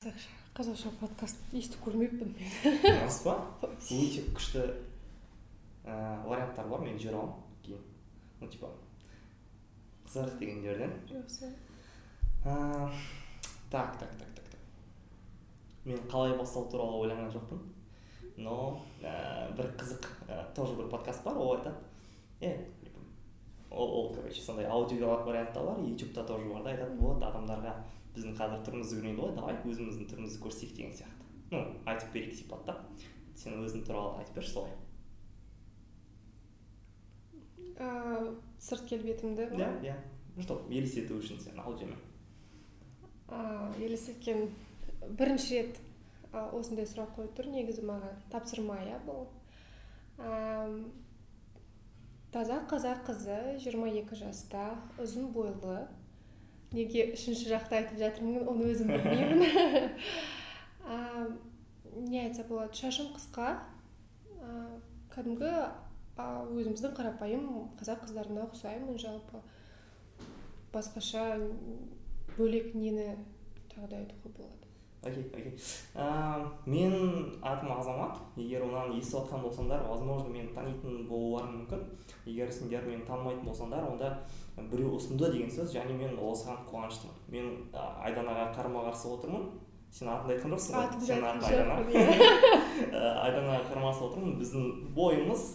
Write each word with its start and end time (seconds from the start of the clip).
қазақша 0.00 0.90
подкаст 0.96 1.50
естіп 1.52 1.82
көрмеппін 1.84 2.30
мен 2.32 2.84
рас 3.02 3.18
па 3.20 3.34
өте 3.68 4.22
күшті 4.32 4.62
ә, 5.84 5.96
варианттар 6.24 6.70
бар 6.70 6.80
мен 6.86 6.96
жібере 6.96 7.18
аламын 7.18 7.58
кейін 7.66 7.82
ну 8.40 8.48
типа 8.48 8.70
қызық 10.06 10.38
дегендерден 10.40 10.96
жақсы 11.10 11.50
так 12.40 14.00
так 14.00 14.16
так 14.16 14.32
так 14.38 14.48
так. 14.54 14.64
Мен 15.84 16.00
қалай 16.08 16.32
бастау 16.40 16.70
туралы 16.72 17.04
ойланған 17.04 17.36
жоқпын 17.36 17.60
но 18.40 18.80
ә, 19.04 19.52
бір 19.52 19.68
қызық 19.84 20.08
ә, 20.30 20.42
тоже 20.56 20.80
бір 20.80 20.88
подкаст 20.96 21.28
бар 21.28 21.36
ол 21.36 21.58
айтады 21.58 21.76
е 22.40 22.56
ол 23.68 23.98
ол 24.00 24.14
короче 24.14 24.40
сондай 24.40 24.64
аудио 24.64 25.18
вариантта 25.26 25.60
бар 25.60 25.84
ютубта 25.84 26.24
тоже 26.24 26.48
бар 26.48 26.62
да 26.62 26.70
айтады 26.70 26.96
вот 26.96 27.22
адамдарға 27.22 27.82
біздің 28.14 28.36
қазір 28.38 28.62
түріміз 28.66 28.94
көрінеді 28.96 29.22
ғой 29.22 29.34
давай 29.38 29.58
өзіміздің 29.64 30.10
түрімізді 30.12 30.42
көрсетейік 30.44 30.76
деген 30.76 30.94
сияқты. 30.98 31.32
Ну 31.50 31.64
айтып 31.86 32.12
берейік 32.14 32.38
сипат 32.38 32.64
та. 32.66 32.76
Сен 33.36 33.58
өзің 33.64 33.86
туралы 33.86 34.20
айтып 34.20 34.40
берші 34.40 34.54
солай. 34.56 34.76
Ә, 37.80 38.36
сырт 38.58 38.86
келбетімді 38.90 39.50
иә 39.56 39.72
иә. 39.86 39.98
Чтобы 40.40 40.72
елестету 40.72 41.18
үшін 41.20 41.40
сен 41.42 41.58
аудиомен 41.60 41.98
ә, 43.30 43.70
елестеткен 43.78 44.50
бірінші 45.18 45.60
рет 45.60 45.78
ә, 46.32 46.48
осындай 46.56 46.86
сұрақ 46.88 47.14
қойып 47.16 47.36
тұр. 47.38 47.50
Негізі 47.54 47.84
маған 47.86 48.18
тапсырма 48.32 48.78
иә 48.86 48.98
бұл. 49.06 49.28
Әм, 50.20 50.90
таза 52.34 52.60
қазақ 52.70 53.04
қызы 53.08 53.38
22 53.62 54.18
жаста 54.18 54.66
ұзын 55.00 55.30
бойлы 55.34 55.86
неге 56.74 57.00
үшінші 57.14 57.44
жақты 57.50 57.72
айтып 57.80 57.96
жатырмын 58.00 58.48
оны 58.50 58.62
өзім 58.72 58.88
білмеймін. 58.94 59.40
Не 62.10 62.18
айтса 62.24 62.42
болады? 62.48 62.72
Шашым 62.78 63.08
қысқа. 63.16 63.46
Кәдімгі 65.14 65.50
өзіміздің 66.20 66.92
қарапайым 66.96 67.44
қазақ 67.80 67.98
қыздарына 68.06 68.40
ұқсаймын 68.48 68.96
жалпы 69.00 69.36
басқаша 70.74 71.24
бөлек 72.36 72.66
нені 72.74 73.06
тағы 73.72 73.86
да 73.90 73.96
айтуға 74.02 74.28
болады? 74.38 74.59
Окей 75.02 75.24
окей. 75.32 75.58
Мен 76.66 77.32
атым 77.42 77.72
азамат. 77.72 78.18
Егер 78.36 78.62
онан 78.66 78.92
естіп 78.98 79.20
жатқан 79.20 79.42
болсаңдар 79.46 79.86
возможно 79.88 80.28
мені 80.28 80.52
танитын 80.54 81.06
болуларың 81.08 81.56
мүмкін. 81.62 81.86
Егер 82.26 82.52
сендер 82.52 82.84
мені 82.86 83.06
танымайтын 83.08 83.46
болсаңдар 83.48 83.88
онда 83.88 84.12
біреу 84.56 84.96
ұсынды 84.98 85.32
деген 85.32 85.50
сөз 85.50 85.72
және 85.72 85.96
мен 85.96 86.18
осыған 86.20 86.66
қуаныштымын. 86.68 87.16
Мен 87.32 87.50
айданаға 87.74 88.50
қарама 88.56 88.84
қарсы 88.90 89.08
отырмын. 89.08 89.48
Сен 89.90 90.06
атыңды 90.06 90.36
айтқан 90.36 90.52
жоқсың 90.54 90.76
ғой? 90.76 90.84
Сенің 91.02 91.24
атың 91.26 91.44
айдана. 91.48 91.74
Ә, 92.92 93.00
айданаға 93.24 93.64
қарамас 93.72 93.98
отырмын. 94.06 94.36
Біздің 94.38 94.92
бойымыз 94.94 95.46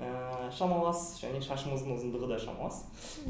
ә, 0.00 0.48
шамалас 0.48 1.18
және 1.20 1.42
шашымыздың 1.44 1.98
ұзындығы 1.98 2.30
да 2.30 2.38
шамалас. 2.40 2.86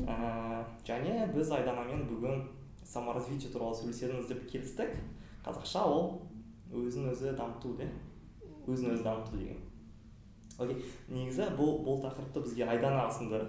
Ә, 0.07 0.63
және 0.87 1.27
біз 1.33 1.51
айданамен 1.51 2.07
бүгін 2.13 2.45
саморазвитие 2.87 3.51
туралы 3.51 3.75
сөйлесеміз 3.81 4.29
деп 4.31 4.47
келістік. 4.53 4.95
Қазақша 5.47 5.87
ол 5.87 6.11
өзін 6.75 7.13
өзі 7.13 7.33
дамыту 7.39 7.77
де 7.79 7.89
өзін 8.67 8.97
өзі 8.97 9.07
дамыту 9.07 9.39
деген 9.39 9.63
окей 10.59 10.83
негізі 11.09 11.51
бұл 11.57 11.81
бұл 11.85 12.01
тақырыпты 12.05 12.43
бізге 12.45 12.67
айдана 12.71 13.07
ұсынды 13.11 13.43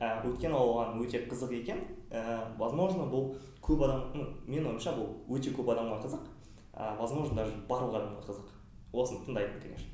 ә, 0.00 0.20
өйткені 0.26 0.56
ол 0.56 0.74
оған 0.74 1.00
өте 1.04 1.22
қызық 1.28 1.52
екен. 1.60 1.82
Ә, 2.10 2.40
возможно 2.58 3.04
бұл 3.10 3.34
көп 3.62 3.84
адам 3.84 4.06
ну, 4.16 4.26
менің 4.46 4.72
ойымша 4.72 4.94
бұл 4.96 5.36
өте 5.36 5.52
көп 5.56 5.72
адамға 5.74 6.00
қызық. 6.06 6.24
Ә, 6.72 6.96
возможно 6.98 7.42
даже 7.42 7.52
барлық 7.68 8.00
адамға 8.00 8.24
қызық. 8.28 8.56
Осыны 8.92 9.26
тыңдайтын 9.28 9.60
конечно. 9.62 9.90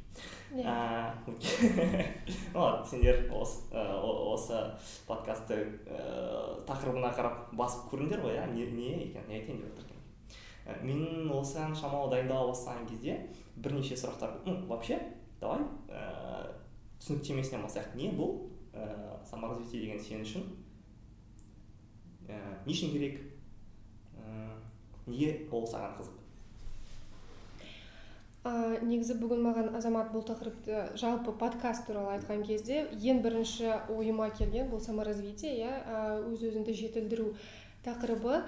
Иә. 0.56 0.76
Ну 2.54 2.60
ладно 2.60 2.86
сендер 2.86 3.26
осы 3.34 4.62
подкастты 5.06 5.58
тақырыбына 6.68 7.10
қарап 7.12 7.50
басып 7.58 7.90
көріңдер 7.90 8.22
ғой 8.24 8.38
иә 8.38 8.46
не, 8.54 8.62
екен 8.62 9.28
не 9.28 9.40
айтайын 9.40 9.60
деп 9.60 9.76
жатыр 9.76 9.95
мен 10.82 11.30
осыған 11.30 11.74
шамалы 11.78 12.10
дайындала 12.14 12.50
бастаған 12.50 12.88
кезде 12.90 13.18
бірнеше 13.56 13.96
сұрақтар 13.98 14.40
ну 14.46 14.58
вообще 14.66 14.98
давай 15.40 15.62
ә, 15.88 16.50
түсініктемесінен 17.00 17.64
бастайық 17.66 17.94
не 17.96 18.10
бұл 18.16 18.36
ә, 18.74 19.22
саморазвитие 19.30 19.82
деген 19.84 20.02
сен 20.02 20.26
үшін 20.26 20.46
не 22.28 22.74
үшін 22.74 22.92
керек 22.92 23.20
ә, 24.18 24.54
неге 25.06 25.48
ол 25.52 25.66
саған 25.70 25.98
қызық? 26.00 26.22
Ә, 28.46 28.78
негізі 28.82 29.16
бүгін 29.18 29.42
маған 29.42 29.72
азамат 29.78 30.12
бұл 30.14 30.22
тақырыпты 30.26 30.82
жалпы 30.98 31.32
подкаст 31.38 31.86
туралы 31.86 32.16
айтқан 32.16 32.44
кезде 32.46 32.84
ең 32.94 33.22
бірінші 33.24 33.72
ойыма 33.94 34.28
келген 34.34 34.70
бұл 34.70 34.82
саморазвитие 34.82 35.54
иә 35.62 35.72
өз 36.26 36.44
өзіңді 36.46 36.74
жетілдіру 36.78 37.32
тақырыбы. 37.86 38.44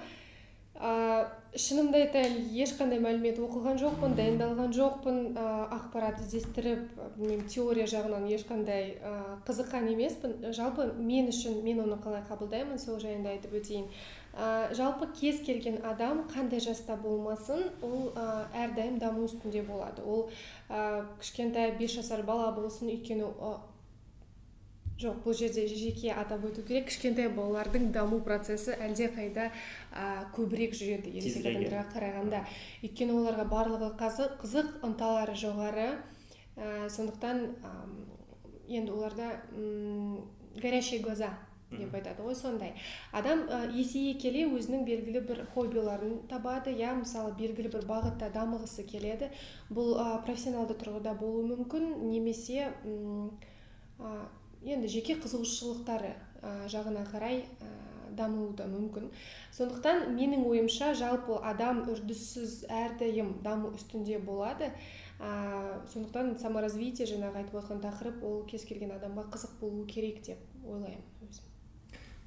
Шынымды 0.79 1.97
айтайын 2.05 2.37
ешқандай 2.55 3.01
мәлімет 3.03 3.39
оқыған 3.43 3.79
жоқпын 3.81 4.13
дайындалған 4.15 4.71
жоқпын. 4.77 5.17
Ә, 5.35 5.47
ақпарат 5.75 6.21
іздестіріп 6.23 6.93
білмеймін 7.17 7.49
теория 7.51 7.87
жағынан 7.89 8.29
ешқандай 8.31 8.93
ә, 9.03 9.11
қызыққан 9.47 9.89
емеспін. 9.91 10.37
Жалпы 10.55 10.87
мен 10.95 11.27
үшін 11.33 11.59
мен 11.65 11.81
оны 11.83 11.99
қалай 11.99 12.23
қабылдаймын 12.29 12.79
сол 12.79 12.99
жайында 13.01 13.33
айтып 13.33 13.57
өтейін. 13.59 13.89
Ә, 14.31 14.71
жалпы 14.77 15.09
кез 15.19 15.41
келген 15.43 15.81
адам 15.83 16.23
қандай 16.31 16.63
жаста 16.63 16.95
болмасын 16.95 17.65
ол 17.81 18.13
ә, 18.15 18.45
әрдайым 18.55 19.01
даму 19.01 19.25
үстінде 19.27 19.65
болады. 19.67 20.05
Ол 20.05 20.29
ә, 20.69 21.03
кішкентай 21.19 21.73
бес 21.75 21.97
жасар 21.97 22.23
бала 22.23 22.53
болсын 22.55 22.93
өйткені 22.93 23.27
жоқ 24.99 25.21
бұл 25.23 25.35
жерде 25.37 25.65
жеке 25.67 26.11
атап 26.11 26.43
өту 26.49 26.63
керек. 26.67 26.89
Кішкентай 26.89 27.29
балалардың 27.31 27.89
даму 27.95 28.19
процесі 28.25 28.75
әлдеқайда 28.75 29.49
ә, 29.49 30.05
көбірек 30.35 30.75
жүреді 30.75 31.13
ересек 31.15 31.45
адамдарға 31.45 31.83
қарағанда 31.93 32.41
өйткені 32.83 33.15
оларға 33.15 33.45
барлығы 33.47 33.91
қазық, 33.99 34.39
қызық 34.43 34.73
ынталары 34.83 35.35
жоғары. 35.39 35.89
Ә, 36.59 36.89
сондықтан 36.91 37.45
ам, 37.63 37.93
енді 38.67 38.91
оларда 38.91 39.37
м, 39.55 40.25
горящие 40.59 40.99
глаза 40.99 41.31
деп 41.71 41.93
айтады 41.95 42.25
ғой 42.25 42.35
сондай. 42.35 42.73
Адам 43.13 43.45
ә, 43.47 43.61
есейе 43.71 44.15
келе 44.19 44.47
өзінің 44.49 44.83
белгілі 44.83 45.21
бір 45.29 45.45
хоббиларын 45.53 46.17
табады. 46.27 46.73
Иә 46.75 46.95
мысалы 46.97 47.31
белгілі 47.39 47.71
бір 47.71 47.87
бағытта 47.87 48.31
дамығысы 48.33 48.83
келеді. 48.89 49.29
Бұл 49.69 49.95
ә, 49.95 50.19
профессионалды 50.25 50.75
тұрғыда 50.81 51.13
болуы 51.21 51.45
мүмкін. 51.53 51.93
Немесе 52.09 52.73
м, 52.83 53.31
енді 54.63 54.89
жеке 54.91 55.15
қызығушылықтары 55.19 56.13
ә, 56.41 56.67
жағына 56.71 57.05
қарай 57.09 57.43
ә, 57.43 57.69
дамуы 58.15 58.53
да 58.57 58.65
мүмкін. 58.69 59.09
Сондықтан 59.55 60.09
менің 60.15 60.45
ойымша 60.49 60.93
жалпы 60.99 61.37
адам 61.43 61.85
үрдіссіз 61.89 62.65
әрдайым 62.67 63.37
даму 63.43 63.71
үстінде 63.77 64.19
болады. 64.19 64.71
Ә, 65.19 65.79
сондықтан 65.91 66.35
саморазвитие 66.39 67.07
жаңағы 67.07 67.43
айтып 67.43 67.59
отқан 67.61 67.81
тақырып 67.83 68.23
ол 68.23 68.43
кез 68.47 68.65
келген 68.67 68.93
адамға 68.95 69.29
қызық 69.33 69.57
болуы 69.61 69.87
керек 69.87 70.21
деп 70.27 70.43
ойлаймын 70.65 71.03
өзім. 71.27 71.49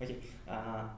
Окей. 0.00 0.18
А, 0.46 0.90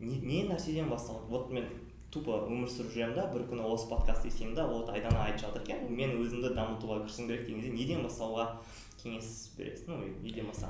не, 0.00 0.20
не 0.20 0.44
нәрседен 0.48 0.88
басталады 0.88 1.28
вот 1.28 1.52
мен 1.52 1.68
тупо 2.14 2.44
өмір 2.46 2.70
сүріп 2.70 2.94
жүремін 2.94 3.16
да 3.18 3.26
бір 3.32 3.44
күні 3.50 3.66
осы 3.66 3.88
подкастты 3.90 4.30
естимін 4.30 4.54
да 4.54 4.66
вот 4.70 4.88
айдана 4.92 5.24
айтып 5.26 5.48
жатыр 5.48 5.64
екен. 5.66 5.88
Мен 5.90 6.16
өзімді 6.22 6.54
дамытуға 6.54 7.02
кірісуім 7.02 7.28
керек 7.28 7.46
деген 7.48 7.60
кезде 7.60 7.74
неден 7.74 8.04
бастауға 8.06 8.46
кеңес 9.04 9.30
бересің 9.58 9.92
ну 9.92 10.00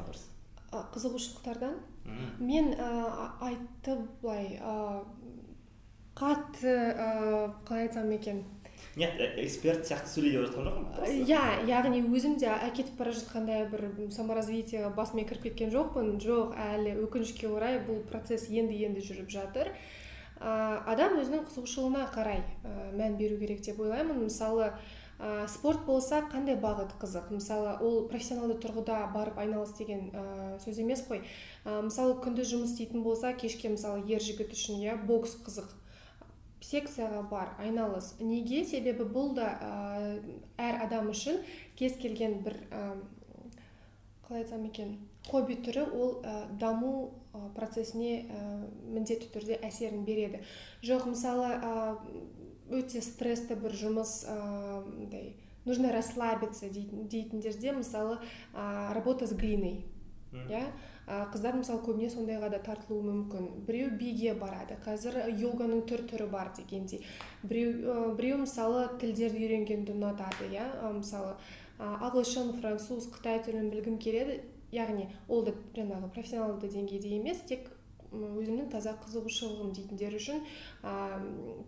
дұрыс. 0.08 0.26
А, 0.74 0.82
қызығушылықтардан? 0.90 1.78
Мен 2.42 2.72
ә, 2.74 2.88
айтты 3.46 3.94
былай 4.20 4.58
ә, 4.58 5.04
қатты 6.18 6.74
ә, 6.90 7.54
қалай 7.64 7.86
айтсам 7.86 8.10
екен? 8.10 8.42
Нет 8.96 9.18
э, 9.18 9.44
эксперт 9.44 9.86
сияқты 9.86 10.10
сөйлей 10.10 10.34
деп 10.36 10.48
жатқан 10.48 10.68
жоқпын 10.68 11.22
иә 11.26 11.40
яғни 11.66 12.02
өзім 12.14 12.36
де 12.38 12.46
әкетіп 12.52 12.98
бара 12.98 13.14
жатқандай 13.14 13.64
бір 13.70 13.88
саморазвитиеға 14.14 14.92
басымен 14.94 15.26
кіріп 15.26 15.48
кеткен 15.48 15.72
жоқпын. 15.74 16.12
Жоқ 16.22 16.54
әлі 16.62 16.94
өкінішке 17.02 17.50
орай 17.50 17.80
бұл 17.86 18.04
процесс 18.10 18.46
енді 18.50 18.78
енді 18.86 19.02
жүріп 19.02 19.32
жатыр. 19.34 19.72
Ә, 20.38 20.82
адам 20.90 21.18
өзінің 21.22 21.46
қызығушылығына 21.48 22.06
қарай 22.14 22.44
ә, 22.62 22.92
мән 22.94 23.18
беру 23.18 23.38
керек 23.42 23.64
деп 23.66 23.80
ойлаймын. 23.82 24.22
Мысалы 24.28 24.70
ә, 25.18 25.46
спорт 25.48 25.84
болса 25.86 26.22
қандай 26.32 26.56
бағыт 26.60 26.96
қызық? 27.00 27.30
Мысалы 27.34 27.76
ол 27.84 28.04
профессионалды 28.08 28.58
тұрғыда 28.62 28.98
барып 29.14 29.38
айналыс 29.38 29.74
деген 29.78 30.10
ә, 30.10 30.24
сөз 30.64 30.80
емес 30.82 31.04
қой. 31.08 31.22
Ә, 31.64 31.80
мысалы 31.86 32.18
күндіз 32.24 32.50
жұмыс 32.52 32.74
істейтін 32.74 33.02
болса 33.06 33.32
кешке 33.32 33.70
мысалы 33.72 34.04
ер 34.10 34.22
жігіт 34.22 34.52
үшін 34.56 34.82
иә 34.82 34.98
бокс 35.06 35.36
қызық. 35.46 35.72
Секцияға 36.64 37.22
бар 37.28 37.54
айналыс. 37.60 38.14
Неге? 38.20 38.64
Себебі 38.64 39.04
бұл 39.04 39.34
да 39.36 39.50
ә, 39.60 40.20
әр 40.56 40.84
адам 40.86 41.10
үшін 41.12 41.42
кез 41.76 41.98
келген 42.00 42.40
бір 42.46 42.56
ә, 42.70 42.86
қалай 44.24 44.42
айтсам 44.42 44.64
екен 44.64 44.96
хобби 45.28 45.56
түрі 45.60 45.84
ол 45.92 46.18
ә, 46.24 46.48
даму 46.60 47.12
процесіне 47.56 48.24
ә, 48.28 48.40
міндетті 48.94 49.28
түрде 49.34 49.58
әсерін 49.64 50.04
береді. 50.06 50.40
Жоқ 50.84 51.08
мысалы 51.10 51.48
өте 52.70 53.02
стрессті 53.04 53.56
бір 53.60 53.74
жұмыс 53.76 54.24
мындай 54.28 55.34
нужно 55.64 55.92
расслабиться 55.92 56.68
дейтіндерде 56.68 57.72
мысалы 57.72 58.18
работа 58.54 59.26
с 59.26 59.34
глиной 59.34 59.84
иә 60.32 60.64
қыздар 61.32 61.54
мысалы 61.56 61.82
көбіне 61.84 62.08
сондайға 62.10 62.48
да 62.50 62.58
тартылуы 62.58 63.04
мүмкін 63.06 63.50
біреу 63.66 63.90
биге 63.98 64.34
барады 64.34 64.78
қазір 64.84 65.20
йоганың 65.30 65.84
түр 65.88 66.06
түрі 66.10 66.30
бар 66.32 66.50
дегендей 66.56 67.04
біреу 67.42 68.14
біреу 68.16 68.40
мысалы 68.42 68.88
тілдерді 69.00 69.44
үйренгенді 69.44 69.94
ұнатады 69.94 70.48
иә 70.50 70.66
мысалы 70.96 71.36
ағылшын 71.78 72.54
француз 72.60 73.08
қытай 73.10 73.40
тілін 73.44 73.70
білгім 73.70 73.98
келеді. 73.98 74.42
Яғни 74.74 75.04
ол 75.28 75.44
да 75.46 75.52
жаңағы 75.76 76.08
профессионалды 76.10 76.66
деңгейде 76.66 77.12
емес 77.14 77.44
тек 77.46 77.68
өзімнің 78.14 78.68
таза 78.72 78.94
қызығушылығым 79.02 79.72
дейтіндер 79.76 80.14
үшін 80.18 80.42
ә, 80.82 80.92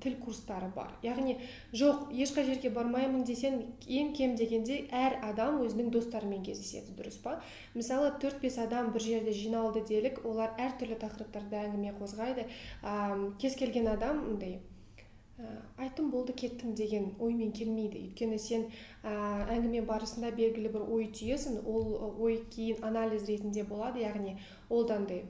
тіл 0.02 0.18
курстары 0.22 0.68
бар. 0.74 0.92
Яғни 1.04 1.38
жоқ 1.72 2.12
ешқай 2.12 2.46
жерге 2.48 2.70
бармаймын 2.74 3.24
десең 3.28 3.58
ең 3.86 4.12
кем 4.18 4.36
дегенде 4.38 4.82
әр 4.90 5.18
адам 5.30 5.60
өзінің 5.64 5.90
достарымен 5.94 6.44
кездеседі 6.46 6.94
дұрыс 6.98 7.18
па? 7.24 7.40
Мысалы 7.74 8.14
төрт 8.22 8.40
бес 8.44 8.58
адам 8.62 8.92
бір 8.94 9.06
жерде 9.08 9.34
жиналды 9.36 9.84
делік 9.88 10.22
олар 10.24 10.54
әртүрлі 10.60 11.00
тақырыптарда 11.02 11.66
әңгіме 11.66 11.96
қозғайды. 12.00 12.48
Ә, 12.82 12.96
кез 13.42 13.58
келген 13.58 13.92
адам 13.92 14.24
мындай 14.28 14.58
айттым 15.76 16.10
болды 16.10 16.32
кеттім 16.32 16.72
деген 16.74 17.10
оймен 17.20 17.52
келмейді. 17.52 18.00
Өйткені 18.06 18.38
сен 18.40 18.64
ә, 19.02 19.12
әңгіме 19.52 19.82
барысында 19.88 20.30
белгілі 20.36 20.72
бір 20.72 20.86
ой 20.96 21.10
түйесің 21.12 21.60
ол 21.68 22.16
ой 22.24 22.38
кейін 22.54 22.84
анализ 22.88 23.26
ретінде 23.28 23.66
болады. 23.68 24.00
Яғни 24.06 24.38
ол 24.70 24.86
да 24.88 24.96
андай 24.96 25.24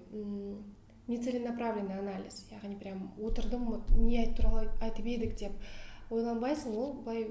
нецеленаправленный 1.08 1.98
анализ. 1.98 2.44
Яғни 2.50 2.78
прям 2.78 3.10
отырдым 3.22 3.82
не 3.96 4.26
туралы 4.36 4.68
айтып 4.80 5.06
едік 5.06 5.36
деп 5.38 5.52
ойланбайсың 6.10 6.74
ол 6.78 6.92
былай 7.02 7.26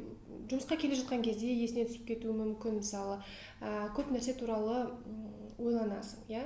жұмысқа 0.52 0.78
келе 0.80 0.98
жатқан 1.00 1.24
кезде 1.24 1.52
есіне 1.54 1.86
түсіп 1.88 2.08
кетуі 2.10 2.36
мүмкін 2.36 2.82
мысалы 2.82 3.22
ә, 3.62 3.88
көп 3.96 4.12
нәрсе 4.12 4.36
туралы 4.36 4.90
ойланасың 5.58 6.28
иә? 6.32 6.44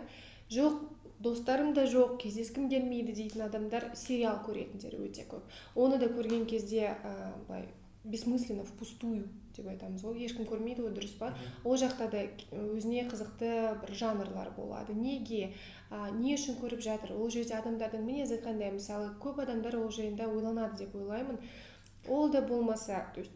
Жоқ 0.53 0.77
достарым 1.19 1.73
да 1.73 1.85
жоқ 1.89 2.17
кездескім 2.21 2.69
келмейді 2.69 3.15
дейтін 3.17 3.47
адамдар 3.47 3.89
сериал 3.95 4.39
көретіндер 4.45 4.99
өте 5.01 5.25
көп. 5.29 5.45
Оны 5.75 5.97
да 5.97 6.09
көрген 6.09 6.45
кезде 6.49 6.93
ә, 6.93 7.33
былай 7.47 7.67
бессмысленно 8.03 8.63
впустую 8.63 9.27
деп 9.55 9.67
айтамыз 9.67 10.03
ғой 10.05 10.23
ешкім 10.23 10.47
көрмейді 10.47 10.85
ғой 10.85 10.93
дұрыс 10.95 11.17
па 11.19 11.33
ол 11.63 11.75
жақта 11.77 12.07
да 12.13 12.23
өзіне 12.55 13.03
қызықты 13.11 13.51
бір 13.81 13.95
жанрлар 14.01 14.53
болады 14.55 14.95
неге 14.95 15.53
а, 15.89 16.09
не 16.11 16.35
үшін 16.37 16.59
көріп 16.61 16.81
жатыр 16.85 17.15
ол 17.17 17.29
жерде 17.29 17.57
адамдардың 17.59 18.05
мінезі 18.05 18.39
қандай 18.45 18.71
мысалы 18.75 19.11
көп 19.19 19.43
адамдар 19.43 19.75
ол 19.81 19.91
жайында 19.91 20.29
ойланады 20.31 20.85
деп 20.85 20.95
ойлаймын 20.95 21.39
ол 22.07 22.29
да 22.31 22.41
болмаса 22.41 23.05
то 23.13 23.19
есть 23.19 23.33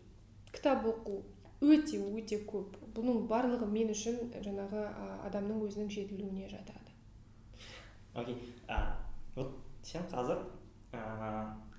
кітап 0.54 0.86
оқу 0.86 1.24
өте 1.64 2.00
өте 2.00 2.40
көп. 2.48 2.78
Бұның 2.94 3.26
барлығы 3.30 3.68
мен 3.70 3.92
үшін 3.94 4.20
жаңағы 4.46 4.84
адамның 5.28 5.64
өзінің 5.68 5.90
жетілуіне 5.94 6.50
жатады. 6.52 6.94
Окей 8.14 8.38
вот 9.36 9.56
сен 9.82 10.04
қазір 10.12 10.44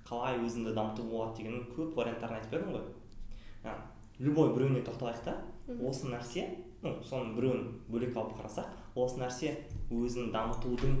қалай 0.05 0.39
өзіңді 0.43 0.75
дамытуға 0.77 1.09
болады 1.09 1.41
деген 1.41 1.65
көп 1.75 1.95
варианттарын 1.97 2.39
айтып 2.39 2.55
бердің 2.55 2.75
ғой. 2.75 3.75
Любой 4.19 4.53
біреуіне 4.55 4.83
тоқталайық 4.85 5.23
та. 5.25 5.37
Осы 5.81 6.07
нәрсе 6.07 6.45
ну 6.85 6.93
соның 7.03 7.33
біреуін 7.35 7.63
бөлек 7.89 8.15
алып 8.15 8.37
қарасақ 8.37 8.69
осы 8.95 9.19
нәрсе 9.19 9.55
өзін 9.91 10.29
дамытудың 10.31 10.99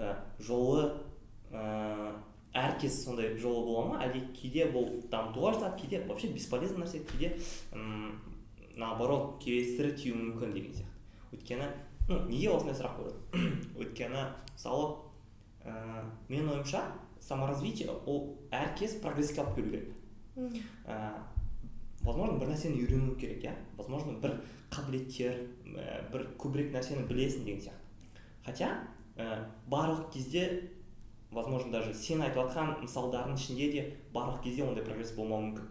ә, 0.00 0.14
жолы 0.42 0.86
ә, 1.52 2.14
әркез 2.56 3.02
сондай 3.04 3.36
жолы 3.38 3.64
бола 3.66 3.84
ма? 3.90 4.00
Әлде 4.06 4.24
кейде 4.34 4.66
бұл 4.72 5.02
дамытуға 5.12 5.52
жатады 5.58 5.82
кейде 5.82 6.02
вообще 6.08 6.32
бесполезный 6.32 6.82
нәрсе 6.82 7.04
кейде 7.06 7.36
м 7.76 8.18
наоборот 8.76 9.38
кесірі 9.44 9.92
тиюі 9.96 10.16
мүмкін 10.18 10.56
деген 10.56 10.74
сияқты. 10.80 11.36
Өйткені 11.36 11.68
ну 12.08 12.22
неге 12.30 12.50
осындай 12.56 12.80
сұрақ 12.80 12.98
қойдым? 12.98 13.52
Өйткені 13.82 14.26
мысалы 14.56 14.88
ә, 15.62 16.02
менің 16.28 16.56
ойымша 16.56 16.82
саморазвитие 17.26 17.90
ол 18.06 18.36
әркез 18.54 19.00
прогресске 19.02 19.42
алып 19.42 19.56
келу 19.56 19.70
керек. 19.70 19.92
Ә, 20.86 21.12
возможно 22.02 22.38
бір 22.38 22.52
нәрсені 22.52 22.78
үйрену 22.84 23.16
керек 23.18 23.44
иә? 23.44 23.54
Возможно 23.78 24.14
бір 24.22 24.38
қабілеттер 24.70 25.42
ә, 25.74 26.06
бір 26.12 26.28
көбірек 26.38 26.72
нәрсені 26.74 27.06
білесің 27.08 27.44
деген 27.44 27.64
сияқты. 27.66 28.22
Хотя 28.46 28.70
ә, 29.16 29.46
барлық 29.66 30.12
кезде 30.12 30.70
возможно 31.30 31.72
даже 31.72 31.94
сен 31.94 32.22
айтып 32.22 32.44
жатқан 32.44 32.76
мысалдардың 32.84 33.34
ішінде 33.34 33.70
де 33.72 33.84
барлық 34.14 34.42
кезде 34.44 34.64
ондай 34.64 34.84
прогресс 34.84 35.14
болмауы 35.16 35.50
мүмкін. 35.50 35.68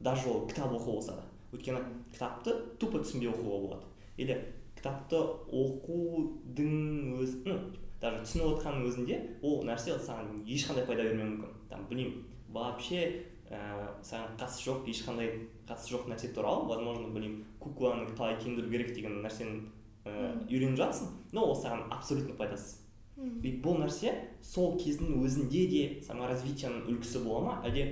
Даже 0.00 0.28
ол 0.30 0.46
кітап 0.48 0.72
оқу 0.72 0.96
болса 0.96 1.18
да. 1.18 1.24
Өйткені 1.52 1.84
кітапты 2.12 2.54
тупо 2.80 3.02
түсінбей 3.04 3.30
оқуға 3.30 3.60
болады. 3.66 3.86
Или 4.16 4.40
кітапты 4.78 5.20
оқудың 5.52 7.18
өзі 7.20 7.42
ну 7.44 7.58
даже 8.04 8.20
түсініп 8.26 8.50
отқанның 8.58 8.88
өзінде 8.90 9.20
ол 9.42 9.62
нәрсе 9.64 9.96
саған 9.96 10.42
ешқандай 10.44 10.84
пайда 10.86 11.06
бермеуі 11.08 11.30
мүмкін. 11.30 11.54
Там 11.70 11.86
білмеймін 11.88 12.24
вообще 12.52 13.00
ә, 13.48 13.60
саған 14.04 14.36
қатысы 14.38 14.68
жоқ 14.68 14.88
ешқандай 14.92 15.30
қатысы 15.68 15.94
жоқ 15.94 16.08
нәрсе 16.12 16.32
туралы 16.36 16.68
возможно 16.68 17.08
білмеймін 17.08 17.44
кукланы 17.60 18.06
қалай 18.12 18.36
киіндіру 18.40 18.70
керек 18.70 18.94
деген 18.94 19.22
нәрсені 19.24 19.62
ә, 20.04 20.32
үйреніп 20.48 20.76
жатсың 20.80 21.14
но 21.32 21.46
ол 21.48 21.56
саған 21.56 21.88
абсолютно 21.90 22.36
пайдасыз. 22.36 22.80
И 23.16 23.52
бұл 23.62 23.78
нәрсе 23.78 24.12
сол 24.42 24.74
кездің 24.76 25.20
өзінде 25.22 25.66
де 25.70 25.82
саморазвитияның 26.02 26.88
үлгісі 26.90 27.22
бола 27.24 27.44
ма 27.46 27.54
әлде 27.64 27.86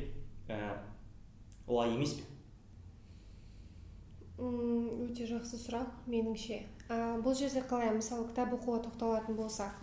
ә, 0.51 0.59
олай 1.67 1.95
емес 1.95 2.17
пе? 2.19 2.27
Өте 4.43 5.29
жақсы 5.31 5.61
сұрақ 5.63 6.09
меніңше. 6.11 6.59
Ә, 6.91 7.23
бұл 7.23 7.37
жерде 7.39 7.63
қалай 7.71 7.95
мысалы 7.95 8.27
кітап 8.33 8.57
оқуға 8.59 8.83
тоқталатын 8.89 9.39
болсақ 9.39 9.79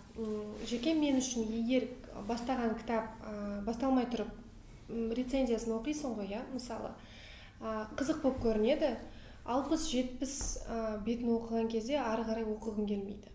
жеке 0.70 0.94
мен 0.94 1.20
үшін 1.20 1.46
егер 1.60 1.88
бастаған 2.28 2.76
кітап 2.80 3.10
басталмай 3.66 4.08
тұрып 4.10 4.30
рецензиясын 5.16 5.76
оқисың 5.78 6.16
ғой 6.18 6.34
иә 6.34 6.44
мысалы 6.52 6.92
қызық 7.60 8.22
болып 8.22 8.40
көрінеді 8.44 8.94
алпыс 9.50 9.88
жетпіс 9.90 10.34
бетін 11.04 11.34
оқыған 11.36 11.68
кезде 11.72 11.98
ары 12.00 12.24
қарай 12.28 12.44
оқығым 12.44 12.86
келмейді. 12.88 13.28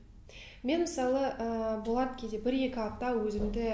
Мен 0.63 0.81
мысалы 0.86 1.22
ә, 1.38 1.83
болады 1.86 2.16
кейде 2.22 2.39
бір 2.42 2.57
екі 2.68 2.80
апта 2.81 3.12
өзімді 3.13 3.68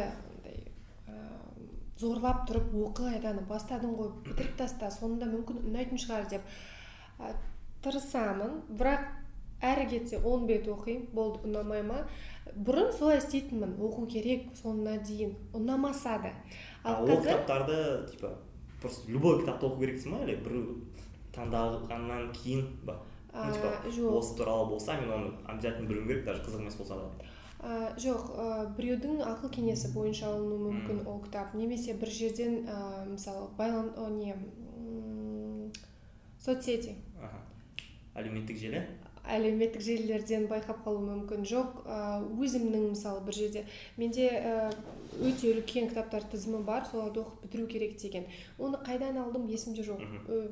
зорлап 2.01 2.43
тұрып 2.49 2.73
оқы 2.81 3.07
айданы 3.13 3.45
бастадың 3.47 3.93
ғой 3.99 4.11
бітіріп 4.25 4.57
таста 4.59 4.89
соңында 4.91 5.29
мүмкін 5.31 5.61
ұнайтын 5.69 6.01
шығар 6.01 6.27
деп 6.31 6.41
ә, 7.19 7.33
тырысамын. 7.85 8.61
Бірақ 8.73 9.07
әрі 9.61 9.87
кетсе 9.91 10.19
он 10.25 10.47
бет 10.49 10.67
оқимын 10.67 11.07
болды 11.13 11.45
ұнамай 11.47 11.85
ма? 11.85 12.01
Бұрын 12.55 12.91
солай 12.95 13.19
істейтінмін 13.21 13.75
оқу 13.79 14.07
керек 14.11 14.49
соңына 14.59 14.97
дейін 15.05 15.35
ұнамаса 15.57 16.17
да. 16.23 16.31
Ал 16.83 17.05
ол 17.05 17.21
кітаптарды 17.21 18.07
типа 18.11 18.33
просто 18.81 19.11
любой 19.11 19.41
кітапты 19.41 19.69
оқу 19.69 19.83
керексің 19.83 20.17
ба 20.17 20.23
или 20.25 20.37
біреу 20.41 20.79
таңдалғаннан 21.35 22.31
кейін 22.35 22.65
ба? 22.83 22.97
Ну 23.33 23.53
типа 23.53 23.75
жоқ. 23.87 24.17
осы 24.19 24.35
туралы 24.37 24.69
болса 24.69 24.97
мен 24.99 25.11
оны 25.11 25.31
обязательно 25.45 25.87
білуім 25.87 26.07
керек 26.07 26.25
даже 26.25 26.43
қызық 26.43 26.61
емес 26.61 26.75
болса 26.75 26.95
да. 26.95 27.29
Ә, 27.61 27.93
жоқ 27.95 28.31
ә, 28.33 28.45
біреудің 28.75 29.21
ақыл 29.21 29.51
кеңесі 29.53 29.93
бойынша 29.93 30.31
алынуы 30.33 30.71
мүмкін 30.71 31.05
ол 31.05 31.21
кітап. 31.21 31.53
Немесе 31.53 31.93
бір 31.93 32.09
жерден 32.09 32.65
ә, 32.65 33.05
мысалы 33.05 33.47
байлан 33.57 33.93
о, 33.95 34.09
не 34.09 34.33
соцсети. 36.41 36.95
Әлеуметтік 38.17 38.57
желі? 38.57 38.81
Әлеуметтік 39.27 39.83
желілерден 39.85 40.47
байқап 40.49 40.81
қалуы 40.85 41.03
мүмкін 41.05 41.45
жоқ. 41.45 41.83
Өзімнің 42.41 42.87
мысалы 42.93 43.21
бір 43.25 43.37
жерде 43.37 43.65
менде 43.97 44.29
өте 45.21 45.51
үлкен 45.53 45.91
кітаптар 45.91 46.25
тізімі 46.31 46.63
бар 46.65 46.87
соларды 46.89 47.21
оқып 47.21 47.45
бітіру 47.45 47.67
керек 47.67 47.99
деген. 48.01 48.25
Оны 48.57 48.81
қайдан 48.81 49.19
алдым 49.21 49.45
есімде 49.51 49.85
жоқ. 49.85 50.01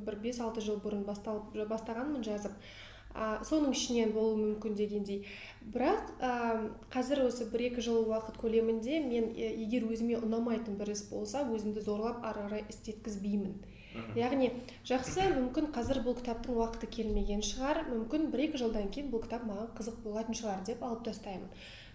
Бір 0.06 0.20
бес 0.22 0.40
алты 0.40 0.62
жыл 0.62 0.78
бұрын 0.84 1.04
басталып 1.08 1.58
бастағанмын 1.70 2.24
жазып. 2.24 2.54
Ә, 3.10 3.42
соның 3.42 3.74
ішінен 3.74 4.12
болуы 4.14 4.38
мүмкін 4.38 4.76
дегендей. 4.78 5.24
Бірақ 5.74 6.12
ә, 6.22 6.70
қазір 6.94 7.24
осы 7.26 7.48
бір 7.50 7.64
екі 7.72 7.82
жыл 7.82 8.04
уақыт 8.06 8.38
көлемінде 8.38 9.00
мен 9.02 9.32
егер 9.34 9.88
өзіме 9.90 10.20
ұнамайтын 10.22 10.78
бір 10.78 10.92
іс 10.94 11.08
болса 11.10 11.42
өзімді 11.42 11.82
зорлап 11.82 12.22
ары 12.22 12.46
қарай 12.46 12.68
істеткізбеймін. 12.70 13.58
Яғни 14.18 14.50
жақсы 14.88 15.26
мүмкін 15.34 15.70
қазір 15.76 16.02
бұл 16.06 16.18
кітаптың 16.20 16.58
уақыты 16.60 16.90
келмеген 16.98 17.42
шығар. 17.46 17.82
Мүмкін 17.90 18.30
бір 18.34 18.46
екі 18.48 18.62
жылдан 18.62 18.90
кейін 18.94 19.10
бұл 19.14 19.24
кітап 19.26 19.46
маған 19.50 19.72
қызық 19.80 20.02
болатын 20.06 20.38
шығар 20.38 20.66
деп 20.68 20.84
алып 20.86 21.06
тастаймын. 21.08 21.50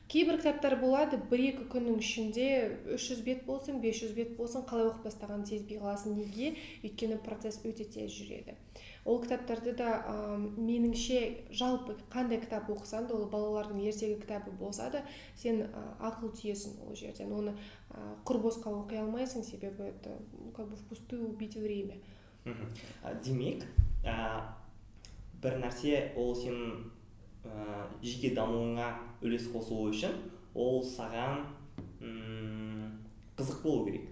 Кейбір 0.08 0.38
кітаптар 0.38 0.76
болады 0.80 1.18
бір 1.30 1.40
екі 1.48 1.64
күннің 1.72 2.00
ішінде 2.02 2.46
300 2.94 3.22
бет 3.24 3.44
болсын 3.46 3.80
500 3.82 4.12
бет 4.16 4.34
болсын 4.36 4.64
қалай 4.68 4.90
оқып 4.90 5.06
бастағанын 5.08 5.46
сезбей 5.48 5.80
қаласың 5.80 6.18
неге? 6.18 6.54
Өйткені 6.84 7.18
процесс 7.24 7.60
өте 7.64 7.86
тез 7.88 8.12
жүреді. 8.12 8.54
Ол 9.04 9.20
кітаптарды 9.20 9.74
да 9.76 9.90
ә, 10.00 10.14
меніңше 10.38 11.50
жалпы 11.52 11.96
қандай 12.12 12.40
кітап 12.40 12.70
оқысаң 12.72 13.08
да 13.08 13.16
ол 13.18 13.26
балалардың 13.32 13.82
ертегі 13.84 14.20
кітабы 14.22 14.52
болса 14.56 14.90
да 14.92 15.02
сен 15.40 15.64
ә, 15.66 15.84
ақыл 16.00 16.32
түйесің 16.36 16.80
ол 16.86 16.96
жерден. 16.96 17.32
Оны 17.32 17.56
ә, 17.90 18.14
құр 18.24 18.40
босқа 18.44 18.72
оқи 18.72 19.00
алмайсың 19.00 19.44
себебі 19.44 19.90
это 19.90 20.18
как 20.56 20.68
бы 20.68 20.76
впустую 20.76 21.28
убить 21.28 21.56
время. 21.56 21.96
Демек 23.24 23.64
ә, 24.04 24.44
бір 25.40 25.60
нәрсе 25.60 26.12
ол 26.16 26.32
сенің 26.36 26.93
ә, 27.44 27.86
жеке 28.02 28.34
дамуыңа 28.36 28.90
үлес 29.22 29.48
қосуы 29.52 29.90
үшін 29.92 30.16
ол 30.54 30.82
саған 30.84 31.46
қызық 33.34 33.62
болу 33.62 33.86
керек. 33.88 34.10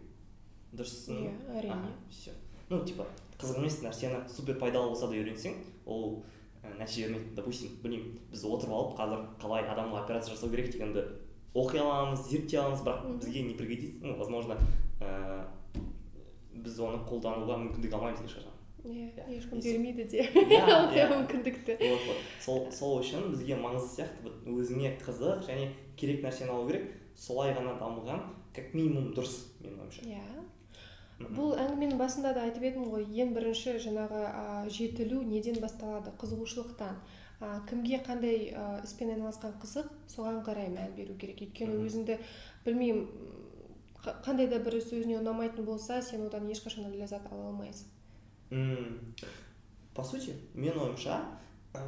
Дұрыссың 0.72 1.18
иә 1.26 1.32
әрине. 1.58 1.92
Все 2.10 2.32
ну 2.72 2.80
типа 2.84 3.06
қызық 3.40 3.58
емес 3.60 3.80
нәрсені 3.84 4.22
супер 4.32 4.56
пайдалы 4.60 4.92
болса 4.92 5.08
да 5.10 5.18
үйренсең 5.18 5.58
ол 5.84 6.22
ә, 6.62 6.72
нәтиже 6.78 7.08
бермейді 7.08 7.34
допустим 7.36 7.74
білмеймін 7.82 8.14
біз 8.32 8.44
отырып 8.48 8.72
алып 8.78 8.94
қазір 9.00 9.26
қалай 9.42 9.66
адамға 9.68 10.04
операция 10.04 10.34
жасау 10.34 10.50
керек 10.50 10.70
дегенді 10.72 11.04
оқи 11.54 11.82
аламыз 11.82 12.24
зерттей 12.30 12.60
аламыз 12.62 12.80
бірақ 12.86 13.18
бізге 13.18 13.42
не 13.42 13.54
пригодится. 13.54 14.06
Ну 14.06 14.16
возможно 14.16 14.56
ә, 15.00 15.44
біз 16.54 16.80
оны 16.80 17.02
қолдануға 17.08 17.58
мүмкіндік 17.66 17.98
алмаймыз 17.98 18.24
ешқашан 18.24 18.51
иә 18.84 19.26
ешкім 19.36 19.60
бермейді 19.62 20.04
де 20.10 20.26
мүмкіндікті 21.12 21.78
вот 21.82 22.06
вот 22.08 22.22
сол 22.42 22.64
сол 22.74 22.98
үшін 23.00 23.30
бізге 23.30 23.58
маңызды 23.60 24.02
сияқты 24.02 24.26
вот 24.26 24.48
өзіңе 24.58 24.96
қызық 25.04 25.46
және 25.46 25.70
керек 25.96 26.24
нәрсені 26.26 26.50
алу 26.50 26.66
керек 26.70 26.90
солай 27.14 27.54
ғана 27.54 27.76
дамыған 27.78 28.24
как 28.54 28.74
минимум 28.74 29.12
дұрыс 29.16 29.36
менің 29.62 29.80
ойымша. 29.84 30.04
Иә. 30.06 30.42
Бұл 31.22 31.54
әңгіменің 31.60 31.98
басында 32.00 32.32
да 32.34 32.46
айтып 32.48 32.66
едім 32.66 32.88
ғой 32.90 33.06
ең 33.22 33.32
бірінші 33.36 33.76
жаңағы 33.84 34.22
ә, 34.26 34.44
жетілу 34.72 35.22
неден 35.22 35.60
басталады? 35.62 36.12
Қызығушылықтан. 36.20 36.98
Ә, 37.42 37.52
кімге 37.68 38.00
қандай 38.04 38.50
ә, 38.50 38.82
іспен 38.84 39.12
айналысқан 39.14 39.54
қызық 39.62 39.88
соған 40.10 40.42
қарай 40.46 40.68
мән 40.72 40.96
беру 40.96 41.14
керек. 41.20 41.44
Өйткені 41.46 41.78
өзіңді 41.86 42.18
білмеймін 42.66 43.06
қандай 44.26 44.50
да 44.50 44.58
бір 44.58 44.80
іс 44.80 44.90
ұнамайтын 44.92 45.64
болса 45.64 46.02
сен 46.02 46.26
одан 46.26 46.50
ешқашан 46.50 46.90
ләззат 46.90 47.30
ала 47.30 47.52
алмайсың. 47.52 47.86
По 49.94 50.04
сути 50.04 50.36
менің 50.54 50.86
ойымша 50.86 51.18
ә, 51.74 51.82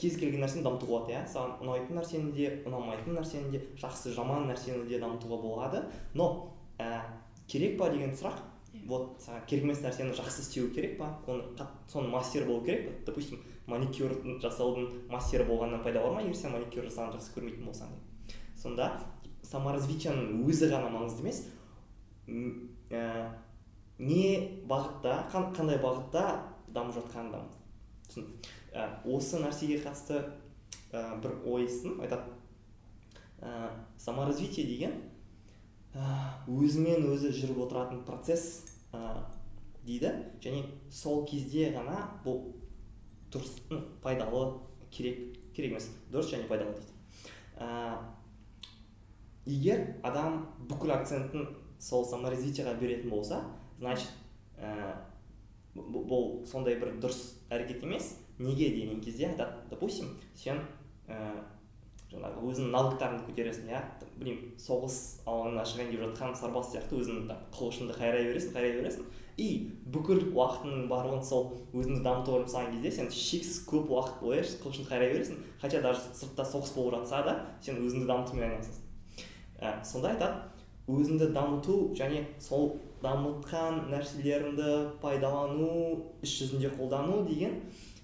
кез 0.00 0.18
келген 0.20 0.44
нәрсені 0.44 0.64
дамытуға 0.66 1.00
болады 1.00 1.14
иә. 1.14 1.24
Саған 1.28 1.60
ұнайтын 1.64 1.98
нәрсені 2.00 2.32
де 2.36 2.50
ұнамайтын 2.68 3.16
нәрсені 3.16 3.52
де 3.54 3.62
жақсы 3.80 4.14
жаман 4.16 4.48
нәрсені 4.50 4.86
де 4.88 5.00
дамытуға 5.00 5.40
болады. 5.42 5.84
Но 6.14 6.54
ә, 6.78 7.02
керек 7.48 7.78
па 7.78 7.90
деген 7.92 8.14
сұрақ? 8.14 8.40
Иә. 8.70 8.86
вот 8.86 9.18
саған 9.18 9.46
керек 9.50 9.64
емес 9.64 9.80
нәрсені 9.82 10.14
жақсы 10.14 10.44
істеу 10.44 10.70
керек 10.74 10.98
па? 10.98 11.10
Оны 11.26 11.42
соның 11.90 12.12
мастері 12.12 12.46
болу 12.46 12.64
керек 12.64 12.86
па? 12.86 13.12
Допустим 13.12 13.40
маникюр 13.66 14.14
жасаудың 14.42 15.08
мастері 15.10 15.44
болғаннан 15.48 15.82
пайда 15.82 16.04
бар 16.04 16.14
ма? 16.14 16.22
Егер 16.22 16.36
сен 16.36 16.52
маникюр 16.52 16.86
жасағанды 16.86 17.18
жақсы 17.18 17.34
көрмейтін 17.34 17.66
болсаң 17.66 17.96
сонда 18.60 18.92
саморазвитияның 19.42 20.44
өзі 20.46 20.68
ғана 20.70 20.90
маңызды 20.92 21.24
емес. 21.24 21.44
Ә, 22.90 23.30
не 24.00 24.62
бағытта 24.68 25.16
қандай 25.32 25.78
бағытта 25.82 26.24
дамып 26.72 26.96
жатқаны 26.96 27.32
да 27.34 27.42
ә, 28.72 28.86
осы 29.04 29.40
нәрсеге 29.42 29.80
қатысты 29.84 30.22
ә, 30.92 31.20
бір 31.20 31.36
ой 31.44 31.66
естідім. 31.66 32.00
Айтады 32.00 32.32
ә, 33.40 33.70
саморазвитие 33.98 34.66
деген 34.66 34.96
ә, 35.92 36.06
өзімен 36.48 37.10
өзі 37.12 37.34
жүріп 37.36 37.60
отыратын 37.66 38.04
процесс 38.08 38.64
ә, 38.92 39.20
дейді. 39.84 40.14
Және 40.40 40.64
сол 40.90 41.26
кезде 41.28 41.70
ғана 41.76 42.06
бұл 42.24 42.54
дұрыс 43.30 43.60
пайдалы 44.02 44.60
керек 44.90 45.36
керек 45.54 45.74
емес. 45.74 45.90
Дұрыс 46.10 46.32
және 46.32 46.48
пайдалы 46.48 46.78
дейді 46.78 46.98
ә, 47.60 47.98
егер 49.46 49.84
адам 50.02 50.46
бүкіл 50.70 50.94
акцентін 50.96 51.48
сол 51.80 52.06
саморазвитиеға 52.08 52.74
беретін 52.80 53.12
болса 53.12 53.42
значит 53.80 54.12
ә, 54.60 54.94
бұл 55.74 56.44
сондай 56.46 56.76
бір 56.80 56.94
дұрыс 57.00 57.40
әрекет 57.50 57.82
емес. 57.86 58.14
Неге 58.38 58.70
деген 58.70 59.00
кезде 59.00 59.26
айтады 59.28 59.66
допустим 59.70 60.14
сен 60.34 60.62
ә, 61.08 61.42
жаңағы 62.10 62.44
өзіңнің 62.50 62.72
навыктарыңды 62.74 63.26
көтересің 63.28 63.68
иә 63.70 63.80
білмеймін 64.16 64.54
соғыс 64.58 64.96
алаңына 65.28 65.64
шығайын 65.68 65.92
деп 65.92 66.04
жатқан 66.06 66.32
сарбаз 66.38 66.72
сияқты 66.72 66.98
өзіңнің 66.98 67.44
қыл 67.54 67.68
ұшыңды 67.70 67.96
қайрай 67.98 68.26
бересің 68.30 68.56
қайрай 68.56 68.72
бересің. 68.80 69.04
И 69.40 69.48
бүкіл 69.92 70.34
уақытыңның 70.34 70.88
барлығын 70.90 71.22
сол 71.24 71.46
өзіңді 71.72 72.02
дамытуға 72.04 72.42
жұмсаған 72.42 72.74
кезде 72.74 72.90
сен 72.96 73.12
шексіз 73.14 73.62
көп 73.70 73.92
уақыт 73.94 74.18
бойы 74.20 74.42
қыл 74.42 74.72
ұшыңды 74.72 74.90
қайрай 74.90 75.14
бересің. 75.14 75.38
Хотя 75.62 75.80
даже 75.80 76.00
сыртта 76.12 76.44
соғыс 76.44 76.74
болып 76.74 76.98
жатса 76.98 77.22
да 77.24 77.36
сен 77.62 77.78
өзіңді 77.80 78.10
дамытумен 78.10 78.48
айналысасың. 78.48 78.84
Ә, 79.60 79.84
сонда 79.84 80.10
айтады 80.12 80.50
өзіңді 80.90 81.30
дамыту 81.32 81.94
және 81.94 82.26
сол 82.40 82.80
дамытқан 83.02 83.86
нәрселеріңді 83.90 84.72
пайдалану 85.00 85.70
іс 86.22 86.34
жүзінде 86.40 86.72
қолдану 86.76 87.22
деген 87.28 87.56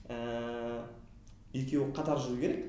ә, 0.09 0.85
екеуі 1.53 1.93
қатар 1.97 2.21
жүру 2.21 2.41
керек. 2.41 2.65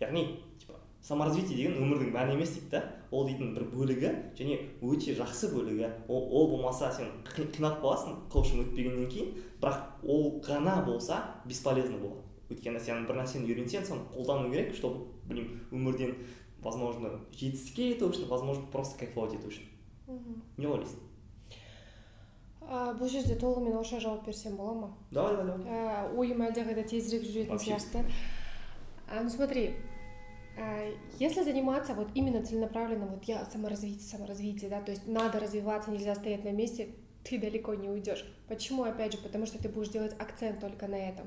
Яғни 0.00 0.24
типа 0.58 0.80
саморазвитие 1.02 1.56
деген 1.56 1.78
өмірдің 1.78 2.10
мәні 2.14 2.36
емес 2.36 2.56
дейді 2.56 2.74
да. 2.74 2.82
Ол 3.12 3.26
дейтін 3.28 3.54
бір 3.54 3.68
бөлігі 3.70 4.10
және 4.38 4.58
өте 4.82 5.14
жақсы 5.14 5.52
бөлігі. 5.52 5.90
Ол, 6.08 6.26
ол 6.32 6.50
болмаса 6.56 6.90
сен 6.96 7.10
қиналып 7.28 7.82
қаласың 7.84 8.18
коучинг 8.32 8.66
өтпегеннен 8.66 9.10
кейін 9.12 9.34
бірақ 9.62 10.02
ол 10.02 10.40
ғана 10.42 10.80
болса 10.86 11.22
бесполезно 11.46 11.98
болады. 11.98 12.24
Өйткені 12.50 12.80
сен 12.80 13.06
бір 13.06 13.20
нәрсені 13.20 13.46
үйренсең 13.46 13.86
соны 13.86 14.08
қолдану 14.14 14.50
керек 14.50 14.74
чтобы 14.74 15.06
білмеймін 15.28 15.60
өмірден 15.70 16.16
возможно 16.64 17.14
жетістікке 17.30 17.92
жету 17.92 18.10
үшін 18.10 18.28
возможно 18.30 18.66
просто 18.72 18.98
кайфовать 18.98 19.36
ету 19.38 19.52
үшін. 19.52 19.68
Не 20.58 20.66
ойлайсың? 20.66 21.11
Ә, 22.68 22.92
бұл 22.98 23.08
жерде 23.08 23.36
толығымен 23.40 23.78
орысша 23.78 24.00
жауап 24.00 24.26
берсем 24.26 24.56
бола 24.56 24.74
ма 24.74 24.90
давай 25.10 25.36
давай 25.36 25.58
давай 25.58 25.72
ә, 25.72 26.12
ойым 26.16 26.44
әлдеқайда 26.48 26.84
тезірек 26.88 27.26
жүретін 27.28 27.58
сияқты 27.58 28.04
ну 29.22 29.28
смотри 29.28 29.74
э, 30.56 30.94
если 31.18 31.42
заниматься 31.42 31.94
вот 31.94 32.08
именно 32.14 32.44
целенаправленно, 32.44 33.06
вот 33.06 33.24
я 33.24 33.44
саморазвитие, 33.46 34.00
саморазвитие, 34.00 34.70
да, 34.70 34.80
то 34.80 34.90
есть 34.90 35.06
надо 35.06 35.40
развиваться, 35.40 35.90
нельзя 35.90 36.14
стоять 36.14 36.44
на 36.44 36.50
месте, 36.50 36.88
ты 37.24 37.38
далеко 37.38 37.74
не 37.74 37.88
уйдешь. 37.88 38.24
Почему? 38.48 38.82
Опять 38.82 39.12
же, 39.12 39.18
потому 39.18 39.46
что 39.46 39.62
ты 39.62 39.68
будешь 39.68 39.88
делать 39.88 40.14
акцент 40.18 40.60
только 40.60 40.88
на 40.88 40.96
этом. 40.96 41.26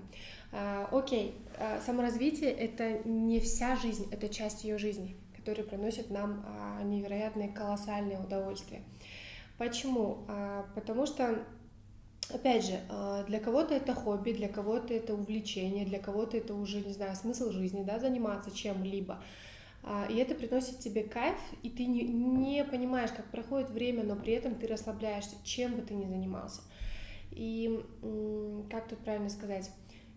А, 0.52 0.90
окей, 0.92 1.36
а, 1.58 1.80
саморазвитие 1.82 2.52
это 2.52 3.08
не 3.08 3.40
вся 3.40 3.76
жизнь, 3.76 4.08
это 4.12 4.30
часть 4.30 4.64
ее 4.64 4.78
жизни, 4.78 5.16
которая 5.36 5.66
приносит 5.66 6.10
нам 6.10 6.44
а, 6.46 6.84
невероятное 6.84 7.48
колоссальное 7.50 8.20
удовольствие. 8.20 8.84
Почему? 9.58 10.26
А, 10.28 10.66
потому 10.76 11.06
что 11.06 11.46
Опять 12.34 12.66
же, 12.66 12.80
а, 12.90 13.24
для 13.26 13.40
кого-то 13.40 13.76
это 13.76 13.94
хобби, 13.94 14.32
для 14.32 14.48
кого-то 14.48 14.94
это 14.94 15.14
увлечение, 15.14 15.86
для 15.86 16.00
кого-то 16.00 16.38
это 16.38 16.56
уже, 16.56 16.82
не 16.82 16.92
знаю, 16.92 17.16
смысл 17.16 17.52
жизни, 17.52 17.84
да, 17.84 18.00
заниматься 18.00 18.50
чем-либо. 18.50 19.22
А, 19.84 20.08
и 20.10 20.16
это 20.16 20.34
приносит 20.34 20.80
тебе 20.80 21.04
кайф, 21.04 21.38
и 21.62 21.70
ты 21.70 21.86
не, 21.86 22.02
не 22.02 22.64
понимаешь, 22.64 23.12
как 23.12 23.30
проходит 23.30 23.70
время, 23.70 24.04
но 24.04 24.16
при 24.16 24.34
этом 24.34 24.56
ты 24.56 24.66
расслабляешься, 24.66 25.36
чем 25.44 25.76
бы 25.76 25.84
ты 25.84 25.94
ни 25.94 26.08
занимался. 26.08 26.62
И 27.32 27.84
как 28.72 28.88
тут 28.88 29.00
правильно 29.00 29.30
сказать? 29.30 29.70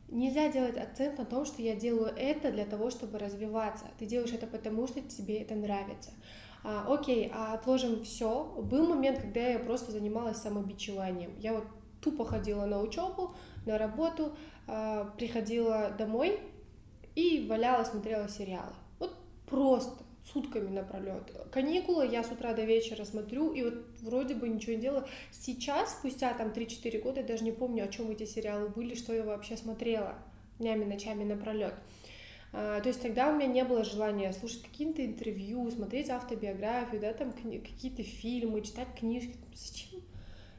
Нельзя 0.08 0.50
делать 0.50 0.78
акцент 0.78 1.18
на 1.18 1.26
том, 1.26 1.44
что 1.44 1.60
я 1.60 1.74
делаю 1.74 2.10
это 2.16 2.50
для 2.50 2.64
того, 2.64 2.88
чтобы 2.88 3.18
развиваться. 3.18 3.84
Ты 3.98 4.06
делаешь 4.06 4.32
это 4.32 4.46
потому, 4.46 4.86
что 4.86 5.02
тебе 5.02 5.42
это 5.42 5.54
нравится 5.54 6.12
а, 6.64 6.86
окей, 6.92 7.30
а 7.32 7.54
отложим 7.54 8.04
все. 8.04 8.44
Был 8.44 8.86
момент, 8.86 9.20
когда 9.20 9.40
я 9.40 9.58
просто 9.58 9.92
занималась 9.92 10.38
самобичеванием. 10.38 11.32
Я 11.38 11.54
вот 11.54 11.64
тупо 12.00 12.24
ходила 12.24 12.66
на 12.66 12.80
учебу, 12.80 13.34
на 13.66 13.78
работу, 13.78 14.36
а, 14.66 15.04
приходила 15.16 15.90
домой 15.96 16.40
и 17.14 17.46
валяла, 17.48 17.84
смотрела 17.84 18.28
сериалы. 18.28 18.72
Вот 18.98 19.14
просто 19.46 20.04
сутками 20.32 20.68
напролет. 20.68 21.32
Каникулы 21.50 22.06
я 22.06 22.22
с 22.22 22.30
утра 22.30 22.52
до 22.52 22.64
вечера 22.64 23.04
смотрю, 23.04 23.52
и 23.52 23.62
вот 23.62 23.74
вроде 24.02 24.34
бы 24.34 24.48
ничего 24.48 24.72
не 24.72 24.80
делала. 24.80 25.08
Сейчас, 25.30 25.92
спустя 25.92 26.34
там 26.34 26.48
3-4 26.48 27.02
года, 27.02 27.20
я 27.20 27.26
даже 27.26 27.44
не 27.44 27.52
помню, 27.52 27.84
о 27.84 27.88
чем 27.88 28.10
эти 28.10 28.24
сериалы 28.24 28.68
были, 28.68 28.94
что 28.94 29.14
я 29.14 29.22
вообще 29.22 29.56
смотрела 29.56 30.14
днями, 30.58 30.84
ночами 30.84 31.24
напролет. 31.24 31.74
А, 32.52 32.80
то 32.80 32.88
есть 32.88 33.02
тогда 33.02 33.28
у 33.28 33.36
меня 33.36 33.46
не 33.46 33.64
было 33.64 33.84
желания 33.84 34.32
слушать 34.32 34.62
какие-то 34.62 35.04
интервью, 35.04 35.70
смотреть 35.70 36.10
автобиографию, 36.10 37.00
да, 37.00 37.12
там 37.12 37.32
какие-то 37.32 38.02
фильмы, 38.02 38.62
читать 38.62 38.88
книжки. 38.98 39.36
Зачем? 39.54 40.00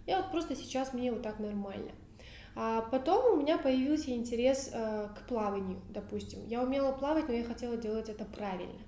Я 0.06 0.22
вот 0.22 0.32
просто 0.32 0.56
сейчас 0.56 0.94
мне 0.94 1.12
вот 1.12 1.22
так 1.22 1.40
нормально. 1.40 1.92
А 2.56 2.82
потом 2.82 3.34
у 3.34 3.42
меня 3.42 3.58
появился 3.58 4.12
интерес 4.12 4.72
э, 4.74 5.10
к 5.16 5.28
плаванию, 5.28 5.82
допустим. 5.90 6.40
Я 6.48 6.64
умела 6.64 6.92
плавать, 6.92 7.28
но 7.28 7.34
я 7.34 7.44
хотела 7.44 7.78
делать 7.78 8.10
это 8.10 8.26
правильно. 8.26 8.80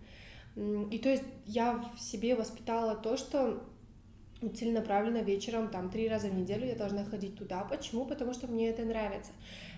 И 0.56 1.00
то 1.00 1.10
есть 1.10 1.24
я 1.46 1.82
в 1.96 2.02
себе 2.02 2.36
воспитала 2.36 2.96
то, 2.96 3.16
что 3.16 3.64
целенаправленно 4.50 5.20
вечером, 5.20 5.70
там, 5.70 5.90
три 5.90 6.10
раза 6.10 6.28
в 6.28 6.34
неделю 6.34 6.66
я 6.66 6.76
должна 6.76 7.06
ходить 7.06 7.36
туда. 7.36 7.64
Почему? 7.64 8.06
Потому 8.06 8.34
что 8.34 8.48
мне 8.48 8.70
это 8.70 8.84
нравится. 8.84 9.32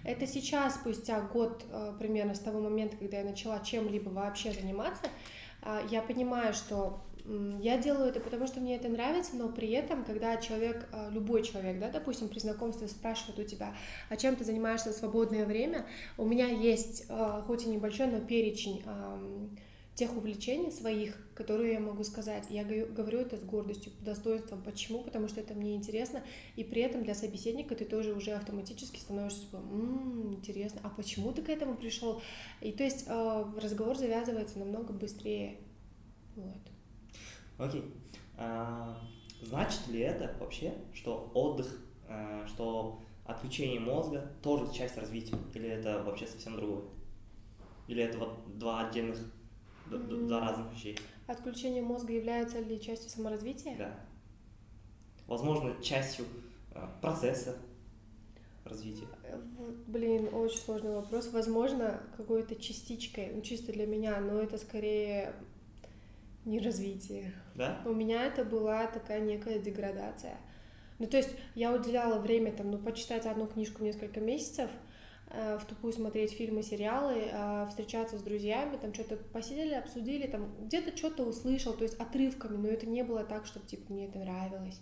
Это 0.04 0.26
сейчас, 0.28 0.76
спустя 0.76 1.22
год 1.22 1.66
э, 1.70 1.94
примерно 2.00 2.34
с 2.36 2.40
того 2.40 2.60
момента, 2.60 2.98
когда 2.98 3.18
я 3.18 3.24
начала 3.24 3.60
чем-либо 3.60 4.10
вообще 4.10 4.52
заниматься, 4.52 5.04
э, 5.64 5.82
я 5.92 6.02
понимаю, 6.02 6.54
что 6.54 7.02
я 7.62 7.78
делаю 7.78 8.10
это 8.10 8.20
потому, 8.20 8.48
что 8.48 8.60
мне 8.60 8.76
это 8.76 8.90
нравится, 8.90 9.38
но 9.38 9.48
при 9.48 9.72
этом, 9.72 10.04
когда 10.04 10.36
человек, 10.38 10.90
э, 10.92 11.10
любой 11.12 11.44
человек, 11.44 11.80
да, 11.80 11.90
допустим, 11.90 12.28
при 12.28 12.40
знакомстве 12.40 12.88
спрашивает 12.88 13.40
у 13.40 13.44
тебя, 13.44 13.74
а 14.10 14.18
чем 14.18 14.36
ты 14.36 14.44
занимаешься 14.44 14.92
в 14.92 14.96
свободное 14.96 15.46
время, 15.46 15.86
у 16.18 16.26
меня 16.26 16.48
есть, 16.48 17.08
хоть 17.48 17.66
и 17.66 17.70
небольшой, 17.70 18.08
но 18.08 18.20
перечень 18.20 18.84
тех 19.96 20.16
увлечений 20.18 20.72
своих, 20.72 21.16
которые 21.36 21.74
я 21.74 21.80
могу 21.80 22.04
сказать. 22.04 22.48
Я 22.50 22.64
говорю 22.64 23.20
это 23.20 23.38
с 23.38 23.44
гордостью, 23.44 23.92
достоинством. 24.02 24.64
Почему? 24.64 25.04
Потому 25.04 25.28
что 25.28 25.40
это 25.40 25.54
мне 25.54 25.76
интересно, 25.76 26.24
и 26.56 26.64
при 26.64 26.82
этом 26.82 27.04
для 27.04 27.14
собеседника 27.14 27.76
ты 27.76 27.86
тоже 27.86 28.14
уже 28.14 28.32
автоматически 28.32 29.00
становишься 29.00 29.42
типа, 29.42 29.58
м-м, 29.58 30.34
интересно, 30.34 30.82
а 30.84 30.90
почему 30.90 31.32
ты 31.32 31.44
к 31.44 31.50
этому 31.50 31.76
пришел? 31.76 32.22
И 32.62 32.72
то 32.72 32.84
есть 32.84 33.06
э, 33.08 33.46
разговор 33.62 33.96
завязывается 33.96 34.58
намного 34.58 34.94
быстрее. 34.94 35.58
Вот. 36.36 36.62
Окей. 37.60 37.82
Okay. 37.82 37.92
А, 38.38 38.98
значит 39.42 39.88
ли 39.88 40.00
это 40.00 40.36
вообще, 40.40 40.74
что 40.94 41.32
отдых, 41.36 41.80
а, 42.08 42.48
что 42.48 43.02
отключение 43.26 43.80
мозга 43.80 44.32
тоже 44.42 44.74
часть 44.74 44.98
развития? 44.98 45.38
Или 45.54 45.70
это 45.70 46.02
вообще 46.04 46.26
совсем 46.26 46.56
другое? 46.56 46.84
Или 47.88 48.04
это 48.04 48.18
вот 48.18 48.58
два 48.58 48.88
отдельных 48.88 49.20
два 49.98 50.40
разных 50.40 50.74
вещей. 50.74 50.98
Отключение 51.28 51.82
мозга 51.82 52.14
является 52.14 52.60
ли 52.60 52.82
частью 52.82 53.10
саморазвития? 53.10 53.78
Да. 53.78 54.00
Возможно, 55.28 55.74
частью 55.82 56.26
э, 56.72 56.86
процесса 57.02 57.58
развития. 58.66 59.08
Э, 59.24 59.40
блин, 59.88 60.30
очень 60.34 60.58
сложный 60.58 60.92
вопрос. 60.92 61.32
Возможно, 61.32 62.02
какой-то 62.18 62.56
частичкой, 62.56 63.32
ну 63.34 63.42
чисто 63.42 63.72
для 63.72 63.88
меня, 63.88 64.20
но 64.20 64.40
это 64.40 64.58
скорее 64.58 65.34
не 66.46 66.60
развитие. 66.60 67.34
Да? 67.56 67.82
У 67.86 67.94
меня 67.94 68.26
это 68.26 68.44
была 68.44 68.88
такая 68.88 69.22
некая 69.22 69.60
деградация. 69.60 70.38
Ну, 71.00 71.08
то 71.08 71.18
есть 71.18 71.32
я 71.56 71.74
уделяла 71.74 72.20
время, 72.20 72.52
там, 72.52 72.72
ну, 72.72 72.78
почитать 72.78 73.26
одну 73.26 73.48
книжку 73.48 73.84
несколько 73.84 74.20
месяцев, 74.20 74.70
в 75.28 75.66
тупую 75.68 75.94
смотреть 75.94 76.32
фильмы, 76.32 76.62
сериалы, 76.64 77.30
э, 77.32 77.66
встречаться 77.70 78.18
с 78.18 78.22
друзьями, 78.22 78.78
там 78.78 78.94
что-то 78.94 79.18
посидели, 79.18 79.74
обсудили, 79.74 80.28
там 80.28 80.54
где-то 80.66 80.96
что-то 80.96 81.24
услышал, 81.24 81.74
то 81.74 81.84
есть 81.84 81.96
отрывками, 82.00 82.58
но 82.58 82.68
это 82.68 82.86
не 82.86 83.04
было 83.04 83.24
так, 83.24 83.46
чтобы 83.46 83.66
типа 83.66 83.92
мне 83.92 84.08
это 84.08 84.20
нравилось. 84.20 84.80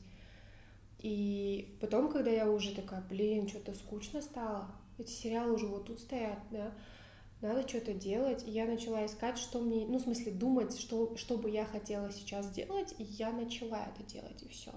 И 1.00 1.77
потом, 1.81 2.12
когда 2.12 2.29
я 2.29 2.50
уже 2.50 2.75
такая, 2.75 3.01
блин, 3.10 3.48
что-то 3.48 3.74
скучно 3.74 4.21
стало, 4.21 4.67
эти 4.98 5.10
сериалы 5.10 5.53
уже 5.53 5.67
вот 5.67 5.86
тут 5.86 6.00
стоят, 6.00 6.39
да, 6.51 6.74
надо 7.41 7.67
что-то 7.67 7.93
делать. 7.93 8.43
И 8.48 8.51
я 8.51 8.65
начала 8.65 9.05
искать, 9.05 9.38
что 9.38 9.60
мне, 9.60 9.86
ну, 9.88 9.98
в 9.98 10.01
смысле, 10.01 10.31
думать, 10.31 10.77
что, 10.77 11.15
что 11.17 11.38
бы 11.38 11.50
я 11.50 11.65
хотела 11.65 12.12
сейчас 12.12 12.51
делать, 12.51 12.93
и 13.00 13.03
я 13.03 13.31
начала 13.31 13.88
это 13.93 14.03
делать, 14.03 14.43
и 14.43 14.50
все. 14.50 14.71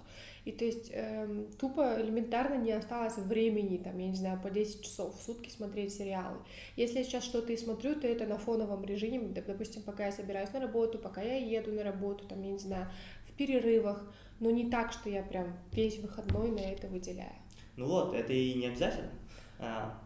И 0.44 0.52
то 0.52 0.64
есть 0.64 0.90
эм, 0.92 1.50
тупо 1.58 2.00
элементарно 2.00 2.56
не 2.56 2.72
осталось 2.72 3.16
времени, 3.16 3.78
там, 3.78 3.98
я 3.98 4.08
не 4.08 4.14
знаю, 4.14 4.40
по 4.42 4.50
10 4.50 4.82
часов 4.82 5.18
в 5.18 5.22
сутки 5.22 5.48
смотреть 5.48 5.94
сериалы. 5.94 6.38
Если 6.76 6.98
я 6.98 7.04
сейчас 7.04 7.24
что-то 7.24 7.52
и 7.52 7.56
смотрю, 7.56 7.94
то 7.94 8.06
это 8.06 8.26
на 8.26 8.36
фоновом 8.36 8.84
режиме, 8.84 9.28
допустим, 9.28 9.82
пока 9.82 10.06
я 10.06 10.12
собираюсь 10.12 10.52
на 10.52 10.60
работу, 10.60 10.98
пока 10.98 11.22
я 11.22 11.36
еду 11.36 11.72
на 11.72 11.82
работу, 11.82 12.26
там, 12.26 12.42
я 12.42 12.52
не 12.52 12.58
знаю, 12.58 12.88
в 13.26 13.32
перерывах, 13.32 14.12
но 14.40 14.50
не 14.50 14.70
так, 14.70 14.92
что 14.92 15.08
я 15.08 15.22
прям 15.22 15.56
весь 15.72 15.98
выходной 15.98 16.50
на 16.50 16.60
это 16.60 16.88
выделяю. 16.88 17.32
Ну 17.76 17.86
вот, 17.86 18.14
это 18.14 18.32
и 18.32 18.54
не 18.54 18.66
обязательно. 18.66 19.10
А, 19.58 19.98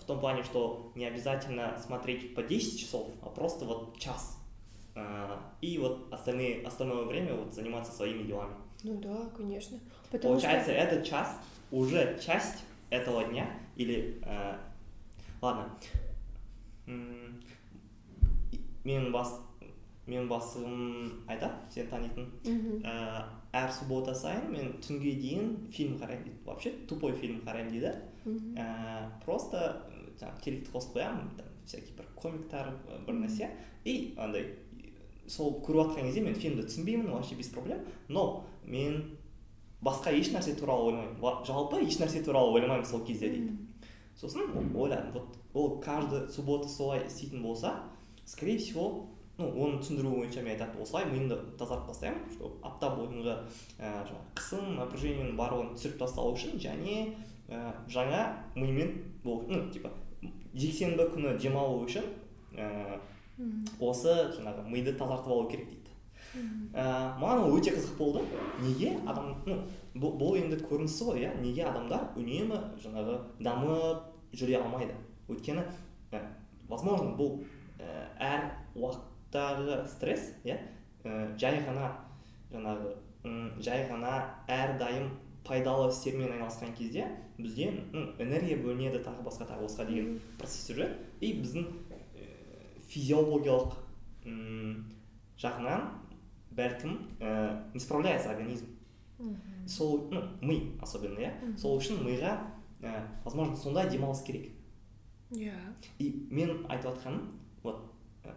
в 0.00 0.04
том 0.04 0.20
плане, 0.20 0.42
что 0.42 0.92
не 0.94 1.04
обязательно 1.04 1.78
смотреть 1.84 2.34
по 2.34 2.42
10 2.42 2.80
часов, 2.80 3.08
а 3.22 3.28
просто 3.28 3.64
вот 3.64 3.98
час. 3.98 4.38
А, 4.94 5.52
и 5.60 5.78
вот 5.78 6.12
остальные, 6.12 6.66
остальное 6.66 7.04
время 7.04 7.34
вот 7.34 7.54
заниматься 7.54 7.92
своими 7.92 8.22
делами. 8.22 8.54
Ну 8.84 9.00
да, 9.00 9.30
конечно. 9.36 9.78
Потому 10.10 10.34
Получается, 10.34 10.70
что... 10.72 10.80
этот 10.80 11.04
час 11.04 11.38
уже 11.70 12.18
часть 12.20 12.64
этого 12.90 13.24
дня 13.24 13.46
или 13.76 14.20
ә, 14.22 14.58
ладно. 15.40 15.68
Мен 18.84 19.12
бас 19.12 19.40
мен 20.06 20.28
басым 20.28 21.22
айтады 21.28 21.54
сен 21.72 21.86
танитын. 21.88 22.30
Ә, 22.82 23.28
әр 23.52 23.70
суббота 23.70 24.14
сайын 24.14 24.50
мен 24.50 24.72
түнге 24.82 25.12
дейін 25.20 25.70
фильм 25.70 25.98
қараймын. 26.00 26.24
Дейді 26.24 26.44
вообще 26.46 26.70
тупой 26.88 27.12
фильм 27.12 27.42
қараймын 27.44 27.70
дейді. 27.70 27.92
Ә, 28.56 29.10
просто 29.24 29.86
жаңағы 30.18 30.42
телекті 30.42 30.72
қосып 30.72 30.96
қоямын 30.96 31.30
там 31.36 31.46
всякий 31.66 31.94
бір 31.94 32.08
комиктар 32.16 32.72
бір 33.06 33.14
нәрсе. 33.22 33.50
И 33.84 34.14
андай 34.18 34.56
сол 35.30 35.56
көріп 35.64 35.94
жатқан 35.94 36.10
кезде 36.10 36.24
мен 36.26 36.34
фильмді 36.34 36.66
түсінбеймін 36.66 37.10
вообще 37.14 37.38
без 37.38 37.48
проблем. 37.54 37.86
Но 38.08 38.44
мен 38.64 39.16
басқа 39.80 40.12
еш 40.12 40.32
нәрсе 40.34 40.56
туралы 40.58 40.90
ойламаймын. 40.90 41.44
Жалпы 41.46 41.84
еш 41.86 42.00
нәрсе 42.02 42.24
туралы 42.26 42.58
ойламаймын 42.58 42.86
сол 42.86 43.04
кезде 43.06 43.30
дейді. 43.30 43.56
Сосын 44.18 44.50
ойладым 44.74 45.12
вот 45.14 45.38
ол 45.54 45.80
каждый 45.80 46.28
суббота 46.28 46.68
солай 46.68 47.06
істейтін 47.06 47.42
болса 47.42 47.82
скорее 48.24 48.58
всего 48.58 49.06
ну 49.38 49.48
оны 49.64 49.80
түсіндіру 49.80 50.12
бойынша 50.12 50.42
мен 50.42 50.52
айтады 50.52 50.82
осылай 50.82 51.06
миымды 51.08 51.38
тазартып 51.58 51.88
тастаймын 51.88 52.30
что 52.34 52.52
апта 52.62 52.90
бойынғы 52.94 53.36
ә, 53.78 54.04
жаңағы 54.06 54.26
қысым 54.36 54.74
напряжениенің 54.76 55.36
барлығын 55.38 55.72
түсіріп 55.78 55.98
тастау 56.02 56.34
үшін 56.34 56.60
және 56.60 57.14
ә, 57.48 57.72
жаңа 57.88 58.20
мимен 58.54 58.92
ну 59.24 59.64
типа 59.72 59.90
жексенбі 60.54 61.08
күні 61.14 61.38
демалу 61.40 61.86
үшін 61.86 62.04
ә, 62.54 63.00
осы 63.80 64.14
жаңағы 64.36 64.66
миды 64.68 64.94
тазартып 64.98 65.32
алу 65.32 65.48
керек 65.50 65.68
дейді. 65.70 65.94
Ә, 66.74 66.84
маған 67.18 67.44
ол 67.46 67.56
өте 67.58 67.72
қызық 67.74 67.96
болды. 67.98 68.24
Неге 68.62 68.94
адам 69.06 69.32
ну 69.46 69.56
бұл, 69.94 70.14
бұл 70.20 70.36
енді 70.38 70.60
көрінісі 70.62 71.08
ғой 71.08 71.24
иә? 71.24 71.32
Неге 71.40 71.64
адамдар 71.66 72.10
үнемі 72.20 72.60
жаңағы 72.82 73.16
дамып 73.40 74.36
жүре 74.36 74.60
алмайды? 74.60 74.94
Өйткені 75.28 75.64
ә, 76.12 76.22
возможно 76.68 77.16
бұл 77.18 77.40
ә, 77.78 78.06
әр 78.18 78.46
уақыттағы 78.76 79.82
стресс 79.90 80.32
иә? 80.44 80.60
Ә, 81.04 81.32
жай 81.40 81.64
ғана 81.66 81.94
жаңағы 82.52 82.94
жай 83.60 83.84
ғана 83.90 84.14
әрдайым 84.48 85.10
пайдалы 85.44 85.90
істермен 85.90 86.32
айналысқан 86.32 86.72
кезде 86.76 87.06
бізде 87.38 87.70
энергия 88.18 88.56
бөлінеді 88.60 89.02
тағы 89.04 89.24
басқа 89.26 89.48
тағы 89.50 89.66
басқа 89.66 89.86
деген 89.88 90.18
процесстер 90.38 90.78
жүреді 90.78 90.96
и 91.20 91.32
біздің 91.40 91.66
физиологиялық. 92.90 93.76
Жағынан 95.40 95.86
бәлкім 96.56 96.96
ә, 97.20 97.72
не 97.72 97.80
справляется 97.80 98.30
организм. 98.30 98.66
Сол 99.66 100.08
ну 100.10 100.22
ми 100.40 100.76
особенно 100.80 101.20
иә 101.20 101.32
сол 101.56 101.78
үшін 101.78 102.02
миға 102.04 102.34
ә, 102.80 103.06
возможно 103.24 103.56
сондай 103.56 103.88
демалыс 103.90 104.22
керек. 104.26 104.50
Иә 105.30 105.54
и 105.98 106.26
мен 106.30 106.66
айтып 106.68 106.90
жатқаным 106.90 107.30
вот 107.62 107.84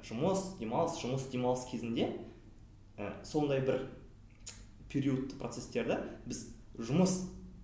жұмыс 0.07 0.57
демалыс 0.59 0.99
жұмыс 1.01 1.29
демалыс 1.31 1.65
кезінде 1.71 2.11
ә, 2.97 3.13
сондай 3.25 3.63
бір 3.65 3.87
период 4.91 5.33
процесстерді 5.39 5.97
біз 6.27 6.45
жұмыс 6.77 7.23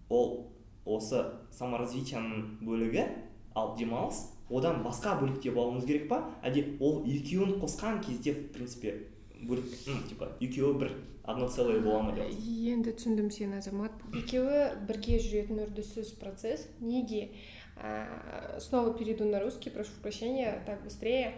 ол 0.10 0.50
осы 0.86 1.22
саморазвитияның 1.54 2.60
бөлігі 2.66 3.06
ал 3.56 3.76
демалыс 3.78 4.26
одан 4.50 4.84
басқа 4.84 5.16
бөлікте 5.22 5.54
болуымыз 5.54 5.86
керек 5.86 6.08
па? 6.10 6.24
Әлде 6.44 6.66
ол 6.80 7.04
екеуін 7.06 7.60
қосқан 7.62 8.02
кезде 8.06 8.34
в 8.34 8.50
принципе 8.54 8.96
бөліп 9.42 9.66
ну 9.88 10.02
типа 10.10 10.32
екеуі 10.42 10.74
бір 10.80 10.94
одно 11.24 11.48
целое 11.48 11.80
бола 11.80 12.02
ма 12.04 12.16
деп? 12.18 12.34
Енді 12.34 12.94
түсіндім 12.98 13.30
сені 13.32 13.60
азамат. 13.62 13.94
Екеуі 14.14 14.82
бірге 14.90 15.20
жүретін 15.22 15.64
үрдіссіз 15.68 16.16
процесс. 16.20 16.68
Неге? 16.82 17.30
А, 17.78 18.58
снова 18.60 18.94
перейду 18.94 19.26
на 19.26 19.40
русский 19.40 19.70
прошу 19.70 19.92
прощения 20.02 20.62
так 20.66 20.84
быстрее. 20.84 21.36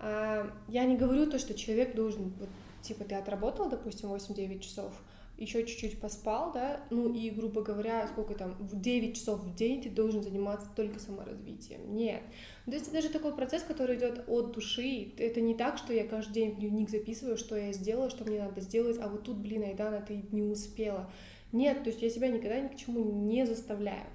А, 0.00 0.50
я 0.68 0.84
не 0.84 0.96
говорю 0.96 1.26
то 1.26 1.38
что 1.38 1.54
человек 1.54 1.94
должен 1.94 2.32
вот 2.38 2.48
типа 2.82 3.04
ты 3.04 3.16
отработал 3.16 3.68
допустим 3.68 4.12
8-9 4.12 4.60
часов 4.60 4.92
еще 5.38 5.64
чуть-чуть 5.64 6.00
поспал, 6.00 6.52
да, 6.52 6.80
ну 6.90 7.12
и, 7.12 7.30
грубо 7.30 7.62
говоря, 7.62 8.06
сколько 8.08 8.34
там, 8.34 8.54
в 8.58 8.80
9 8.80 9.16
часов 9.16 9.40
в 9.40 9.54
день 9.54 9.82
ты 9.82 9.88
должен 9.88 10.22
заниматься 10.22 10.68
только 10.74 10.98
саморазвитием. 10.98 11.94
Нет. 11.94 12.22
То 12.66 12.72
есть 12.72 12.86
это 12.86 12.96
даже 12.96 13.08
такой 13.08 13.34
процесс, 13.34 13.62
который 13.62 13.96
идет 13.96 14.24
от 14.26 14.52
души. 14.52 15.12
Это 15.16 15.40
не 15.40 15.54
так, 15.54 15.78
что 15.78 15.92
я 15.92 16.06
каждый 16.06 16.32
день 16.32 16.50
в 16.52 16.58
дневник 16.58 16.90
записываю, 16.90 17.38
что 17.38 17.56
я 17.56 17.72
сделала, 17.72 18.10
что 18.10 18.24
мне 18.24 18.40
надо 18.40 18.60
сделать, 18.60 18.98
а 19.00 19.08
вот 19.08 19.24
тут, 19.24 19.38
блин, 19.38 19.62
Айдана, 19.62 20.00
ты 20.00 20.24
не 20.32 20.42
успела. 20.42 21.10
Нет, 21.52 21.82
то 21.84 21.90
есть 21.90 22.02
я 22.02 22.10
себя 22.10 22.28
никогда 22.28 22.60
ни 22.60 22.68
к 22.68 22.76
чему 22.76 23.04
не 23.04 23.46
заставляю. 23.46 24.06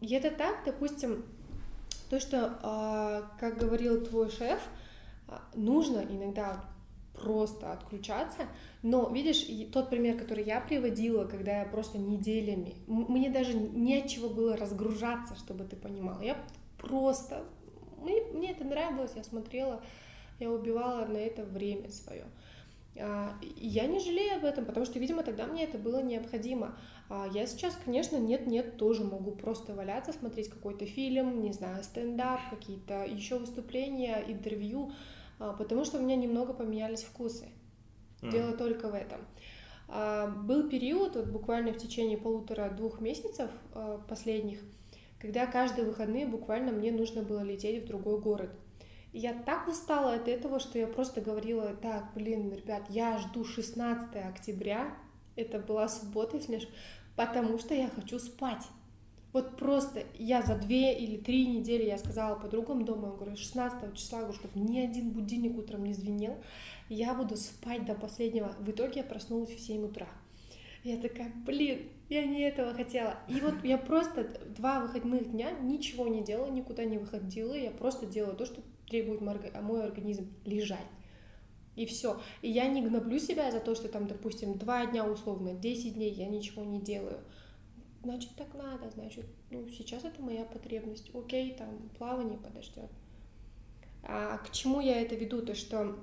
И 0.00 0.14
это 0.14 0.30
так, 0.30 0.62
допустим, 0.64 1.24
то, 2.08 2.18
что, 2.18 2.58
а, 2.62 3.30
как 3.38 3.58
говорил 3.58 4.04
твой 4.04 4.30
шеф, 4.30 4.58
а, 5.28 5.40
нужно 5.54 6.00
иногда 6.00 6.64
просто 7.22 7.72
отключаться. 7.72 8.42
Но, 8.82 9.08
видишь, 9.10 9.46
тот 9.72 9.90
пример, 9.90 10.18
который 10.18 10.44
я 10.44 10.60
приводила, 10.60 11.24
когда 11.24 11.60
я 11.60 11.64
просто 11.64 11.98
неделями, 11.98 12.74
мне 12.86 13.30
даже 13.30 13.54
не 13.54 13.98
от 13.98 14.08
чего 14.08 14.28
было 14.28 14.56
разгружаться, 14.56 15.36
чтобы 15.36 15.64
ты 15.64 15.76
понимал. 15.76 16.20
Я 16.20 16.36
просто, 16.78 17.44
мне, 17.98 18.22
мне 18.32 18.52
это 18.52 18.64
нравилось, 18.64 19.12
я 19.16 19.24
смотрела, 19.24 19.82
я 20.38 20.50
убивала 20.50 21.04
на 21.06 21.18
это 21.18 21.44
время 21.44 21.90
свое. 21.90 22.24
А, 22.98 23.34
я 23.56 23.86
не 23.86 24.00
жалею 24.00 24.36
об 24.36 24.44
этом, 24.44 24.64
потому 24.64 24.86
что, 24.86 24.98
видимо, 24.98 25.22
тогда 25.22 25.46
мне 25.46 25.64
это 25.64 25.78
было 25.78 26.02
необходимо. 26.02 26.76
А, 27.08 27.28
я 27.32 27.46
сейчас, 27.46 27.78
конечно, 27.84 28.16
нет-нет, 28.16 28.76
тоже 28.76 29.04
могу 29.04 29.32
просто 29.32 29.74
валяться, 29.74 30.12
смотреть 30.12 30.48
какой-то 30.48 30.86
фильм, 30.86 31.42
не 31.42 31.52
знаю, 31.52 31.82
стендап, 31.84 32.40
какие-то 32.50 33.04
еще 33.04 33.38
выступления, 33.38 34.24
интервью, 34.26 34.92
потому 35.58 35.84
что 35.84 35.98
у 35.98 36.02
меня 36.02 36.14
немного 36.14 36.52
поменялись 36.52 37.02
вкусы. 37.02 37.48
Mm. 38.22 38.30
Дело 38.30 38.52
только 38.52 38.88
в 38.88 38.94
этом. 38.94 39.20
Был 40.46 40.68
период, 40.68 41.16
вот 41.16 41.26
буквально 41.26 41.72
в 41.72 41.78
течение 41.78 42.16
полутора-двух 42.16 43.00
месяцев 43.00 43.50
последних, 44.08 44.60
когда 45.18 45.46
каждые 45.46 45.84
выходные 45.84 46.26
буквально 46.26 46.70
мне 46.70 46.92
нужно 46.92 47.22
было 47.22 47.40
лететь 47.40 47.82
в 47.82 47.88
другой 47.88 48.20
город. 48.20 48.50
Я 49.12 49.34
так 49.34 49.66
устала 49.66 50.14
от 50.14 50.28
этого, 50.28 50.60
что 50.60 50.78
я 50.78 50.86
просто 50.86 51.20
говорила, 51.20 51.74
так, 51.74 52.14
блин, 52.14 52.52
ребят, 52.52 52.84
я 52.88 53.18
жду 53.18 53.44
16 53.44 54.14
октября, 54.14 54.96
это 55.34 55.58
была 55.58 55.88
суббота, 55.88 56.36
если 56.36 56.52
не 56.54 56.62
потому 57.16 57.58
что 57.58 57.74
я 57.74 57.88
хочу 57.88 58.20
спать. 58.20 58.62
Вот 59.32 59.56
просто 59.56 60.02
я 60.18 60.42
за 60.42 60.56
две 60.56 60.98
или 60.98 61.16
три 61.16 61.46
недели 61.46 61.84
я 61.84 61.98
сказала 61.98 62.38
подругам 62.38 62.84
дома, 62.84 63.08
я 63.08 63.14
говорю, 63.14 63.36
16 63.36 63.94
числа, 63.94 64.20
говорю, 64.20 64.34
чтобы 64.34 64.58
ни 64.58 64.78
один 64.78 65.10
будильник 65.10 65.56
утром 65.56 65.84
не 65.84 65.94
звенел, 65.94 66.36
я 66.88 67.14
буду 67.14 67.36
спать 67.36 67.86
до 67.86 67.94
последнего. 67.94 68.52
В 68.58 68.70
итоге 68.70 69.00
я 69.00 69.04
проснулась 69.04 69.50
в 69.50 69.60
7 69.60 69.84
утра. 69.84 70.08
Я 70.82 70.96
такая, 70.96 71.30
блин, 71.46 71.90
я 72.08 72.24
не 72.24 72.40
этого 72.40 72.74
хотела. 72.74 73.18
И 73.28 73.34
вот 73.40 73.62
я 73.62 73.78
просто 73.78 74.24
два 74.56 74.80
выходных 74.80 75.30
дня 75.30 75.52
ничего 75.52 76.08
не 76.08 76.24
делала, 76.24 76.50
никуда 76.50 76.84
не 76.84 76.98
выходила, 76.98 77.54
я 77.54 77.70
просто 77.70 78.06
делала 78.06 78.34
то, 78.34 78.46
что 78.46 78.62
требует 78.88 79.20
мой 79.20 79.84
организм 79.84 80.32
лежать. 80.44 80.78
И 81.76 81.86
все. 81.86 82.20
И 82.42 82.50
я 82.50 82.66
не 82.66 82.82
гноблю 82.82 83.18
себя 83.18 83.52
за 83.52 83.60
то, 83.60 83.74
что 83.74 83.88
там, 83.88 84.06
допустим, 84.06 84.58
два 84.58 84.86
дня 84.86 85.06
условно, 85.06 85.52
10 85.52 85.94
дней 85.94 86.10
я 86.10 86.26
ничего 86.26 86.64
не 86.64 86.80
делаю. 86.80 87.20
Значит, 88.02 88.30
так 88.36 88.54
надо, 88.54 88.90
значит, 88.90 89.26
ну, 89.50 89.68
сейчас 89.68 90.04
это 90.04 90.22
моя 90.22 90.44
потребность. 90.44 91.10
Окей, 91.14 91.54
там, 91.54 91.90
плавание 91.98 92.38
подождет. 92.38 92.90
А 94.02 94.38
к 94.38 94.50
чему 94.52 94.80
я 94.80 95.02
это 95.02 95.14
веду? 95.14 95.42
То, 95.42 95.54
что 95.54 95.98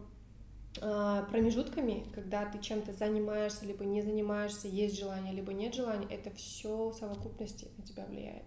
а, 0.79 1.23
промежутками, 1.23 2.05
когда 2.13 2.45
ты 2.45 2.59
чем-то 2.59 2.93
занимаешься, 2.93 3.65
либо 3.65 3.83
не 3.83 4.01
занимаешься, 4.01 4.67
есть 4.67 4.97
желание, 4.99 5.33
либо 5.33 5.53
нет 5.53 5.73
желания, 5.73 6.07
это 6.09 6.29
все 6.31 6.89
в 6.89 6.93
совокупности 6.93 7.67
на 7.77 7.83
тебя 7.83 8.05
влияет. 8.05 8.43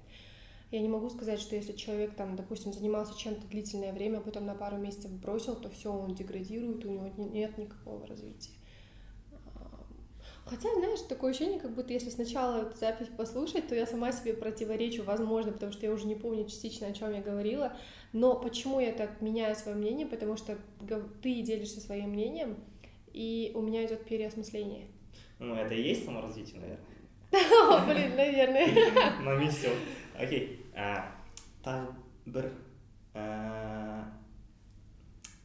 Я 0.70 0.80
не 0.80 0.88
могу 0.88 1.10
сказать, 1.10 1.40
что 1.40 1.56
если 1.56 1.72
человек, 1.72 2.14
там, 2.14 2.36
допустим, 2.36 2.72
занимался 2.72 3.18
чем-то 3.18 3.48
длительное 3.48 3.92
время, 3.92 4.18
а 4.18 4.20
потом 4.20 4.46
на 4.46 4.54
пару 4.54 4.76
месяцев 4.76 5.10
бросил, 5.10 5.56
то 5.56 5.68
все, 5.68 5.92
он 5.92 6.14
деградирует, 6.14 6.84
у 6.84 6.88
него 6.88 7.08
нет 7.32 7.58
никакого 7.58 8.06
развития. 8.06 8.52
Хотя, 10.49 10.73
знаешь, 10.75 10.99
такое 11.01 11.31
ощущение, 11.31 11.59
как 11.59 11.73
будто 11.73 11.93
если 11.93 12.09
сначала 12.09 12.61
эту 12.61 12.77
запись 12.77 13.07
послушать, 13.07 13.67
то 13.67 13.75
я 13.75 13.85
сама 13.85 14.11
себе 14.11 14.33
противоречу, 14.33 15.03
возможно, 15.03 15.51
потому 15.51 15.71
что 15.71 15.85
я 15.85 15.91
уже 15.91 16.05
не 16.05 16.15
помню 16.15 16.45
частично, 16.45 16.87
о 16.87 16.93
чем 16.93 17.13
я 17.13 17.21
говорила. 17.21 17.75
Но 18.13 18.35
почему 18.35 18.79
я 18.79 18.91
так 18.91 19.21
меняю 19.21 19.55
свое 19.55 19.75
мнение? 19.75 20.05
Потому 20.05 20.37
что 20.37 20.57
ты 21.21 21.41
делишься 21.41 21.81
своим 21.81 22.09
мнением, 22.09 22.57
и 23.11 23.51
у 23.55 23.61
меня 23.61 23.85
идет 23.85 24.05
переосмысление. 24.05 24.87
Ну, 25.39 25.55
это 25.55 25.73
и 25.73 25.81
есть 25.81 26.05
саморазвитие, 26.05 26.59
наверное. 26.59 27.85
Блин, 27.87 28.15
наверное. 28.15 29.21
На 29.21 29.35
месте. 29.35 29.69
Окей 30.17 30.65
ә, 30.75 31.07
тағы 31.63 31.95
бір 32.27 32.49
ә, 33.15 34.05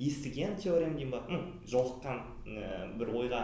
естіген 0.00 0.56
теорем 0.58 0.96
деймін 0.98 1.14
ба 1.14 1.22
ну 1.30 1.40
жолыққан 1.70 2.20
ә, 2.50 2.90
бір 2.98 3.12
ойға 3.22 3.42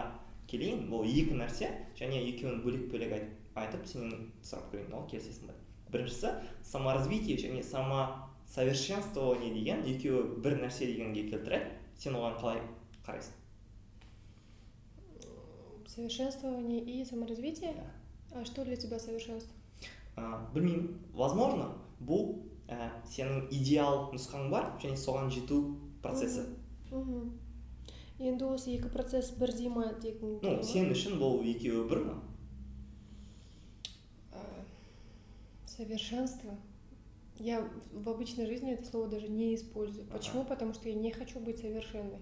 келейін 0.51 0.87
бұл 0.91 1.07
екі 1.07 1.39
нәрсе 1.39 1.71
және 1.99 2.21
екеуін 2.33 2.61
бөлек 2.65 2.87
бөлек 2.93 3.17
айтып 3.55 3.87
сенен 3.87 4.31
сұрап 4.43 4.71
көрейін 4.71 4.95
ол 4.99 5.07
келісесің 5.11 5.51
ба 5.51 5.61
біріншісі 5.91 6.27
саморазвитие 6.63 7.37
және 7.37 7.63
самосовершенствование 7.63 9.53
деген 9.53 9.83
екеуі 9.85 10.39
бір 10.43 10.57
нәрсе 10.63 10.87
дегенге 10.87 11.27
келтіреді. 11.29 11.77
Сен 11.99 12.15
оған 12.15 12.37
қалай 12.39 12.61
қарайсың? 13.05 13.35
Совершенствование 15.85 16.79
и 16.79 17.03
саморазвитие? 17.05 17.75
А 18.33 18.45
что 18.45 18.63
для 18.63 18.75
тебя 18.75 18.99
совершенство? 18.99 19.53
Ә, 20.15 20.39
білмеймін. 20.53 20.95
Возможно 21.13 21.75
бұл 21.99 22.47
ә, 22.67 22.89
сенің 23.05 23.49
идеал 23.51 24.09
нұсқаң 24.15 24.49
бар 24.49 24.71
және 24.81 24.95
соған 24.95 25.29
жету 25.31 25.75
процесі. 26.01 26.47
енді 28.20 28.48
осы 28.52 28.72
екі 28.76 28.92
процесс 28.92 29.32
бірдей 29.36 29.68
ма 29.68 29.92
дегің 30.02 30.38
ну 30.42 30.62
сен 30.62 30.92
үшін 30.94 31.20
бұл 31.20 31.42
екеуі 31.44 31.88
бір 31.90 32.04
ма 32.06 32.16
совершенство 35.76 36.56
я 37.38 37.68
в 37.92 38.08
обычной 38.08 38.46
жизни 38.46 38.72
это 38.72 38.86
слово 38.86 39.08
даже 39.08 39.28
не 39.28 39.54
использую. 39.54 40.06
Почему? 40.06 40.44
Потому 40.44 40.72
что 40.72 40.88
я 40.88 40.94
не 40.94 41.12
хочу 41.12 41.38
быть 41.38 41.58
совершенной. 41.58 42.18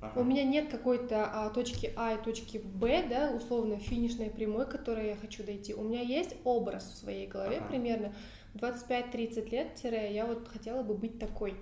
Ага. 0.00 0.20
У 0.20 0.24
меня 0.24 0.44
нет 0.44 0.70
какой-то 0.70 1.24
а, 1.26 1.50
точки 1.50 1.92
А 1.96 2.14
и 2.14 2.22
точки 2.22 2.58
Б, 2.58 3.06
да, 3.08 3.32
условно 3.34 3.78
финишной 3.78 4.30
прямой, 4.30 4.66
к 4.66 4.70
которой 4.70 5.08
я 5.08 5.16
хочу 5.16 5.42
дойти. 5.42 5.74
У 5.74 5.82
меня 5.82 6.02
есть 6.02 6.36
образ 6.44 6.84
в 6.84 6.96
своей 6.96 7.26
голове 7.26 7.56
ага. 7.58 7.68
примерно 7.68 8.14
25-30 8.54 9.50
лет, 9.50 9.74
тире, 9.74 10.14
я 10.14 10.26
вот 10.26 10.46
хотела 10.46 10.82
бы 10.82 10.94
быть 10.94 11.18
такой. 11.18 11.54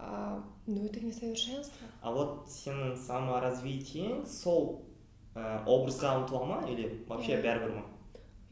А, 0.00 0.44
но 0.66 0.84
это 0.84 1.00
не 1.00 1.12
совершенство. 1.12 1.86
А 2.02 2.12
вот 2.12 2.48
сенің 2.52 2.96
саморазвитиең 3.06 4.26
сол 4.28 4.86
ә, 5.34 5.64
образға 5.64 6.16
ұмтыла 6.22 6.46
ма 6.48 6.62
или 6.70 6.90
вообще 7.08 7.40
бәрібір 7.42 7.76
ма 7.76 7.84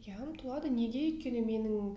иә 0.05 0.21
ұмтылады 0.21 0.69
неге 0.73 1.07
өйткені 1.09 1.40
менің 1.45 1.95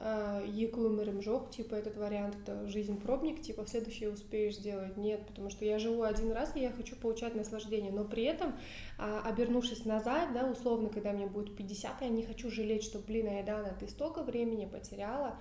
а, 0.00 0.40
екі 0.48 0.80
өмірім 0.88 1.18
жоқ 1.24 1.50
типа 1.56 1.76
этот 1.76 1.96
вариант 2.00 2.36
это 2.40 2.66
жизнь 2.68 2.98
пробник 3.00 3.42
типа 3.42 3.64
в 3.64 3.68
следующий 3.68 4.08
успеешь 4.08 4.56
сделать 4.56 4.96
нет 4.96 5.26
потому 5.26 5.50
что 5.50 5.66
я 5.66 5.78
живу 5.78 6.02
один 6.04 6.32
раз 6.32 6.56
и 6.56 6.60
я 6.60 6.70
хочу 6.70 6.96
получать 6.96 7.34
наслаждение 7.34 7.92
но 7.92 8.04
при 8.04 8.24
этом 8.24 8.54
а, 8.98 9.20
обернувшись 9.26 9.84
назад 9.84 10.32
да 10.32 10.46
условно 10.50 10.88
когда 10.88 11.12
мне 11.12 11.26
будет 11.26 11.54
50 11.54 12.00
я 12.00 12.08
не 12.08 12.22
хочу 12.22 12.50
жалеть 12.50 12.84
что 12.84 12.98
блин 12.98 13.28
Айдана 13.28 13.76
ты 13.78 13.88
столько 13.88 14.22
времени 14.22 14.64
потеряла 14.64 15.36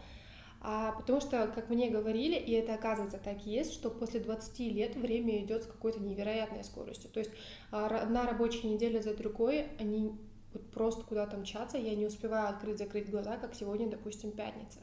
а, 0.67 0.93
потому 0.93 1.21
что, 1.21 1.47
как 1.55 1.69
мне 1.69 1.91
говорили, 1.91 2.37
и 2.37 2.53
это 2.53 2.73
оказывается 2.73 3.19
так 3.19 3.47
и 3.47 3.51
есть, 3.51 3.75
что 3.75 3.91
после 3.91 4.19
20 4.19 4.59
лет 4.61 4.97
время 4.97 5.45
идет 5.45 5.65
с 5.65 5.67
какой-то 5.67 6.01
невероятной 6.01 6.65
скоростью. 6.65 7.11
То 7.11 7.21
есть 7.21 7.31
а, 7.71 7.87
одна 7.87 8.27
рабочая 8.27 8.69
неделя 8.69 9.03
за 9.03 9.15
другой, 9.15 9.67
они 9.79 10.15
вот 10.55 10.71
просто 10.71 11.03
куда-то 11.03 11.37
мчаться, 11.37 11.77
я 11.77 11.95
не 11.95 12.07
успеваю 12.07 12.49
открыть-закрыть 12.49 13.11
глаза, 13.11 13.37
как 13.37 13.55
сегодня, 13.55 13.91
допустим, 13.91 14.31
пятница. 14.31 14.79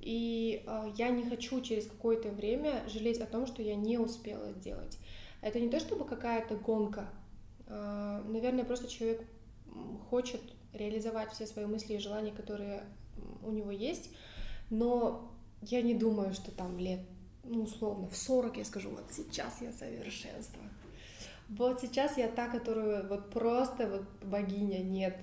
И 0.00 0.64
э, 0.66 0.92
я 0.96 1.10
не 1.10 1.28
хочу 1.28 1.60
через 1.60 1.86
какое-то 1.86 2.30
время 2.30 2.82
жалеть 2.88 3.20
о 3.20 3.26
том, 3.26 3.46
что 3.46 3.62
я 3.62 3.74
не 3.74 3.98
успела 3.98 4.52
сделать. 4.52 4.98
Это 5.40 5.60
не 5.60 5.68
то 5.68 5.80
чтобы 5.80 6.04
какая-то 6.04 6.56
гонка. 6.56 7.08
Э, 7.66 8.22
наверное, 8.26 8.64
просто 8.64 8.88
человек 8.88 9.26
хочет 10.08 10.40
реализовать 10.72 11.32
все 11.32 11.46
свои 11.46 11.66
мысли 11.66 11.94
и 11.94 11.98
желания, 11.98 12.32
которые 12.32 12.84
у 13.42 13.50
него 13.50 13.70
есть, 13.70 14.10
но 14.70 15.32
я 15.62 15.82
не 15.82 15.94
думаю, 15.94 16.32
что 16.34 16.50
там 16.50 16.78
лет, 16.78 17.00
ну, 17.44 17.62
условно, 17.62 18.08
в 18.08 18.16
40 18.16 18.58
я 18.58 18.64
скажу, 18.64 18.90
вот 18.90 19.04
сейчас 19.10 19.60
я 19.60 19.72
совершенство. 19.72 20.62
Вот 21.48 21.80
сейчас 21.80 22.18
я 22.18 22.28
та, 22.28 22.48
которую 22.48 23.08
вот 23.08 23.30
просто 23.30 23.88
вот 23.88 24.02
богиня, 24.24 24.78
нет. 24.78 25.16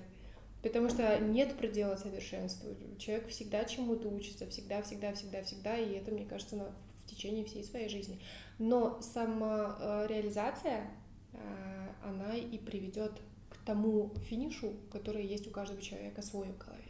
Потому 0.62 0.88
что 0.88 1.18
нет 1.18 1.58
предела 1.58 1.94
совершенству. 1.96 2.70
Человек 2.98 3.28
всегда 3.28 3.64
чему-то 3.64 4.08
учится, 4.08 4.46
всегда, 4.46 4.80
всегда, 4.80 5.12
всегда, 5.12 5.42
всегда, 5.42 5.76
и 5.76 5.92
это, 5.92 6.10
мне 6.10 6.24
кажется, 6.24 6.72
в 7.04 7.10
течение 7.10 7.44
всей 7.44 7.62
своей 7.62 7.90
жизни. 7.90 8.18
Но 8.58 8.98
сама 9.02 10.06
реализация, 10.08 10.90
э, 11.34 11.88
она 12.02 12.34
и 12.36 12.56
приведет 12.56 13.12
к 13.50 13.58
тому 13.66 14.14
финишу, 14.28 14.72
который 14.90 15.26
есть 15.26 15.46
у 15.46 15.50
каждого 15.50 15.82
человека 15.82 16.22
свой 16.22 16.48
в 16.48 16.56
голове. 16.56 16.82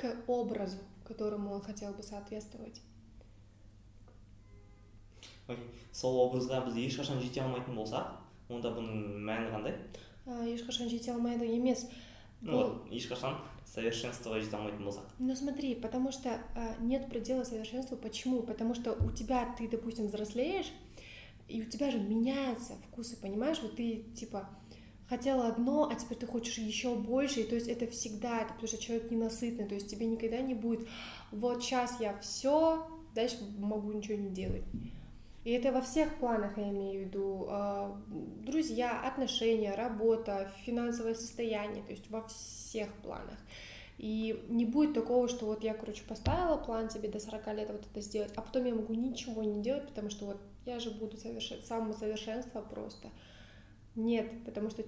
К 0.00 0.16
образу, 0.26 0.78
которому 1.04 1.52
он 1.52 1.60
хотел 1.60 1.92
бы 1.92 2.02
соответствовать. 2.02 2.80
сол 5.92 6.20
образға 6.24 6.60
біз 6.66 6.76
ешқашан 6.78 7.20
жете 7.22 7.42
алмайтын 7.42 7.74
болсақ 7.74 8.14
онда 8.54 8.70
бұның 8.76 9.22
мәні 9.26 9.50
қандай? 9.54 9.74
Ә, 10.26 10.46
ешқашан 10.52 10.88
жете 10.90 11.12
алмайды 11.12 11.48
емес. 11.50 11.88
Ну 12.40 12.56
вот 12.56 12.92
ешқашан 12.94 13.40
совершенствоға 13.66 14.40
жете 14.40 14.56
алмайтын 14.56 14.86
болсақ. 14.86 15.08
Ну 15.18 15.34
смотри 15.34 15.74
потому 15.74 16.12
что 16.12 16.38
а, 16.54 16.76
нет 16.80 17.08
предела 17.10 17.44
совершенству. 17.44 17.96
Почему? 17.96 18.42
Потому 18.42 18.74
что 18.74 18.92
у 18.92 19.10
тебя 19.10 19.54
ты 19.58 19.68
допустим 19.68 20.06
взрослеешь 20.06 20.70
и 21.48 21.62
у 21.62 21.64
тебя 21.64 21.90
же 21.90 21.98
меняются 21.98 22.74
вкусы 22.88 23.16
понимаешь? 23.16 23.58
Вот 23.60 23.76
ты 23.76 24.04
типа 24.16 24.48
хотела 25.10 25.48
одно, 25.48 25.90
а 25.90 25.94
теперь 25.96 26.16
ты 26.16 26.26
хочешь 26.26 26.56
еще 26.58 26.94
больше, 26.94 27.40
и 27.40 27.44
то 27.44 27.56
есть 27.56 27.68
это 27.68 27.88
всегда, 27.88 28.42
это 28.42 28.54
потому 28.54 28.68
что 28.68 28.78
человек 28.78 29.10
ненасытный, 29.10 29.66
то 29.66 29.74
есть 29.74 29.90
тебе 29.90 30.06
никогда 30.06 30.40
не 30.40 30.54
будет, 30.54 30.88
вот 31.32 31.62
сейчас 31.62 32.00
я 32.00 32.16
все, 32.20 32.86
дальше 33.14 33.36
могу 33.58 33.92
ничего 33.92 34.16
не 34.16 34.30
делать. 34.30 34.62
И 35.44 35.50
это 35.52 35.72
во 35.72 35.80
всех 35.80 36.16
планах 36.18 36.58
я 36.58 36.68
имею 36.68 37.02
в 37.02 37.06
виду. 37.06 37.46
А, 37.48 37.98
друзья, 38.44 39.00
отношения, 39.00 39.74
работа, 39.74 40.52
финансовое 40.64 41.14
состояние, 41.14 41.82
то 41.82 41.92
есть 41.92 42.10
во 42.10 42.22
всех 42.28 42.92
планах. 43.02 43.38
И 43.96 44.44
не 44.48 44.64
будет 44.64 44.94
такого, 44.94 45.28
что 45.28 45.46
вот 45.46 45.64
я, 45.64 45.74
короче, 45.74 46.02
поставила 46.06 46.56
план 46.56 46.88
себе 46.88 47.08
до 47.08 47.18
40 47.18 47.46
лет 47.54 47.70
вот 47.70 47.86
это 47.90 48.00
сделать, 48.00 48.32
а 48.36 48.42
потом 48.42 48.64
я 48.66 48.74
могу 48.74 48.94
ничего 48.94 49.42
не 49.42 49.62
делать, 49.62 49.88
потому 49.88 50.10
что 50.10 50.26
вот 50.26 50.36
я 50.66 50.78
же 50.78 50.90
буду 50.90 51.16
совершать 51.16 51.66
самосовершенство 51.66 52.60
просто. 52.60 53.08
Нет, 53.96 54.30
потому 54.44 54.70
что 54.70 54.84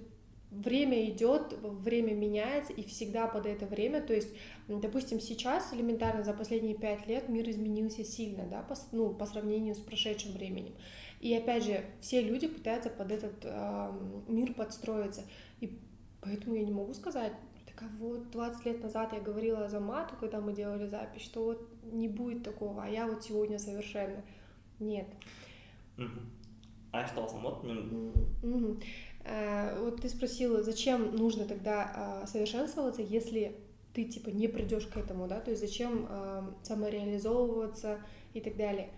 время 0.53 1.09
идет, 1.09 1.53
время 1.61 2.13
меняется, 2.13 2.73
и 2.73 2.83
всегда 2.83 3.27
под 3.27 3.45
это 3.45 3.65
время, 3.65 4.01
то 4.01 4.13
есть, 4.13 4.29
допустим, 4.67 5.19
сейчас 5.19 5.73
элементарно 5.73 6.23
за 6.23 6.33
последние 6.33 6.75
пять 6.75 7.07
лет 7.07 7.27
мир 7.27 7.49
изменился 7.49 8.03
сильно, 8.03 8.45
да, 8.45 8.61
по, 8.61 8.75
ну, 8.91 9.13
по 9.13 9.25
сравнению 9.25 9.75
с 9.75 9.79
прошедшим 9.79 10.33
временем. 10.33 10.73
И 11.21 11.33
опять 11.33 11.63
же, 11.63 11.83
все 12.01 12.21
люди 12.21 12.47
пытаются 12.47 12.89
под 12.89 13.11
этот 13.11 13.33
э, 13.43 13.91
мир 14.27 14.53
подстроиться. 14.53 15.21
И 15.61 15.79
поэтому 16.21 16.55
я 16.55 16.63
не 16.63 16.71
могу 16.71 16.93
сказать, 16.93 17.31
так 17.65 17.83
а 17.83 17.85
вот 17.97 18.29
20 18.31 18.65
лет 18.65 18.83
назад 18.83 19.13
я 19.13 19.21
говорила 19.21 19.69
за 19.69 19.79
мату, 19.79 20.15
когда 20.19 20.41
мы 20.41 20.53
делали 20.53 20.85
запись, 20.85 21.21
что 21.21 21.45
вот 21.45 21.69
не 21.83 22.09
будет 22.09 22.43
такого, 22.43 22.83
а 22.83 22.89
я 22.89 23.07
вот 23.07 23.23
сегодня 23.23 23.57
совершенно. 23.57 24.21
Нет. 24.79 25.07
аяқталсам 25.97 26.42
болады 26.93 27.67
мен 27.67 28.79
Э, 29.25 29.79
вот 29.79 30.01
ты 30.01 30.09
спросила, 30.09 30.61
зачем 30.63 31.15
нужно 31.15 31.45
тогда 31.45 31.91
а, 31.95 32.27
совершенствоваться, 32.27 33.01
если 33.01 33.57
ты 33.93 34.05
типа 34.05 34.29
не 34.29 34.47
придешь 34.47 34.85
к 34.87 34.97
этому, 34.97 35.27
да, 35.27 35.39
то 35.39 35.51
есть 35.51 35.61
зачем 35.61 36.07
э, 36.09 36.41
самореализовываться 36.63 37.99
и 38.33 38.41
так 38.41 38.57
далее. 38.57 38.89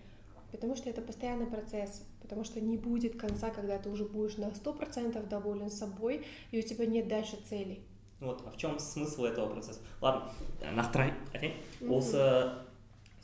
Потому 0.52 0.76
что 0.76 0.90
это 0.90 1.02
постоянный 1.02 1.46
процесс, 1.46 2.08
потому 2.22 2.44
что 2.44 2.62
не 2.62 2.78
будет 2.78 3.20
конца, 3.20 3.50
когда 3.50 3.78
ты 3.78 3.90
уже 3.90 4.06
будешь 4.06 4.38
на 4.38 4.54
сто 4.56 4.74
процентов 4.74 5.28
доволен 5.28 5.70
собой, 5.70 6.26
и 6.52 6.60
у 6.60 6.62
тебя 6.62 6.86
нет 6.86 7.08
дальше 7.08 7.38
целей. 7.48 7.84
Вот, 8.22 8.42
а 8.48 8.52
в 8.52 8.58
чем 8.58 8.80
смысл 8.80 9.26
этого 9.26 9.50
процесса? 9.50 9.82
Ладно, 10.02 10.32
нақтырақ 10.62 11.12
айтайын 11.36 11.92
осы 11.92 12.24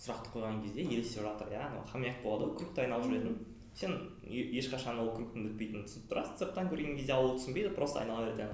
сұрақты 0.01 0.33
қойған 0.33 0.59
кезде 0.65 0.83
елестеп 0.83 1.23
жатыр 1.23 1.53
иә 1.53 1.61
анау 1.69 1.85
хамяк 1.87 2.19
болады 2.25 2.49
ғой 2.49 2.57
кругты 2.59 2.83
айналып 2.83 3.07
жүретін 3.07 3.37
сен 3.77 3.95
ешқашан 4.27 4.99
ол 5.01 5.13
кругтың 5.15 5.47
бітпейтінін 5.49 5.87
түсініп 5.87 6.11
тұрасың. 6.11 6.37
Сырттан 6.41 6.69
көрген 6.71 6.97
кезде 6.99 7.15
ол 7.15 7.35
түсінбейді 7.37 7.73
просто 7.75 8.01
айнала 8.01 8.27
береді 8.27 8.49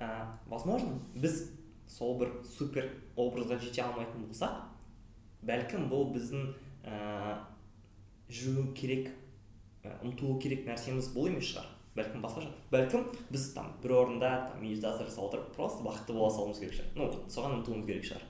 ә, 0.00 0.26
возможно 0.48 0.98
біз 1.14 1.50
сол 1.88 2.16
бір 2.20 2.32
супер 2.46 2.88
образға 3.16 3.58
жете 3.60 3.82
алмайтын 3.84 4.28
болсақ 4.28 4.62
бәлкім 5.46 5.88
бұл 5.90 6.10
біздің 6.14 6.46
ә, 6.84 7.36
жүру 8.30 8.70
керек 8.76 9.10
ә, 9.84 9.96
ұмтылу 10.04 10.38
керек 10.40 10.66
нәрсеміз 10.68 11.12
бұл 11.14 11.30
емес 11.32 11.52
шығар. 11.52 11.68
Бәлкім 11.96 12.22
басқаша 12.22 12.52
бәлкім 12.70 13.08
біз 13.32 13.48
там 13.56 13.72
бір 13.82 13.96
орында 13.98 14.30
там 14.50 14.62
медитация 14.62 15.08
жасап 15.08 15.26
отырып 15.26 15.50
просто 15.56 15.84
бақытты 15.84 16.14
бола 16.14 16.30
салуымыз 16.30 16.62
керек 16.62 16.78
шығар. 16.78 16.92
Ну 16.96 17.10
соған 17.28 17.58
ұмтылуымыз 17.58 17.88
керек 17.88 18.06
шығар. 18.12 18.28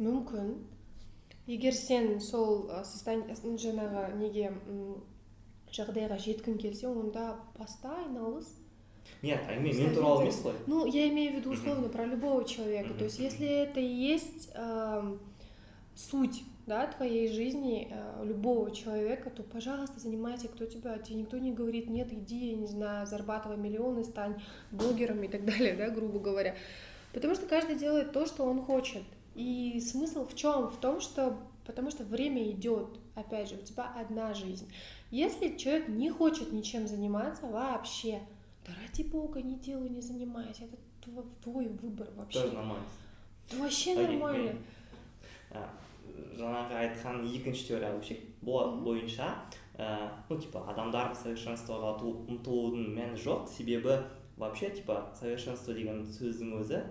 Мүмкін. 0.00 0.54
Егер 1.46 1.74
сен 1.74 2.20
сол 2.20 2.68
жаңағы 2.70 4.06
неге 4.18 4.52
жағдайға 5.72 6.18
жеткің 6.22 6.58
келсе 6.62 6.88
онда 6.88 7.36
баста 7.58 7.94
айналыс. 8.04 8.48
Нет 9.22 9.40
мен 9.48 9.94
туралы 9.94 10.24
емес 10.24 10.40
қой. 10.42 10.54
Ну 10.66 10.86
я 10.86 11.08
имею 11.08 11.32
в 11.32 11.36
виду 11.36 11.52
условно 11.52 11.88
про 11.88 12.04
любого 12.04 12.44
человека. 12.44 12.94
То 12.94 13.04
есть 13.04 13.18
если 13.18 13.46
это 13.46 13.80
и 13.80 13.86
есть 13.86 14.50
э, 14.54 15.16
суть 15.94 16.42
да, 16.66 16.86
твоей 16.88 17.28
жизни 17.28 17.88
э, 17.90 18.24
любого 18.24 18.72
человека, 18.72 19.30
то, 19.30 19.42
пожалуйста, 19.42 20.00
занимайся, 20.00 20.48
кто 20.48 20.66
тебя, 20.66 20.98
тебе 20.98 21.20
никто 21.20 21.38
не 21.38 21.52
говорит, 21.52 21.88
нет, 21.88 22.12
иди, 22.12 22.50
я 22.50 22.56
не 22.56 22.66
знаю, 22.66 23.06
зарабатывай 23.06 23.56
миллионы, 23.56 24.02
стань 24.02 24.42
блогером 24.72 25.22
и 25.22 25.28
так 25.28 25.44
далее, 25.50 25.74
да, 25.74 25.88
грубо 25.90 26.18
говоря. 26.18 26.56
Потому 27.12 27.34
что 27.34 27.46
каждый 27.46 27.76
делает 27.76 28.12
то, 28.12 28.26
что 28.26 28.44
он 28.44 28.60
хочет. 28.62 29.02
И 29.35 29.79
смысл 29.79 30.25
в 30.25 30.35
чем? 30.35 30.69
В 30.69 30.77
том, 30.77 30.99
что 30.99 31.37
потому 31.65 31.91
что 31.91 32.03
время 32.03 32.49
идет, 32.51 32.99
опять 33.15 33.49
же, 33.49 33.55
у 33.55 33.61
тебя 33.61 33.91
одна 33.95 34.33
жизнь. 34.33 34.71
Если 35.09 35.57
человек 35.57 35.87
не 35.87 36.09
хочет 36.09 36.51
ничем 36.51 36.87
заниматься 36.87 37.45
вообще, 37.47 38.21
да 38.65 38.73
ради 38.81 39.03
бога, 39.03 39.41
не 39.41 39.55
делай, 39.55 39.89
не 39.89 40.01
занимайся, 40.01 40.65
это 40.65 41.23
твой 41.43 41.67
выбор 41.67 42.09
вообще. 42.15 42.41
Тоже 42.41 42.53
нормально. 42.53 42.85
Это 43.47 43.57
вообще 43.61 43.95
нормально. 43.95 44.55
жаңағы 46.37 46.77
айтқан 46.79 47.25
екінші 47.27 47.67
теория 47.67 47.91
вообще 47.91 48.17
бойынша 48.41 49.35
ә, 49.77 50.09
ну 50.29 50.37
типа 50.39 50.63
адамдар 50.71 51.13
совершенствоға 51.15 51.97
ұмтылудың 52.01 52.95
мәні 52.95 53.19
жоқ 53.19 53.49
себебі 53.51 53.99
вообще 54.37 54.69
типа 54.69 55.11
совершенство 55.19 55.73
деген 55.73 56.05
сөздің 56.07 56.55
өзі 56.61 56.81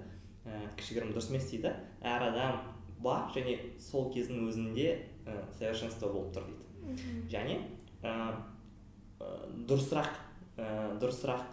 ә, 0.45 0.61
кішігірім 0.77 1.15
дұрыс 1.15 1.31
емес 1.33 1.49
дейді 1.51 1.75
әр 2.06 2.30
адам 2.30 2.62
бар 3.04 3.30
және 3.36 3.58
сол 3.82 4.12
кездің 4.14 4.46
өзінде 4.50 4.88
ә, 5.26 5.42
совершенство 5.58 6.12
болып 6.14 6.34
тұр 6.36 6.48
дейді. 6.50 7.26
Және 7.32 7.60
ә, 8.04 8.14
дұрысырақ 9.68 10.12
ә, 10.58 10.70
дұрысырақ 11.02 11.44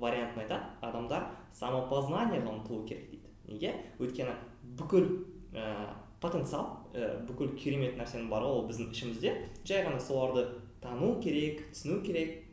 вариантын 0.00 0.44
айтады. 0.44 0.68
Адамдар 0.82 1.28
самопознанияға 1.56 2.54
ұмтылу 2.56 2.84
керек 2.88 3.10
дейді. 3.10 3.34
Неге? 3.50 3.74
Өйткені 3.98 4.36
бүкіл 4.78 5.08
ә, 5.54 5.94
потенциал 6.20 6.86
ә, 6.94 7.16
бүкіл 7.28 7.54
керемет 7.58 7.98
нәрсенің 8.00 8.30
бары 8.32 8.48
ол 8.50 8.66
біздің 8.68 8.92
ішімізде. 8.94 9.34
Жай 9.64 9.84
ғана 9.86 10.00
соларды 10.02 10.46
тану 10.82 11.16
керек 11.22 11.66
түсіну 11.72 12.00
керек 12.04 12.44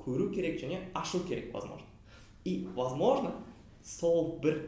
көру 0.00 0.30
керек 0.34 0.60
және 0.60 0.82
ашу 0.94 1.20
керек 1.28 1.52
возможно. 1.54 1.86
И 2.44 2.66
возможно 2.74 3.32
сол 3.84 4.38
бір 4.42 4.62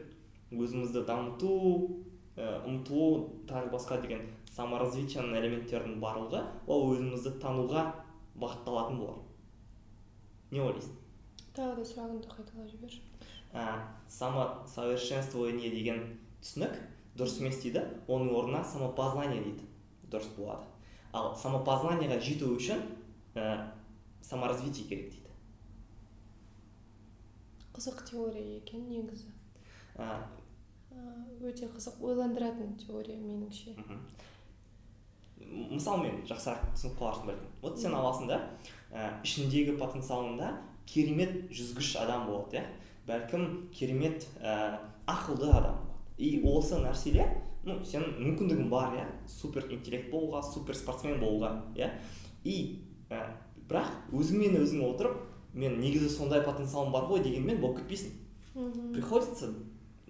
өзімізді 0.53 1.05
дамыту 1.09 2.05
ұмтылу 2.37 3.45
тағы 3.49 3.71
басқа 3.75 4.01
деген 4.03 4.25
саморазвитияның 4.57 5.37
элементтерінің 5.41 6.01
барлығы 6.01 6.43
ол 6.67 6.89
өзімізді 6.95 7.37
тануға 7.43 7.87
бағытталатын 8.41 9.01
болар. 9.01 9.21
Не 10.53 10.63
ойлайсың? 10.65 10.97
Тағы 11.57 11.81
да 11.81 11.89
сұрағыңды 11.89 12.31
қайталап 12.33 12.71
жіберші 12.73 13.03
ә, 13.53 13.85
самосовершенствование 14.09 15.71
деген 15.71 16.03
түсінік 16.41 16.77
дұрыс 17.19 17.39
емес 17.43 17.61
дейді. 17.63 17.85
Оның 18.09 18.33
орнына 18.39 18.63
самопознание 18.65 19.43
дейді. 19.45 19.67
Дұрыс 20.09 20.31
болады. 20.37 20.65
Ал 21.13 21.35
самопознанияға 21.37 22.19
жету 22.25 22.55
үшін 22.57 22.81
ә, 23.37 23.69
саморазвитие 24.25 24.89
керек 24.89 25.11
дейді. 25.13 25.35
Қызық 27.77 28.05
теория 28.09 28.57
екен 28.57 28.89
негізі. 28.89 29.29
Ә, 29.97 30.25
өте 31.43 31.67
қызық 31.67 32.03
ойландыратын 32.07 32.77
теория 32.79 33.17
меніңше. 33.19 33.75
Мысалмен 35.73 36.23
жақсырақ 36.29 36.69
түсініп 36.77 36.99
қаларсың 37.01 37.29
бәлкім 37.29 37.49
вот 37.63 37.81
сен 37.81 37.97
аласың 37.99 38.29
да 38.31 38.39
ә, 38.93 39.09
ішіндегі 39.27 39.75
потенциалыңда 39.81 40.53
керемет 40.87 41.51
жүзгіш 41.51 41.97
адам 42.03 42.29
болады 42.31 42.61
иә. 42.61 42.65
Бәлкім 43.09 43.49
керемет 43.75 44.29
ә, 44.41 44.79
ақылды 45.07 45.51
адам 45.51 45.81
болады. 45.81 45.89
И 46.19 46.41
осы 46.47 46.79
нәрселер 46.79 47.35
ну 47.67 47.81
сенің 47.85 48.17
мүмкіндігің 48.23 48.71
бар 48.71 48.97
иә. 49.01 49.07
Супер 49.27 49.67
интеллект 49.73 50.11
болуға 50.13 50.43
супер 50.47 50.79
спортсмен 50.79 51.21
болуға 51.21 51.57
иә. 51.75 51.91
И 52.45 52.85
ә, 53.11 53.27
бірақ 53.69 54.13
өзіңмен 54.15 54.61
өзің 54.63 54.87
отырып 54.93 55.21
мен 55.55 55.81
негізі 55.81 56.09
сондай 56.09 56.45
потенциалым 56.47 56.93
бар 56.95 57.11
ғой 57.11 57.25
дегенмен 57.27 57.61
болып 57.61 57.83
кетпейсің. 57.83 58.19
Приходится 58.93 59.55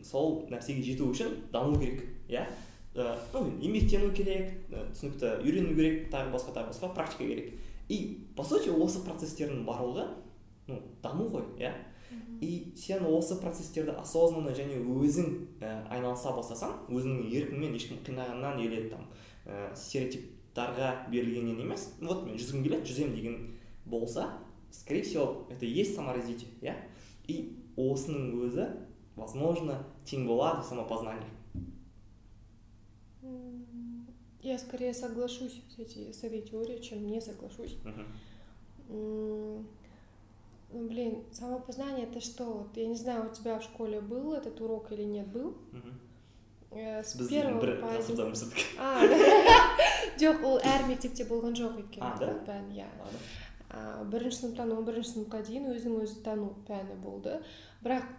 сол 0.05 0.47
нәрсеге 0.51 0.83
жету 0.83 1.11
үшін 1.13 1.37
даму 1.53 1.79
керек 1.81 2.05
иә? 2.29 2.47
Ну 2.95 3.47
еңбектену 3.63 4.13
керек 4.15 4.51
түсінікті 4.71 5.39
үйрену 5.45 5.77
керек 5.77 6.11
тағы 6.13 6.33
басқа 6.35 6.57
тағы 6.59 6.73
басқа 6.73 6.93
практика 6.95 7.25
керек. 7.25 7.55
И 7.89 8.27
по 8.37 8.45
сути 8.45 8.71
осы 8.71 9.03
процесстердің 9.05 9.65
барлығы 9.65 10.07
ну 10.69 10.81
даму 11.03 11.29
ғой 11.33 11.47
иә? 11.59 11.73
И 12.41 12.73
сен 12.77 13.05
осы 13.07 13.39
процесстерді 13.41 13.95
осознанно 13.97 14.53
және 14.53 14.81
өзің 14.83 15.29
ә, 15.63 15.87
айналыса 15.95 16.33
бастасаң 16.37 16.89
өзіңнің 16.91 17.31
еркіңмен 17.31 17.77
ешкім 17.79 18.03
қинағаннан 18.05 18.61
или 18.61 18.89
там 18.91 19.07
ә, 19.47 19.71
стереотиптарға 19.79 21.09
берілгеннен 21.13 21.63
емес 21.63 21.93
вот 22.01 22.27
мен 22.27 22.37
жүзгім 22.37 22.67
келеді 22.67 22.91
жүземін 22.91 23.15
деген 23.15 23.39
болса 23.87 24.29
скорее 24.71 25.03
всего 25.03 25.47
это 25.51 25.65
есть 25.65 25.95
саморазвитие 25.95 26.51
иә? 26.61 26.77
И 27.29 27.57
осының 27.77 28.35
өзі 28.43 28.67
возможно 29.16 29.84
тең 30.06 30.28
болады 30.28 30.64
самопознание 30.64 31.38
я 34.48 34.58
скорее 34.58 34.94
соглашусь 34.94 35.62
с, 35.76 35.80
эти, 35.80 36.12
с 36.12 36.24
этой 36.24 36.42
теорией, 36.42 36.82
чем 36.82 37.06
не 37.08 37.22
соглашусь. 37.22 37.78
Uh-huh. 37.84 38.06
Ну, 40.70 40.88
блин, 40.88 41.24
самопознание 41.32 42.08
это 42.08 42.22
что? 42.22 42.46
Вот, 42.46 42.78
я 42.78 42.88
не 42.88 42.96
знаю, 42.96 43.30
у 43.30 43.34
тебя 43.34 43.60
в 43.60 43.64
школе 43.64 44.00
был 44.00 44.34
этот 44.34 44.60
урок 44.62 44.92
или 44.92 45.04
нет, 45.04 45.28
был? 45.28 45.58
Uh-huh. 45.74 47.04
С 47.04 47.14
первого 47.28 47.60
по 47.60 47.90
один... 47.90 48.34
А, 48.78 49.02
жоқ 50.18 50.44
ол 50.44 50.58
әр 50.66 50.84
мектепте 50.90 51.24
болған 51.30 51.54
жоқ 51.56 51.78
өйткені 51.80 52.10
бұл 52.20 52.40
пән 52.44 52.72
иә 52.76 52.88
бірінші 54.12 54.40
сыныптан 54.42 54.74
он 54.76 54.84
бірінші 54.86 55.14
сыныпқа 55.14 55.44
дейін 55.48 55.70
өзін 55.72 55.96
өзі 56.02 56.20
тану 56.26 56.50
пәні 56.68 56.98
болды 57.00 57.38
бірақ 57.86 58.10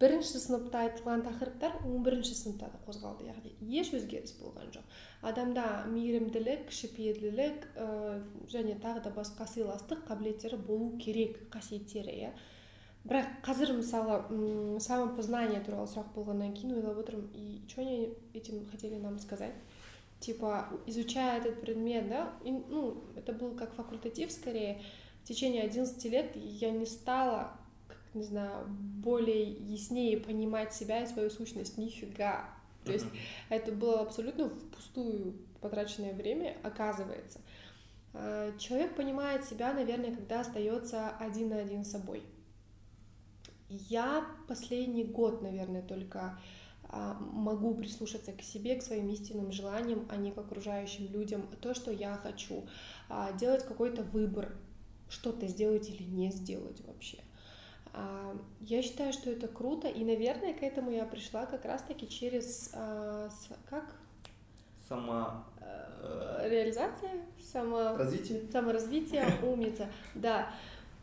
бірінші 0.00 0.40
сыныпта 0.42 0.82
айтылған 0.86 1.22
тақырыптар 1.24 1.78
он 1.86 2.02
бірінші 2.04 2.34
сыныпта 2.36 2.68
да 2.72 2.80
қозғалды 2.84 3.28
яғни 3.30 3.54
еш 3.80 3.92
өзгеріс 3.96 4.34
болған 4.40 4.68
жоқ. 4.74 4.84
Адамда 5.24 5.86
мейірімділік 5.92 6.66
кішіпейілділік 6.68 7.64
ә, 7.76 7.86
және 8.52 8.76
тағы 8.82 9.06
да 9.06 9.12
басқа 9.16 9.48
сыйластық 9.48 10.04
қабілеттері 10.08 10.58
болу 10.68 10.92
керек 11.00 11.38
қасиеттері 11.54 12.12
иә. 12.12 12.34
Бірақ 13.06 13.40
қазір 13.46 13.72
мысалы 13.78 14.80
самопознание 14.82 15.60
туралы 15.62 15.86
сұрақ 15.88 16.12
болғаннан 16.16 16.54
кейін 16.56 16.76
ойлап 16.80 16.98
отырмын 17.04 17.30
и 17.34 17.62
что 17.68 17.82
они 17.82 18.14
этим 18.34 18.66
хотели 18.70 18.98
нам 18.98 19.18
сказать? 19.18 19.54
Типа 20.20 20.68
изучая 20.86 21.38
этот 21.38 21.60
предмет 21.60 22.08
да 22.08 22.32
и, 22.44 22.50
ну 22.50 23.04
это 23.14 23.32
был 23.32 23.54
как 23.54 23.74
факультатив 23.74 24.32
скорее. 24.32 24.82
В 25.22 25.28
течение 25.28 25.62
11 25.62 26.04
лет 26.06 26.32
я 26.34 26.70
не 26.70 26.86
стала 26.86 27.52
не 28.16 28.24
знаю, 28.24 28.66
более 28.68 29.44
яснее 29.44 30.18
понимать 30.18 30.74
себя 30.74 31.02
и 31.02 31.06
свою 31.06 31.30
сущность. 31.30 31.78
Нифига. 31.78 32.48
То 32.84 32.92
есть 32.92 33.06
это 33.48 33.72
было 33.72 34.00
абсолютно 34.00 34.48
впустую 34.48 35.34
потраченное 35.60 36.14
время, 36.14 36.56
оказывается. 36.62 37.40
А, 38.14 38.56
человек 38.58 38.96
понимает 38.96 39.44
себя, 39.44 39.72
наверное, 39.72 40.14
когда 40.14 40.40
остается 40.40 41.10
один 41.10 41.50
на 41.50 41.58
один 41.58 41.84
с 41.84 41.90
собой. 41.90 42.22
Я 43.68 44.26
последний 44.46 45.04
год, 45.04 45.42
наверное, 45.42 45.82
только 45.82 46.38
а, 46.84 47.14
могу 47.20 47.74
прислушаться 47.74 48.32
к 48.32 48.42
себе, 48.42 48.76
к 48.76 48.82
своим 48.82 49.08
истинным 49.10 49.50
желаниям, 49.50 50.06
а 50.08 50.16
не 50.16 50.30
к 50.30 50.38
окружающим 50.38 51.10
людям. 51.12 51.42
То, 51.60 51.74
что 51.74 51.90
я 51.90 52.16
хочу. 52.16 52.66
А, 53.08 53.32
делать 53.32 53.64
какой-то 53.64 54.02
выбор, 54.02 54.56
что-то 55.08 55.46
сделать 55.48 55.88
или 55.88 56.04
не 56.04 56.30
сделать 56.30 56.80
вообще. 56.86 57.18
А, 57.95 58.35
я 58.61 58.81
считаю, 58.81 59.13
что 59.13 59.29
это 59.29 59.47
круто, 59.47 59.87
и, 59.87 60.03
наверное, 60.03 60.53
к 60.53 60.63
этому 60.63 60.91
я 60.91 61.05
пришла 61.05 61.45
как 61.45 61.65
раз-таки 61.65 62.07
через 62.07 62.71
а, 62.73 63.29
как 63.69 63.95
Само... 64.87 65.45
Э, 65.61 66.49
реализация, 66.49 67.11
само... 67.39 67.95
Развитие? 67.95 68.41
Саморазвитие, 68.51 69.25
умница, 69.41 69.89
да. 70.15 70.51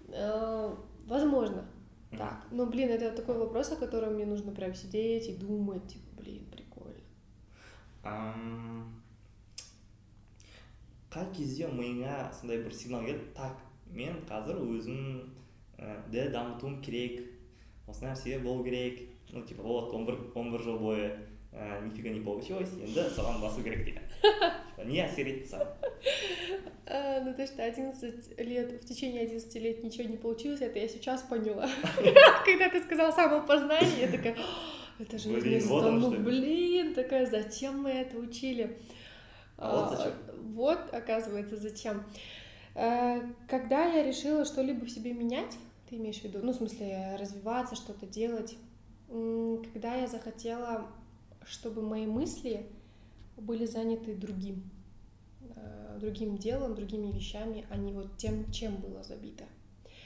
Э, 0.09 0.75
возможно, 1.07 1.65
так. 2.11 2.45
Но, 2.51 2.67
блин, 2.67 2.91
это 2.91 3.17
такой 3.17 3.39
вопрос, 3.39 3.73
о 3.73 3.77
котором 3.77 4.15
мне 4.15 4.27
нужно 4.27 4.53
прям 4.53 4.75
сидеть 4.75 5.29
и 5.29 5.35
думать, 5.35 5.87
типа, 5.89 6.21
блин, 6.21 6.45
прикольно. 6.51 6.69
қай 11.09 11.25
кезде 11.33 11.69
миыңа 11.73 12.31
сондай 12.37 12.61
бір 12.63 12.75
сигнал 12.77 13.07
келді 13.07 13.31
так 13.37 13.57
мен 13.97 14.19
қазір 14.29 14.61
өзім 14.61 14.99
ді 15.83 16.29
дамытуым 16.35 16.81
керек 16.83 17.23
осы 17.87 18.05
нәрсе 18.05 18.39
болу 18.43 18.65
керек 18.65 19.05
ну 19.33 19.45
типа 19.47 19.63
вот 19.63 19.95
он 19.95 20.07
бір 20.07 20.19
он 20.35 20.51
бір 20.53 20.63
жыл 20.65 20.79
бойы 20.83 21.11
ә, 21.53 21.85
нифига 21.87 22.11
не 22.11 22.21
получилось 22.21 22.73
енді 22.83 23.07
соған 23.15 23.41
басу 23.41 23.63
керек 23.63 23.85
дейді 23.87 24.89
не 24.91 25.03
әсер 25.05 25.31
етті 25.31 25.53
саған 25.53 27.25
ну 27.25 27.35
то 27.37 27.47
что 27.47 27.63
11 27.63 28.41
лет 28.41 28.73
в 28.83 28.89
течение 28.89 29.23
11 29.23 29.63
лет 29.63 29.85
ничего 29.85 30.09
не 30.09 30.17
получилось 30.17 30.61
это 30.61 30.79
я 30.79 30.89
сейчас 30.89 31.23
поняла 31.23 31.69
когда 32.45 32.69
ты 32.69 32.83
сказал 32.83 33.13
самопознание 33.13 34.01
я 34.01 34.09
такая 34.09 34.37
это 34.99 35.19
же 35.19 35.31
блин, 35.31 35.63
вот 35.69 35.93
ну 35.93 36.11
блин 36.11 36.95
такая 36.95 37.27
зачем 37.27 37.83
мы 37.83 37.91
это 37.91 38.19
учили 38.19 38.77
а 39.57 39.77
вот 39.77 39.97
зачем 39.97 40.13
вот 40.55 40.93
оказывается 40.93 41.57
зачем 41.57 42.03
Э, 42.81 43.21
когда 43.49 43.87
я 43.87 44.05
решила 44.05 44.45
что-либо 44.45 44.85
в 44.85 44.91
себе 44.91 45.13
менять, 45.13 45.57
ты 45.94 45.98
имеешь 45.98 46.22
в 46.22 46.24
виду, 46.24 46.40
ну, 46.42 46.52
в 46.52 46.56
смысле, 46.56 47.16
развиваться, 47.20 47.76
что-то 47.76 48.08
делать, 48.08 48.58
когда 49.08 49.94
я 49.96 50.08
захотела, 50.08 50.88
чтобы 51.46 51.84
мои 51.84 52.08
мысли 52.08 52.66
были 53.38 53.68
заняты 53.68 54.16
другим, 54.16 54.64
э, 55.56 55.98
другим 56.00 56.38
делом, 56.38 56.74
другими 56.74 57.12
вещами, 57.12 57.68
а 57.70 57.78
не 57.78 57.94
вот 57.94 58.18
тем, 58.18 58.52
чем 58.52 58.78
было 58.78 59.04
забито. 59.04 59.44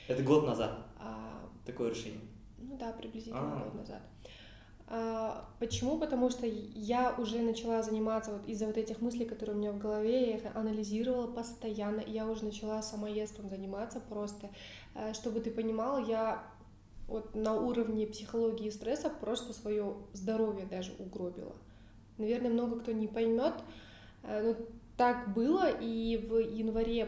Это 0.10 0.24
год 0.24 0.46
назад? 0.46 0.78
А... 1.00 1.50
Такое 1.66 1.92
решение? 1.92 2.22
Ну 2.58 2.78
да, 2.78 2.92
приблизительно 2.92 3.40
А-а-а. 3.40 3.64
год 3.66 3.76
назад. 3.76 4.02
А, 4.90 5.46
почему? 5.60 5.98
Потому 5.98 6.30
что 6.30 6.46
я 6.48 7.14
уже 7.18 7.42
начала 7.42 7.84
заниматься 7.84 8.32
вот 8.32 8.48
из-за 8.48 8.68
вот 8.68 8.78
этих 8.78 9.02
мыслей, 9.02 9.26
которые 9.26 9.56
у 9.56 9.60
меня 9.60 9.72
в 9.74 9.78
голове, 9.78 10.32
я 10.32 10.38
их 10.38 10.56
анализировала 10.56 11.28
постоянно, 11.28 12.00
и 12.00 12.12
я 12.12 12.26
уже 12.26 12.46
начала 12.46 12.82
самоедством 12.82 13.50
заниматься 13.50 14.00
просто. 14.00 14.50
А, 14.98 15.14
чтобы 15.14 15.42
ты 15.42 15.52
понимал, 15.52 16.04
я 16.06 16.44
вот 17.08 17.36
на 17.36 17.54
уровне 17.54 18.08
психологии 18.08 18.72
стресса 18.72 19.10
просто 19.10 19.54
свое 19.54 19.96
здоровье 20.14 20.66
даже 20.66 20.94
угробила. 20.98 21.56
Наверное, 22.18 22.50
много 22.50 22.80
кто 22.80 22.92
не 22.92 23.08
поймет, 23.08 23.54
а, 24.24 24.42
но 24.42 24.56
так 24.98 25.36
было, 25.36 25.70
и 25.70 26.18
в 26.18 26.40
январе 26.40 27.08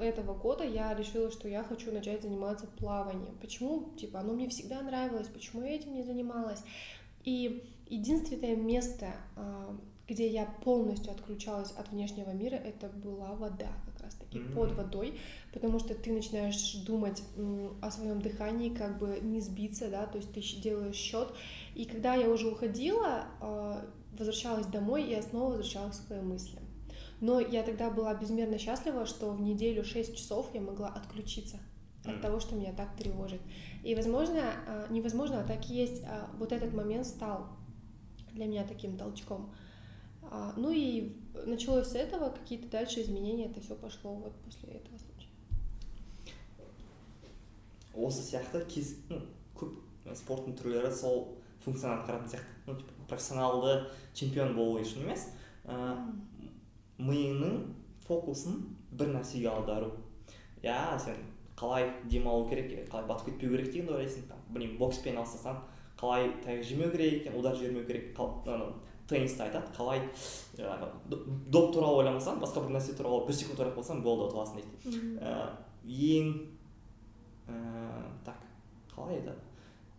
этого 0.00 0.34
года 0.34 0.62
я 0.62 0.94
решила, 0.94 1.32
что 1.32 1.48
я 1.48 1.64
хочу 1.64 1.90
начать 1.90 2.22
заниматься 2.22 2.68
плаванием. 2.78 3.36
Почему? 3.40 3.90
Типа, 3.96 4.20
оно 4.20 4.34
мне 4.34 4.48
всегда 4.48 4.80
нравилось, 4.82 5.26
почему 5.26 5.62
я 5.62 5.74
этим 5.74 5.94
не 5.94 6.04
занималась? 6.04 6.62
И 7.24 7.64
единственное 7.88 8.54
место, 8.54 9.06
а, 9.34 9.76
где 10.06 10.28
я 10.28 10.46
полностью 10.62 11.10
отключалась 11.10 11.72
от 11.72 11.90
внешнего 11.90 12.30
мира, 12.30 12.54
это 12.54 12.88
была 12.88 13.34
вода 13.34 13.72
как 13.86 14.04
раз 14.04 14.14
таки 14.14 14.38
mm-hmm. 14.38 14.54
под 14.54 14.72
водой, 14.76 15.18
потому 15.56 15.78
что 15.78 15.94
ты 15.94 16.12
начинаешь 16.12 16.74
думать 16.84 17.22
о 17.80 17.90
своем 17.90 18.20
дыхании, 18.20 18.68
как 18.68 18.98
бы 18.98 19.20
не 19.22 19.40
сбиться, 19.40 19.88
да, 19.88 20.04
то 20.04 20.18
есть 20.18 20.30
ты 20.34 20.42
делаешь 20.60 20.96
счет. 20.96 21.32
И 21.74 21.86
когда 21.86 22.14
я 22.14 22.28
уже 22.28 22.50
уходила, 22.50 23.24
а, 23.40 23.82
возвращалась 24.12 24.66
домой, 24.66 25.08
я 25.08 25.22
снова 25.22 25.52
возвращалась 25.52 25.96
к 25.96 26.08
своим 26.08 26.28
мыслям. 26.28 26.62
Но 27.22 27.40
я 27.40 27.62
тогда 27.62 27.90
была 27.90 28.14
безмерно 28.14 28.58
счастлива, 28.58 29.06
что 29.06 29.30
в 29.30 29.40
неделю 29.40 29.82
6 29.82 30.14
часов 30.14 30.50
я 30.52 30.60
могла 30.60 30.88
отключиться 30.88 31.56
от 32.04 32.20
того, 32.20 32.38
что 32.38 32.54
меня 32.54 32.74
так 32.74 32.94
тревожит. 32.94 33.40
И, 33.82 33.94
возможно, 33.94 34.42
а, 34.68 34.86
невозможно, 34.90 35.40
а 35.40 35.44
так 35.44 35.70
и 35.70 35.74
есть, 35.74 36.02
а, 36.04 36.28
вот 36.38 36.52
этот 36.52 36.74
момент 36.74 37.06
стал 37.06 37.46
для 38.34 38.44
меня 38.44 38.64
таким 38.64 38.98
толчком. 38.98 39.54
Ну 40.56 40.70
и 40.70 41.16
началось 41.46 41.86
с 41.86 41.94
этого, 41.94 42.30
какие-то 42.30 42.68
дальше 42.68 43.00
изменения, 43.00 43.46
это 43.46 43.60
все 43.60 43.76
пошло 43.76 44.12
вот 44.12 44.34
после 44.44 44.70
этого. 44.70 44.98
Осы 47.96 48.22
сияқты 48.26 48.64
кез 48.70 48.94
ну, 49.10 49.20
көп 49.56 49.76
спорттың 50.14 50.56
түрлері 50.58 50.92
сол 50.94 51.36
функцияны 51.64 52.00
атқаратын 52.00 52.30
сияқты. 52.34 52.58
Ну 52.66 52.76
типа 52.78 52.92
профессионалды 53.08 53.76
чемпион 54.14 54.54
болу 54.56 54.80
үшін 54.80 55.06
емес 55.06 55.28
ә, 55.64 55.96
миыңның 56.98 57.62
фокусын 58.06 58.60
бір 58.92 59.14
нәрсеге 59.16 59.50
аудару. 59.50 59.94
Иә 60.62 60.98
сен 61.02 61.24
қалай 61.56 61.88
демалу 62.04 62.48
керек 62.50 62.74
қалай 62.90 63.06
батып 63.08 63.32
кетпеу 63.32 63.54
керек 63.56 63.72
дегенді 63.72 63.96
ойлайсың 63.96 64.28
там 64.28 64.42
білмеймін 64.50 64.78
бокспен 64.80 65.16
айналыссаң 65.16 65.62
қалай 66.00 66.28
таяқ 66.44 66.62
жемеу 66.68 66.90
керек 66.92 67.22
екен 67.22 67.38
удар 67.38 67.56
жібермеу 67.56 67.86
керек 67.86 68.20
ана 68.20 68.68
тенниста 69.08 69.46
айтады 69.46 69.72
қалай 69.76 70.02
жаңағы 70.58 70.90
доп 71.54 71.72
туралы 71.72 72.02
ойламасаң 72.02 72.42
басқа 72.42 72.66
бір 72.66 72.76
нәрсе 72.76 72.96
туралы 72.98 73.24
бір 73.28 73.38
секунд 73.38 73.62
ойлап 73.62 73.78
қалсаң 73.78 74.02
болды 74.04 74.26
ұтыласың 74.28 74.60
дейді 74.60 76.10
ең 76.10 76.32
ә, 77.48 77.56
так 78.24 78.42
қалай 78.94 79.20
айтады 79.20 79.40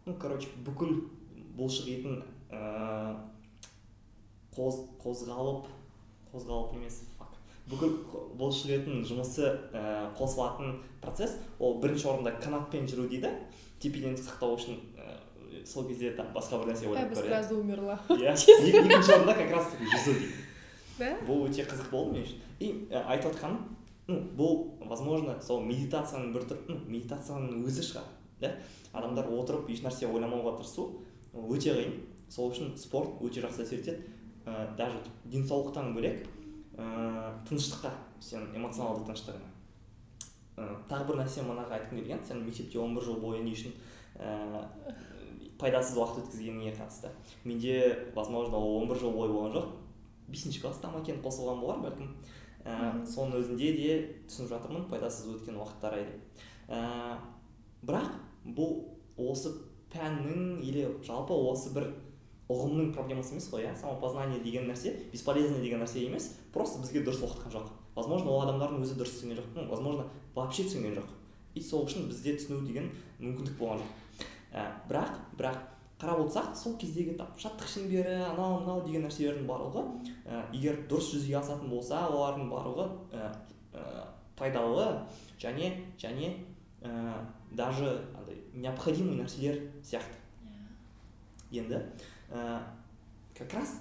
ну 0.05 0.15
короче 0.19 0.49
бүкіл 0.65 1.01
бұлшық 1.57 1.91
етін 1.93 2.21
ә, 2.51 3.15
қоз, 4.55 4.83
қозғалып 5.03 5.69
қозғалып 6.31 6.77
емес 6.79 7.03
бүкіл 7.67 7.95
бұлшық 8.39 8.87
жұмысы 9.07 9.47
ә, 9.75 10.07
қосылатын 10.15 10.77
процесс 11.01 11.35
ол 11.59 11.79
бірінші 11.81 12.07
орында 12.13 12.31
канатпен 12.39 12.87
жүру 12.87 13.07
дейді. 13.11 13.31
Тепе 13.81 14.01
теңдікті 14.01 14.23
сақтау 14.23 14.55
үшін 14.55 14.79
ә, 14.95 15.17
сол 15.67 15.87
кезде 15.89 16.13
там 16.15 16.31
басқа 16.35 16.61
бір 16.61 16.71
нәрсе 16.71 16.87
ойлап 16.87 17.11
көр 17.11 17.27
сразу 17.27 17.59
умерла. 17.59 17.99
Иә 18.15 18.33
екінші 18.71 19.17
орында 19.17 19.35
как 19.35 19.51
раз 19.51 19.71
таки 19.73 19.89
жүзу 19.91 20.15
дейді. 20.15 20.45
Да? 20.97 21.11
Бұл 21.27 21.43
өте 21.49 21.67
қызық 21.67 21.91
болды 21.91 22.15
мен 22.15 22.25
үшін. 22.25 22.39
И 22.59 22.71
айтып 23.03 23.33
отқаным 23.33 23.59
ну 24.07 24.19
бұл 24.39 24.87
возможно 24.87 25.35
сол 25.41 25.63
медитацияның 25.67 26.31
бір 26.35 26.47
түрі 26.51 26.69
ну 26.69 26.77
медитацияның 26.87 27.65
өзі 27.67 27.83
шығар 27.89 28.07
да? 28.41 28.53
Адамдар 28.93 29.27
отырып 29.33 29.69
еш 29.73 29.83
нәрсе 29.85 30.07
ойламауға 30.07 30.57
тырысу 30.59 30.87
өте 31.33 31.73
қиын. 31.75 31.97
Сол 32.29 32.51
үшін 32.51 32.73
спорт 32.79 33.21
өте 33.23 33.43
жақсы 33.43 33.63
әсер 33.63 33.81
етеді. 33.81 34.15
Ә, 34.47 34.75
даже 34.77 34.99
денсаулықтан 35.25 35.93
бөлек 35.95 36.25
ә, 36.77 37.33
тыныштыққа 37.49 37.91
сенің 38.23 38.55
эмоционалды 38.55 39.03
тыныштығына 39.09 39.49
ә, 40.57 40.67
тағы 40.89 41.09
бір 41.09 41.19
нәрсе 41.21 41.43
манағы 41.45 41.75
айтқым 41.77 41.99
келген 41.99 42.23
сен 42.25 42.45
мектепте 42.45 42.79
он 42.79 42.95
бір 42.95 43.03
жыл 43.05 43.19
бойы 43.21 43.43
не 43.43 43.51
үшін 43.53 43.73
ә, 44.15 44.63
пайдасыз 45.59 45.97
уақыт 45.97 46.23
өткізгеніңе 46.23 46.73
қатысты. 46.77 47.11
Менде 47.43 48.07
возможно 48.15 48.57
ол 48.57 48.81
он 48.81 48.89
бір 48.89 49.01
жыл 49.01 49.11
бойы 49.11 49.33
болған 49.33 49.53
жоқ. 49.57 49.69
Бесінші 50.27 50.61
класста 50.61 50.89
ма 50.91 51.01
екен 51.01 51.21
қосылған 51.23 51.61
болар 51.61 51.83
бәлкім. 51.83 52.13
Ә, 52.67 52.91
соның 53.07 53.39
өзінде 53.39 53.71
де 53.77 53.95
түсініп 54.27 54.51
жатырмын 54.51 54.85
пайдасыз 54.91 55.31
өткен 55.37 55.57
уақыттар 55.61 55.97
деп 56.01 56.43
ә, 56.67 57.17
бірақ 57.87 58.11
бұл 58.57 58.75
осы 59.17 59.55
пәннің 59.93 60.59
или 60.67 60.85
жалпы 61.07 61.33
осы 61.47 61.71
бір 61.73 61.89
ұғымның 62.51 62.93
проблемасы 62.95 63.35
емес 63.35 63.49
қой 63.51 63.65
иә? 63.65 63.73
Самопознание 63.75 64.43
деген 64.43 64.67
нәрсе 64.69 64.93
бесполезный 65.11 65.63
деген 65.63 65.81
нәрсе 65.83 66.05
емес 66.05 66.33
просто 66.53 66.83
бізге 66.83 67.03
дұрыс 67.07 67.23
оқытқан 67.27 67.55
жоқ 67.55 67.71
возможно 67.97 68.31
ол 68.31 68.43
адамдардың 68.45 68.83
өзі 68.85 68.97
дұрыс 68.97 69.15
түсінген 69.17 69.39
жоқ. 69.39 69.69
Возможно 69.71 70.05
вообще 70.35 70.67
түсінген 70.67 70.99
жоқ. 70.99 71.09
И 71.55 71.63
сол 71.65 71.87
үшін 71.87 72.05
бізде 72.11 72.35
түсіну 72.37 72.61
деген 72.67 72.91
мүмкіндік 73.19 73.57
болған 73.57 73.81
жоқ. 73.81 74.27
Ә, 74.53 74.65
бірақ 74.89 75.15
бірақ 75.39 75.63
қарап 75.97 76.19
отырсақ 76.25 76.55
сол 76.55 76.75
кездегі 76.77 77.15
там 77.17 77.31
шаттық 77.41 77.69
шеңбері 77.71 78.19
анау 78.27 78.59
мынау 78.61 78.83
деген 78.85 79.07
нәрселердің 79.07 79.47
барлығы 79.49 79.81
ә, 80.25 80.43
егер 80.53 80.83
дұрыс 80.89 81.09
жүзеге 81.15 81.39
асатын 81.39 81.71
болса 81.71 82.03
олардың 82.11 82.51
барлығы 82.51 82.85
ә, 83.17 83.31
ә, 83.73 84.05
пайдалы 84.37 84.85
және 85.41 85.71
және 85.97 86.35
ә, 86.81 87.25
даже 87.51 88.05
андай 88.13 88.37
необходимый 88.53 89.17
нәрселер 89.17 89.57
сияқты. 89.81 90.21
Енді 91.51 91.81
ә, 92.29 92.59
как 93.33 93.53
раз 93.53 93.79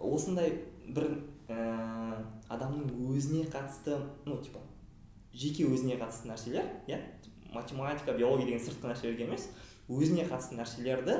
осындай 0.00 0.64
бір 0.88 1.12
ә, 1.48 2.16
адамның 2.48 2.90
өзіне 3.12 3.44
қатысты 3.52 4.00
ну 4.24 4.40
типа 4.42 4.58
жеке 5.32 5.68
өзіне 5.68 5.98
қатысты 6.00 6.32
нәрселер 6.32 6.66
иә 6.88 7.00
математика 7.52 8.12
биология 8.16 8.46
деген 8.46 8.64
сыртқы 8.66 8.90
нәрселерге 8.90 9.26
емес 9.28 9.48
өзіне 9.88 10.26
қатысты 10.28 10.58
нәрселерді 10.58 11.18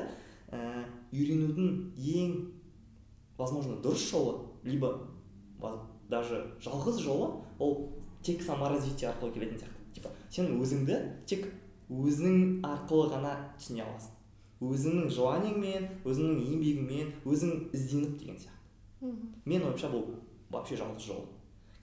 ә, 0.51 0.85
үйренудің 1.11 1.93
ең 1.97 2.33
возможно 3.37 3.77
дұрыс 3.83 4.09
жолы 4.09 4.39
либо 4.63 4.93
даже 6.09 6.43
жалғыз 6.63 7.01
жолы 7.03 7.31
ол 7.59 7.77
тек 8.23 8.41
саморазвитие 8.43 9.09
арқылы 9.11 9.33
келетін 9.33 9.59
сияқты. 9.59 9.93
Типа 9.93 10.11
сен 10.29 10.51
өзіңді 10.59 10.99
тек 11.29 11.47
өзің 11.89 12.61
арқылы 12.65 13.09
ғана 13.13 13.33
түсіне 13.57 13.85
аласың. 13.85 14.13
Өзіңнің 14.57 15.09
желаниеңмен 15.13 15.87
өзіңнің 16.07 16.39
еңбегіңмен 16.43 17.11
өзің 17.29 17.67
ізденіп 17.77 18.17
деген 18.19 18.39
сияқты. 18.41 19.13
Мен 19.45 19.67
ойымша 19.67 19.91
бұл 19.93 20.07
вообще 20.49 20.77
жалғыз 20.79 21.05
жол. 21.05 21.25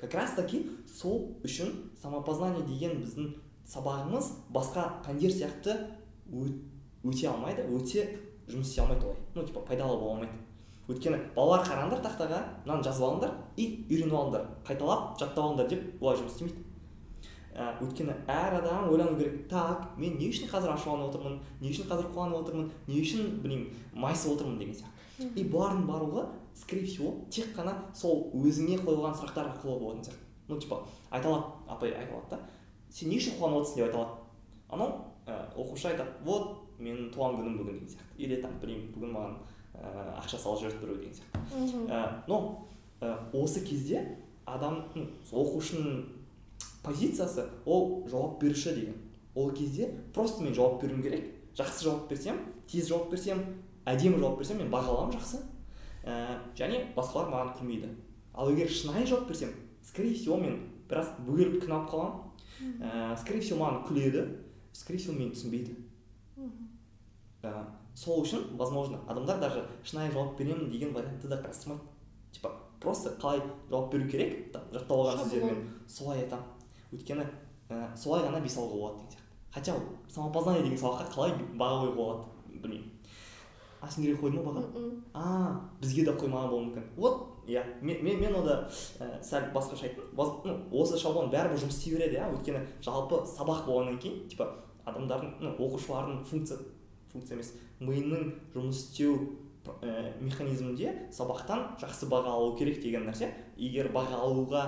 Как 0.00 0.14
раз 0.14 0.34
таки 0.34 0.64
сол 0.90 1.38
үшін 1.44 1.70
самопознание 2.00 2.64
деген 2.66 2.98
біздің 3.00 3.30
сабағымыз 3.70 4.30
басқа 4.52 4.88
пәндер 5.06 5.32
сияқты 5.32 5.78
өте 7.04 7.28
алмайды 7.28 7.66
өте 7.68 8.08
жұмыс 8.48 8.68
істей 8.68 8.82
алмайды 8.84 9.06
олай. 9.06 9.16
Ну 9.34 9.44
типа 9.44 9.60
пайдалы 9.60 9.98
бола 10.00 10.16
алмайды. 10.16 10.32
Өйткені 10.88 11.18
балалар 11.34 11.64
қараңдар 11.64 12.02
тақтаға 12.04 12.40
мынаны 12.66 12.84
жазып 12.84 13.06
алыңдар 13.06 13.30
и 13.56 13.68
үйреніп 13.88 14.16
алыңдар. 14.18 14.46
Қайталап 14.68 15.14
жаттап 15.20 15.44
алыңдар 15.46 15.68
деп 15.70 16.02
олай 16.02 16.18
жұмыс 16.20 16.34
істемейді. 16.34 16.64
Ә, 17.54 17.70
өйткені 17.80 18.16
әр 18.28 18.58
адам 18.58 18.90
ойлану 18.90 19.16
керек. 19.16 19.46
Так 19.48 19.94
мен 19.96 20.18
не 20.18 20.28
үшін 20.28 20.50
қазір 20.50 20.74
ашуланып 20.74 21.14
отырмын 21.14 21.38
не 21.60 21.70
үшін 21.70 21.88
қазір 21.88 22.10
қуанып 22.12 22.40
отырмын 22.42 22.72
не 22.88 22.98
үшін 23.00 23.38
білмеймін 23.44 23.70
майысып 23.94 24.34
отырмын 24.34 24.58
деген 24.58 24.74
сияқты. 24.74 25.30
И 25.38 25.44
бұлардың 25.46 25.86
барлығы 25.86 26.26
скорее 26.58 26.84
всего 26.84 27.14
тек 27.30 27.54
қана 27.56 27.76
сол 27.94 28.32
өзіңе 28.34 28.80
қойылған 28.82 29.14
сұрақтар 29.20 29.52
арқылы 29.54 29.78
болатын 29.78 30.04
сияқты. 30.08 30.26
Ну 30.48 30.58
типа 30.58 30.82
айта 31.10 31.28
алады 31.28 31.44
апай 31.68 31.94
айта 31.94 32.12
алады 32.12 32.30
да. 32.30 32.40
Сен 32.90 33.08
не 33.08 33.22
үшін 33.22 33.38
қуанып 33.38 33.62
отырсың? 33.62 33.76
деп 33.76 33.86
айта 33.86 33.98
алады 34.02 34.10
анау 34.68 34.90
ә, 35.26 35.38
оқушы 35.54 35.88
айтады. 35.92 36.10
Вот 36.24 36.63
менің 36.78 37.10
туған 37.14 37.38
күнім 37.38 37.58
бүгін 37.58 37.78
деген 37.78 37.90
сияқты. 37.92 38.18
Или 38.18 38.40
там 38.42 38.58
білмеймін 38.62 38.92
бүгін 38.94 39.14
маған 39.14 39.36
ә, 39.74 40.18
ақша 40.20 40.38
салып 40.38 40.62
жіберді 40.62 40.80
біреу 40.82 40.96
деген 40.98 41.14
сияқты. 41.14 41.88
Ә, 41.88 42.00
но 42.28 42.66
ә, 43.00 43.14
осы 43.32 43.64
кезде 43.64 44.18
адам 44.46 44.84
оқушының 45.32 46.04
позициясы 46.84 47.48
ол 47.64 48.06
жауап 48.08 48.40
беруші 48.42 48.74
деген. 48.74 48.94
Ол 49.34 49.50
кезде 49.52 49.90
просто 50.14 50.42
мен 50.42 50.54
жауап 50.54 50.82
беруім 50.82 51.02
керек. 51.02 51.30
Жақсы 51.56 51.84
жауап 51.88 52.08
берсем 52.08 52.40
тез 52.66 52.88
жауап 52.88 53.10
берсем 53.10 53.42
әдемі 53.86 54.18
жауап 54.18 54.38
берсем 54.38 54.58
мен 54.58 54.70
баға 54.70 54.94
аламын 54.94 55.18
жақсы. 55.18 55.42
Ә, 56.04 56.38
және 56.56 56.86
басқалар 56.96 57.30
маған 57.32 57.54
күлмейді. 57.58 57.94
Ал 58.34 58.50
егер 58.50 58.70
шынайы 58.70 59.06
жауап 59.06 59.28
берсем 59.28 59.54
скорее 59.84 60.14
всего 60.14 60.36
мен 60.36 60.60
біраз 60.88 61.10
бөгеліп 61.26 61.64
қиналып 61.64 61.90
қаламын. 61.90 62.24
Ә, 62.80 63.16
скорее 63.20 63.40
всего 63.40 63.64
маған 63.64 63.84
күледі. 63.88 64.24
Скорее 64.72 64.98
всего 64.98 65.14
мені 65.14 65.30
түсінбейді. 65.30 65.76
Ә, 67.44 67.64
сол 67.94 68.24
үшін 68.24 68.56
возможно 68.58 69.00
адамдар 69.06 69.40
даже 69.40 69.66
шынайы 69.84 70.12
жауап 70.12 70.38
беремін 70.38 70.70
деген 70.70 70.94
вариантты 70.94 71.28
да 71.28 71.40
қарастырмайды 71.42 71.82
типа 72.32 72.52
просто 72.80 73.14
қалай 73.20 73.42
жауап 73.70 73.92
беру 73.92 74.08
керек 74.08 74.52
жаттап 74.72 74.96
алған 74.98 75.22
сөздермен 75.24 75.68
солай 75.88 76.24
айтамын 76.24 76.54
өйткені 76.94 77.26
ә, 77.68 77.96
солай 77.96 78.24
ғана 78.24 78.40
бес 78.42 78.56
алуға 78.58 78.74
болады 78.74 78.98
деген 78.98 79.12
сияқты. 79.12 79.24
Хотя 79.54 79.74
самопознание 80.08 80.62
деген 80.62 80.78
сабаққа 80.78 81.12
қалай 81.14 81.34
баға 81.54 81.84
қоюға 81.84 81.94
болады 81.94 82.60
білмеймін. 82.62 82.90
А 83.80 83.90
сендерге 83.90 84.20
қойды 84.20 84.40
ма 84.40 84.50
баға? 84.50 84.90
А 85.14 85.60
бізге 85.80 86.04
де 86.04 86.14
қоймаған 86.16 86.50
болуы 86.50 86.66
мүмкін. 86.68 86.86
Вот 86.96 87.46
иә 87.46 87.64
мен, 87.80 88.02
мен, 88.04 88.20
мен 88.20 88.34
ода 88.34 88.68
ә, 88.98 89.22
сәл 89.22 89.50
басқаша 89.54 89.88
айттым. 89.88 90.04
Ну, 90.16 90.58
осы 90.72 90.98
шаблон 90.98 91.30
бәрібір 91.30 91.60
жұмыс 91.64 91.78
істей 91.78 91.96
береді 91.96 92.18
иә 92.18 92.30
өйткені 92.32 92.64
жалпы 92.82 93.24
сабақ 93.28 93.66
болғаннан 93.68 94.00
кейін 94.02 94.28
типа 94.28 94.48
адамдардың 94.84 95.36
ну, 95.40 95.54
оқушылардың 95.58 96.24
функция 96.24 96.58
функция 97.14 97.38
емес. 97.38 97.54
Миының 97.80 98.34
жұмыс 98.54 98.82
істеу 98.82 99.16
ә, 99.80 100.12
механизмінде 100.20 100.92
сабақтан 101.14 101.78
жақсы 101.80 102.10
баға 102.10 102.34
алу 102.34 102.56
керек 102.58 102.82
деген 102.82 103.06
нәрсе. 103.08 103.30
Егер 103.56 103.88
баға 103.94 104.20
алуға 104.26 104.64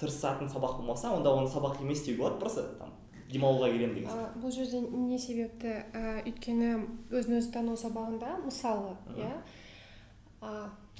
тырысатын 0.00 0.48
сабақ 0.48 0.78
болмаса 0.78 1.12
онда 1.12 1.34
оны 1.34 1.50
сабақ 1.50 1.82
емес 1.82 2.04
деуге 2.06 2.22
болады 2.22 2.40
просто 2.40 2.62
там 2.78 2.94
демалуға 3.30 3.70
келемін 3.72 3.94
деген 3.94 4.10
сияқты. 4.10 4.40
бұл 4.42 4.54
жерде 4.54 4.80
не 4.80 5.18
себепті? 5.18 5.74
Ә, 5.92 6.22
өйткені 6.24 6.70
өзін 7.10 7.38
өзі 7.38 7.52
тану 7.52 7.76
сабағында 7.76 8.38
мысалы 8.44 8.96
иә 9.16 9.34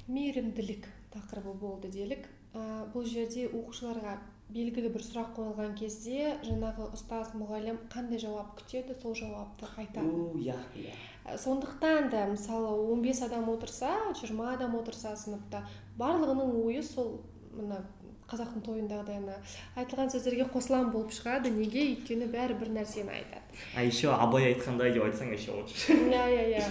мейірімділік 0.07 0.87
тақырыбы 1.13 1.53
болды 1.59 1.89
делік. 1.91 2.27
Ә, 2.53 2.85
бұл 2.93 3.05
жерде 3.07 3.47
оқушыларға 3.47 4.17
белгілі 4.51 4.91
бір 4.93 5.03
сұрақ 5.05 5.31
қойылған 5.37 5.75
кезде 5.79 6.35
жаңағы 6.45 6.89
ұстаз 6.97 7.31
мұғалім 7.37 7.79
қандай 7.91 8.19
жауап 8.21 8.53
күтеді 8.59 8.95
сол 9.01 9.15
жауапты 9.15 9.69
айтады. 9.77 10.27
Иә 10.41 10.57
иә. 10.75 10.95
Сондықтан 11.37 12.09
да 12.09 12.25
мысалы 12.27 12.75
15 12.91 13.23
адам 13.27 13.49
отырса 13.49 13.91
20 14.21 14.53
адам 14.55 14.75
отырса 14.79 15.15
сыныпта 15.15 15.63
барлығының 15.99 16.55
ойы 16.65 16.83
сол 16.83 17.21
мына 17.53 17.83
қазақтың 18.31 18.63
тойындағыдай 18.63 19.19
ана 19.19 19.35
айтылған 19.75 20.11
сөздерге 20.13 20.45
қосыламын 20.53 20.91
болып 20.93 21.11
шығады 21.15 21.51
неге? 21.51 21.83
Өйткені 21.91 22.29
бәрі 22.31 22.55
бір 22.61 22.71
нәрсені 22.77 23.11
айтады. 23.11 23.59
А 23.75 23.83
еще 23.83 24.11
абай 24.13 24.53
айтқандай 24.53 24.93
деп 24.95 25.03
айтсаң 25.03 25.33
еще 25.35 25.51
лучше. 25.57 25.97
Иә 26.13 26.23
иә 26.31 26.45
иә. 26.55 26.69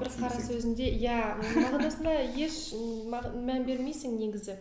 Бір 0.00 0.10
қара 0.16 0.40
сөзінде 0.42 0.90
иә 0.98 1.18
мағынасына 1.38 2.16
еш 2.34 2.58
мән 2.74 3.66
бермейсің 3.68 4.18
негізі. 4.18 4.58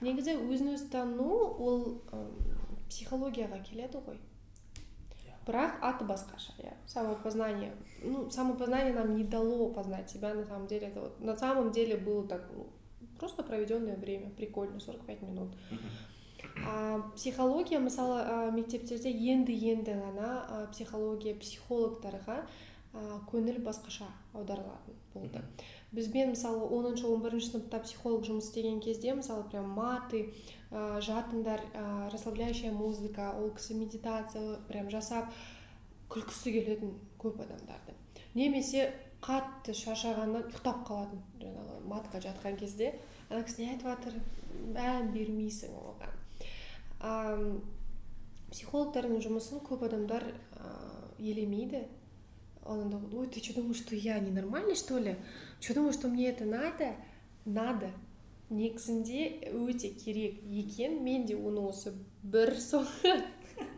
Негізі 0.00 0.38
өзін 0.38 0.74
өзі 0.74 0.88
тану 0.92 1.28
ол 1.58 1.84
психологияға 2.88 3.60
келеді 3.66 4.02
ғой. 4.06 4.18
Бірақ 5.48 5.78
аты 5.80 6.04
басқаша 6.04 6.52
иә. 6.60 6.74
Самопознание 6.86 7.72
ну 8.02 8.28
самопознание 8.30 8.92
нам 8.92 9.16
не 9.16 9.24
дало 9.24 9.70
познать 9.70 10.10
себя 10.10 10.34
на 10.34 10.44
самом 10.44 10.66
деле. 10.66 10.88
Это 10.88 11.00
вот 11.00 11.20
на 11.20 11.36
самом 11.36 11.72
деле 11.72 11.96
было 11.96 12.26
так 12.26 12.48
ну, 12.54 12.66
просто 13.18 13.42
проведенное 13.42 13.96
время 13.96 14.30
прикольно 14.30 14.80
45 14.80 15.22
минут. 15.22 15.50
А 16.66 17.00
психология 17.16 17.78
мысалы 17.78 18.20
ә, 18.20 18.50
мектептерде 18.52 19.10
енді 19.10 19.54
енді 19.70 19.94
ғана 19.94 20.30
ә, 20.50 20.70
психология 20.72 21.34
психологтарға 21.34 22.42
ә, 22.92 23.20
көңіл 23.30 23.60
басқаша 23.62 24.08
аударылатын 24.34 24.96
болды. 25.14 25.42
Бізбен 25.92 26.34
мысалы 26.34 26.68
оныншы 26.68 27.06
он 27.08 27.22
бірінші 27.24 27.52
сыныпта 27.52 27.80
психолог 27.80 28.26
жұмыс 28.28 28.50
істеген 28.50 28.80
кезде 28.84 29.14
мысалы 29.16 29.46
прям 29.48 29.70
маты 29.72 30.34
ә, 30.70 31.00
жатыңдар 31.00 31.62
ә, 31.72 32.10
расслабляющая 32.12 32.72
музыка 32.72 33.32
ол 33.38 33.50
кісі 33.56 33.78
медитация 33.80 34.58
прям 34.68 34.90
жасап 34.92 35.32
күлкісі 36.12 36.52
келетін 36.52 36.92
көп 37.20 37.40
адамдарды. 37.44 37.96
Немесе 38.34 38.92
қатты 39.24 39.74
шаршағаннан 39.74 40.46
ұйықтап 40.50 40.84
қалатын 40.86 41.24
жаңағы 41.40 41.80
матқа 41.88 42.20
жатқан 42.22 42.60
кезде 42.60 42.92
ана 43.30 43.42
кісі 43.44 43.64
не 43.64 43.72
айтып 43.72 43.88
жатыр 43.88 44.20
мән 44.76 45.10
бермейсің 45.16 45.72
оған. 45.72 46.14
Ә, 47.00 47.12
психологтардың 48.52 49.20
жұмысын 49.24 49.64
көп 49.64 49.84
адамдар 49.88 50.24
ә, 50.28 50.72
елемейді. 51.18 51.86
Он 52.64 52.90
думал, 52.90 53.08
ой, 53.20 53.26
ты 53.28 53.40
что 53.40 53.54
думаешь, 53.54 53.78
что 53.78 53.94
я 53.94 54.18
ненормальный, 54.18 54.74
что 54.74 54.98
ли? 54.98 55.16
Что 55.60 55.74
думаешь, 55.74 55.94
что 55.94 56.08
мне 56.08 56.28
это 56.28 56.44
надо? 56.44 56.94
Надо. 57.44 57.90
негізінде 58.50 59.52
өте 59.52 59.90
керек 59.92 60.40
екен 60.48 61.02
мен 61.04 61.26
де 61.28 61.36
оны 61.36 61.66
осы 61.68 61.92
бір 62.22 62.54
соңғы 62.56 63.18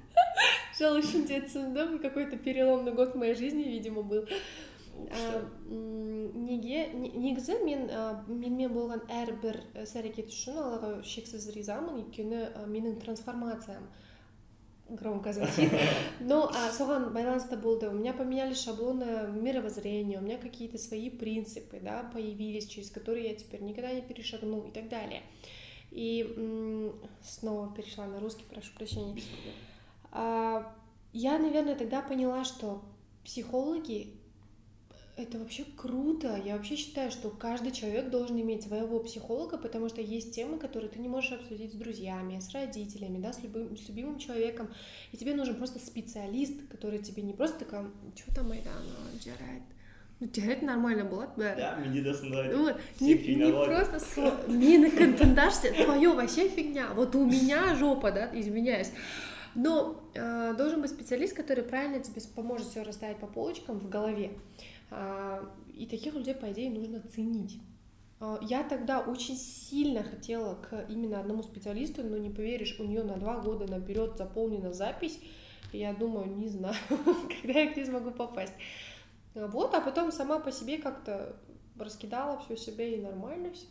жыл 0.78 1.00
ішінде 1.00 1.40
түсіндім 1.46 1.98
какой 1.98 2.28
то 2.30 2.38
переломный 2.38 2.94
год 2.94 3.14
в 3.14 3.18
моей 3.18 3.34
жизни 3.34 3.64
видимо 3.66 4.02
был 4.02 4.28
неге 5.10 6.86
негізі 6.94 7.58
мен 7.64 7.88
менімен 8.28 8.70
болған 8.76 9.02
әрбір 9.10 9.58
іс 9.82 9.96
әрекет 9.98 10.30
үшін 10.30 10.60
аллаға 10.62 10.92
шексіз 11.02 11.48
ризамын 11.56 11.98
өйткені 12.04 12.68
менің 12.70 13.00
трансформациям 13.02 13.88
громко 14.90 15.32
звучит. 15.32 15.70
Но 16.20 16.50
а, 16.50 16.70
соған 16.72 17.12
байланысты 17.12 17.56
болды 17.56 17.88
у 17.88 17.92
меня 17.92 18.12
поменялись 18.12 18.60
шаблоны 18.62 19.28
мировоззрения 19.32 20.18
у 20.18 20.22
меня 20.22 20.38
какие-то 20.38 20.78
свои 20.78 21.10
принципы 21.10 21.80
да 21.80 22.10
появились 22.12 22.66
через 22.66 22.90
которые 22.90 23.30
я 23.30 23.34
теперь 23.34 23.62
никогда 23.62 23.92
не 23.92 24.02
перешагну 24.02 24.66
и 24.66 24.70
так 24.70 24.88
далее. 24.88 25.22
И 25.90 26.92
снова 27.22 27.74
перешла 27.74 28.06
на 28.06 28.20
русский 28.20 28.44
прошу 28.44 28.72
прощения. 28.76 29.20
А, 30.12 30.72
я 31.12 31.38
наверное 31.38 31.74
тогда 31.74 32.02
поняла 32.02 32.44
что 32.44 32.82
психологи 33.24 34.19
это 35.22 35.38
вообще 35.38 35.64
круто. 35.76 36.40
Я 36.44 36.56
вообще 36.56 36.76
считаю, 36.76 37.10
что 37.10 37.30
каждый 37.30 37.72
человек 37.72 38.10
должен 38.10 38.40
иметь 38.40 38.62
своего 38.62 39.00
психолога, 39.00 39.58
потому 39.58 39.88
что 39.88 40.00
есть 40.00 40.34
темы, 40.34 40.58
которые 40.58 40.90
ты 40.90 40.98
не 40.98 41.08
можешь 41.08 41.32
обсудить 41.32 41.72
с 41.72 41.76
друзьями, 41.76 42.40
с 42.40 42.50
родителями, 42.52 43.18
да, 43.18 43.32
с 43.32 43.42
любым, 43.42 43.76
с 43.76 43.88
любимым 43.88 44.18
человеком. 44.18 44.68
И 45.12 45.16
тебе 45.16 45.34
нужен 45.34 45.54
просто 45.56 45.78
специалист, 45.78 46.54
который 46.68 46.98
тебе 46.98 47.22
не 47.22 47.32
просто 47.32 47.60
такая, 47.60 47.90
что 48.16 48.34
там 48.34 48.48
Майдана 48.48 48.80
жарает. 49.24 49.62
Ну, 50.20 50.28
жарать 50.34 50.62
нормально 50.62 51.04
было, 51.04 51.28
да? 51.36 51.54
Да, 51.54 51.76
мне 51.76 52.02
Вот, 52.56 52.76
не, 53.00 53.14
не 53.14 53.52
просто. 53.52 53.98
Мені 54.48 54.90
контендашься, 54.90 55.72
твое 55.72 56.08
вообще 56.08 56.48
фигня. 56.48 56.88
Вот 56.94 57.14
у 57.14 57.24
меня 57.24 57.74
жопа, 57.74 58.10
да, 58.10 58.30
извиняюсь. 58.34 58.92
Но 59.54 60.00
э, 60.14 60.54
должен 60.56 60.80
быть 60.80 60.90
специалист, 60.90 61.34
который 61.34 61.64
правильно 61.64 62.00
тебе 62.00 62.20
поможет 62.34 62.68
все 62.68 62.82
расставить 62.82 63.16
по 63.16 63.26
полочкам 63.26 63.78
в 63.78 63.88
голове. 63.88 64.30
И 65.74 65.86
таких 65.86 66.14
людей, 66.14 66.34
по 66.34 66.50
идее, 66.52 66.70
нужно 66.70 67.00
ценить. 67.00 67.58
А, 68.20 68.38
я 68.42 68.62
тогда 68.62 69.00
очень 69.00 69.36
сильно 69.36 70.02
хотела 70.02 70.54
к 70.54 70.86
именно 70.88 71.20
одному 71.20 71.42
специалисту, 71.42 72.02
но 72.04 72.18
не 72.18 72.30
поверишь, 72.30 72.78
у 72.78 72.84
нее 72.84 73.02
на 73.02 73.16
два 73.16 73.38
года 73.38 73.66
наперед 73.66 74.16
заполнена 74.16 74.72
запись. 74.72 75.18
И 75.72 75.78
я 75.78 75.94
думаю, 75.94 76.26
не 76.36 76.48
знаю, 76.48 76.76
когда 77.42 77.60
я 77.60 77.72
к 77.72 77.76
ней 77.76 77.86
смогу 77.86 78.10
попасть. 78.10 78.52
А, 79.34 79.46
вот, 79.46 79.74
а 79.74 79.80
потом 79.80 80.12
сама 80.12 80.38
по 80.38 80.52
себе 80.52 80.78
как-то 80.78 81.36
раскидала 81.78 82.38
все 82.40 82.56
себе 82.56 82.96
и 82.96 83.00
нормально 83.00 83.52
все 83.52 83.66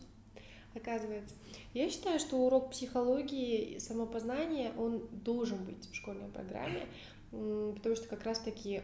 оказывается. 0.75 1.35
Я 1.73 1.89
считаю, 1.89 2.19
что 2.19 2.37
урок 2.37 2.71
психологии, 2.71 3.77
самопознания, 3.79 4.71
он 4.77 5.07
должен 5.11 5.63
быть 5.63 5.89
в 5.91 5.95
школьной 5.95 6.29
программе, 6.29 6.87
потому 7.31 7.95
что 7.95 8.07
как 8.07 8.23
раз-таки 8.23 8.81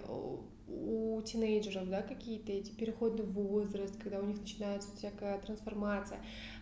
у 0.67 1.21
тинейджеров, 1.21 1.89
да, 1.89 2.01
какие-то 2.01 2.51
эти 2.51 2.71
переходы 2.71 3.23
в 3.23 3.33
возраст, 3.33 3.95
когда 4.01 4.19
у 4.19 4.25
них 4.25 4.39
начинается 4.39 4.89
всякая 4.95 5.39
трансформация. 5.39 6.19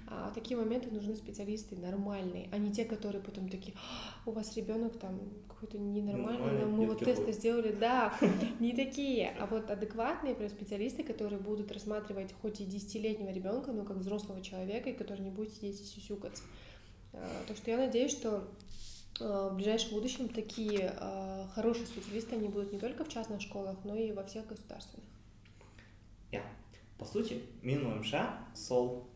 А 0.08 0.32
такие 0.32 0.58
моменты 0.58 0.92
нужны 0.92 1.16
специалисты 1.16 1.78
нормальные, 1.78 2.50
а 2.52 2.58
не 2.58 2.72
те, 2.72 2.84
которые 2.84 3.22
потом 3.22 3.50
такие, 3.50 3.74
«А, 3.76 4.30
у 4.30 4.34
вас 4.34 4.56
ребенок 4.58 5.00
там 5.00 5.20
какой-то 5.48 5.78
ненормальный, 5.78 6.60
но 6.60 6.68
мы 6.68 6.86
вот 6.86 7.00
тесты 7.00 7.32
сделали, 7.32 7.74
да, 7.74 8.14
не 8.60 8.74
такие, 8.74 9.34
а 9.40 9.46
вот 9.46 9.72
адекватные 9.72 10.36
прям 10.36 10.50
специалисты, 10.50 11.04
которые 11.04 11.40
будут 11.40 11.72
рассматривать 11.72 12.34
хоть 12.42 12.60
и 12.60 12.66
десятилетнего 12.66 13.30
ребенка, 13.30 13.72
но 13.72 13.86
как 13.86 13.98
взрослого 13.98 14.42
человека, 14.42 14.90
и 14.90 14.94
который 14.94 15.22
не 15.22 15.32
будет 15.32 15.54
сидеть 15.54 15.82
и 15.82 15.86
сюсюкаться. 15.86 16.44
А, 17.14 17.26
так 17.48 17.56
что 17.56 17.72
я 17.72 17.78
надеюсь, 17.78 18.12
что 18.12 18.44
Э, 18.44 18.93
в 19.24 19.56
ближайшем 19.56 19.92
будущем 19.92 20.30
такие 20.30 20.94
э, 21.00 21.46
хорошие 21.56 21.86
специалисты, 21.86 22.36
они 22.36 22.50
будут 22.50 22.74
не 22.74 22.80
только 22.80 23.06
в 23.06 23.10
частных 23.10 23.42
школах, 23.42 23.78
но 23.84 23.96
и 23.96 24.12
во 24.12 24.24
всех 24.24 24.48
государственных. 24.48 25.06
иә 26.32 26.42
по 26.98 27.06
сути 27.06 27.42
ойымша 27.64 28.38
сол 28.56 29.08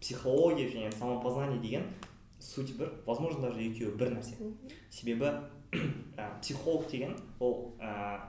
психология 0.00 0.68
және 0.68 0.92
самопознание 0.92 1.60
деген 1.60 1.84
суть 2.38 2.76
бір 2.76 2.92
возможно 3.06 3.40
даже 3.40 3.62
екеуі 3.62 3.96
бір 3.96 4.14
нәрсе 4.16 4.34
себебі 4.90 5.30
психолог 6.40 6.90
деген 6.90 7.16
ол 7.38 7.76
ә, 7.78 8.20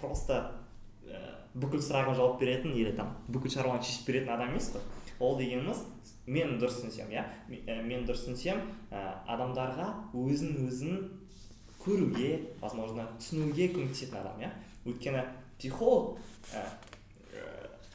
просто 0.00 0.64
ә, 1.04 1.20
бүкіл 1.54 1.84
сұрағыңа 1.84 2.16
жауап 2.16 2.40
беретін 2.40 2.72
или 2.72 2.92
там 2.96 3.12
бүкіл 3.28 3.52
шаруаны 3.58 3.84
шешіп 3.84 4.08
беретін 4.08 4.32
адам 4.32 4.54
емес 4.54 4.72
қой. 4.72 4.80
Ол 5.20 5.36
дегеніміз 5.36 5.84
мен 6.26 6.58
дұрыс 6.60 6.80
түсінсем 6.80 7.10
иә? 7.10 7.24
Мен 7.48 8.06
дұрыс 8.06 8.26
түсінсем 8.26 8.60
адамдарға 8.90 9.88
өзін 10.14 10.66
өзін 10.68 11.00
көруге 11.82 12.54
возможно 12.60 13.08
түсінуге 13.18 13.72
көмектесетін 13.74 14.20
адам 14.20 14.42
иә? 14.42 14.52
Өйткені 14.86 15.24
психолог 15.58 16.18
ә, 16.54 16.62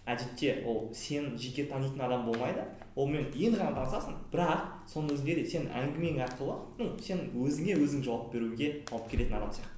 әдетте 0.08 0.64
ол 0.68 0.90
сен 0.96 1.38
жеке 1.38 1.66
танитын 1.72 2.02
адам 2.02 2.26
болмайды. 2.26 2.64
Олмен 2.96 3.28
енді 3.36 3.60
ғана 3.60 3.76
танысасың 3.76 4.16
бірақ 4.32 4.64
соның 4.90 5.14
өзінде 5.16 5.36
де 5.38 5.46
сен 5.46 5.68
әңгімең 5.70 6.22
арқылы 6.26 6.56
ну 6.80 6.90
сен 7.04 7.28
өзіңе 7.36 7.76
өзің 7.84 8.04
жауап 8.08 8.32
беруге 8.34 8.82
алып 8.92 9.12
келетін 9.12 9.38
адам 9.38 9.52
сияқты. 9.54 9.76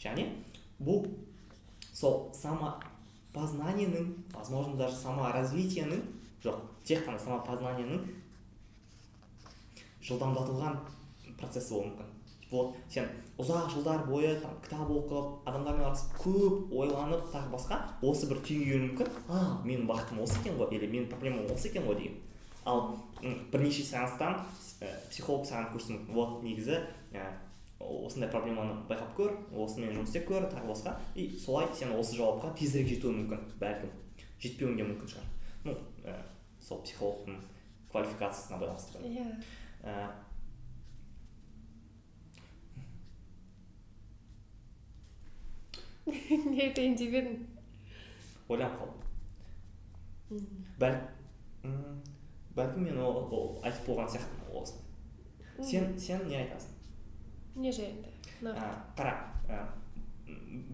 Және 0.00 0.28
бұл 0.80 1.08
сол 1.92 2.30
самопознаниенің 2.36 4.14
возможно 4.32 4.76
даже 4.76 4.96
саморазвитиенің 4.96 6.00
жоқ 6.44 6.62
тек 6.84 7.04
қана 7.06 7.20
самопознаниенің 7.20 8.06
жылдамдатылған 10.06 10.78
процесі 11.40 11.74
болуы 11.74 11.90
мүмкін. 11.90 12.16
Вот 12.50 12.74
сен 12.90 13.06
ұзақ 13.38 13.68
жылдар 13.70 14.06
бойы 14.08 14.32
там 14.42 14.56
кітап 14.64 14.88
оқып 14.90 15.46
адамдармен 15.46 15.84
араласып 15.84 16.16
көп 16.24 16.72
ойланып 16.74 17.28
тағы 17.30 17.52
басқа 17.52 17.78
осы 18.02 18.26
бір 18.26 18.40
түйінге 18.42 18.72
келуі 18.72 18.88
мүмкін. 18.88 19.12
А 19.28 19.60
менің 19.62 19.86
бақытым 19.86 20.22
осы 20.24 20.40
екен 20.40 20.58
ғой 20.58 20.74
или 20.74 20.88
менің 20.90 21.06
проблемам 21.12 21.52
осы 21.54 21.68
екен 21.70 21.86
ғой 21.86 22.00
деген. 22.00 22.16
Ал 22.64 22.96
бірнеше 23.52 23.84
сеанстан 23.84 24.40
ә, 24.80 24.90
психолог 25.10 25.46
саған 25.46 25.70
көрсетуі 25.76 26.10
вот 26.16 26.42
негізі 26.42 26.80
ә, 27.14 27.28
осындай 27.78 28.28
проблеманы 28.30 28.80
байқап 28.88 29.14
көр 29.16 29.36
осымен 29.54 29.94
жұмыс 29.94 30.10
істеп 30.10 30.26
көр 30.28 30.48
тағы 30.50 30.72
басқа. 30.72 30.96
И 31.14 31.38
солай 31.38 31.68
сен 31.78 31.94
осы 31.94 32.18
жауапқа 32.18 32.50
тезірек 32.58 32.96
жетуің 32.96 33.22
мүмкін 33.22 33.46
бәлкім. 33.62 33.94
Жетпеуің 34.42 34.76
де 34.76 34.88
мүмкін 34.90 35.14
шығар. 35.14 35.30
Ну 35.64 35.78
сол 36.60 36.82
психологтың 36.84 37.38
квалификациясына 37.92 38.58
байланысты 38.60 38.98
иә 39.10 39.26
не 46.10 46.60
айтайын 46.66 46.96
деп 46.98 47.16
едің 47.20 47.36
ойланып 48.50 48.80
қалдым 48.80 49.00
бәл 50.80 50.96
бәлкім 52.56 52.86
мен 52.88 52.98
ол, 53.04 53.60
айтып 53.62 53.90
болған 53.90 54.08
сияқтымын 54.14 54.62
осыны 54.62 55.66
сен 55.70 55.92
сен 55.98 56.26
не 56.28 56.40
айтасың 56.40 57.60
не 57.64 57.72
жайында 57.72 58.54
қара 58.98 59.14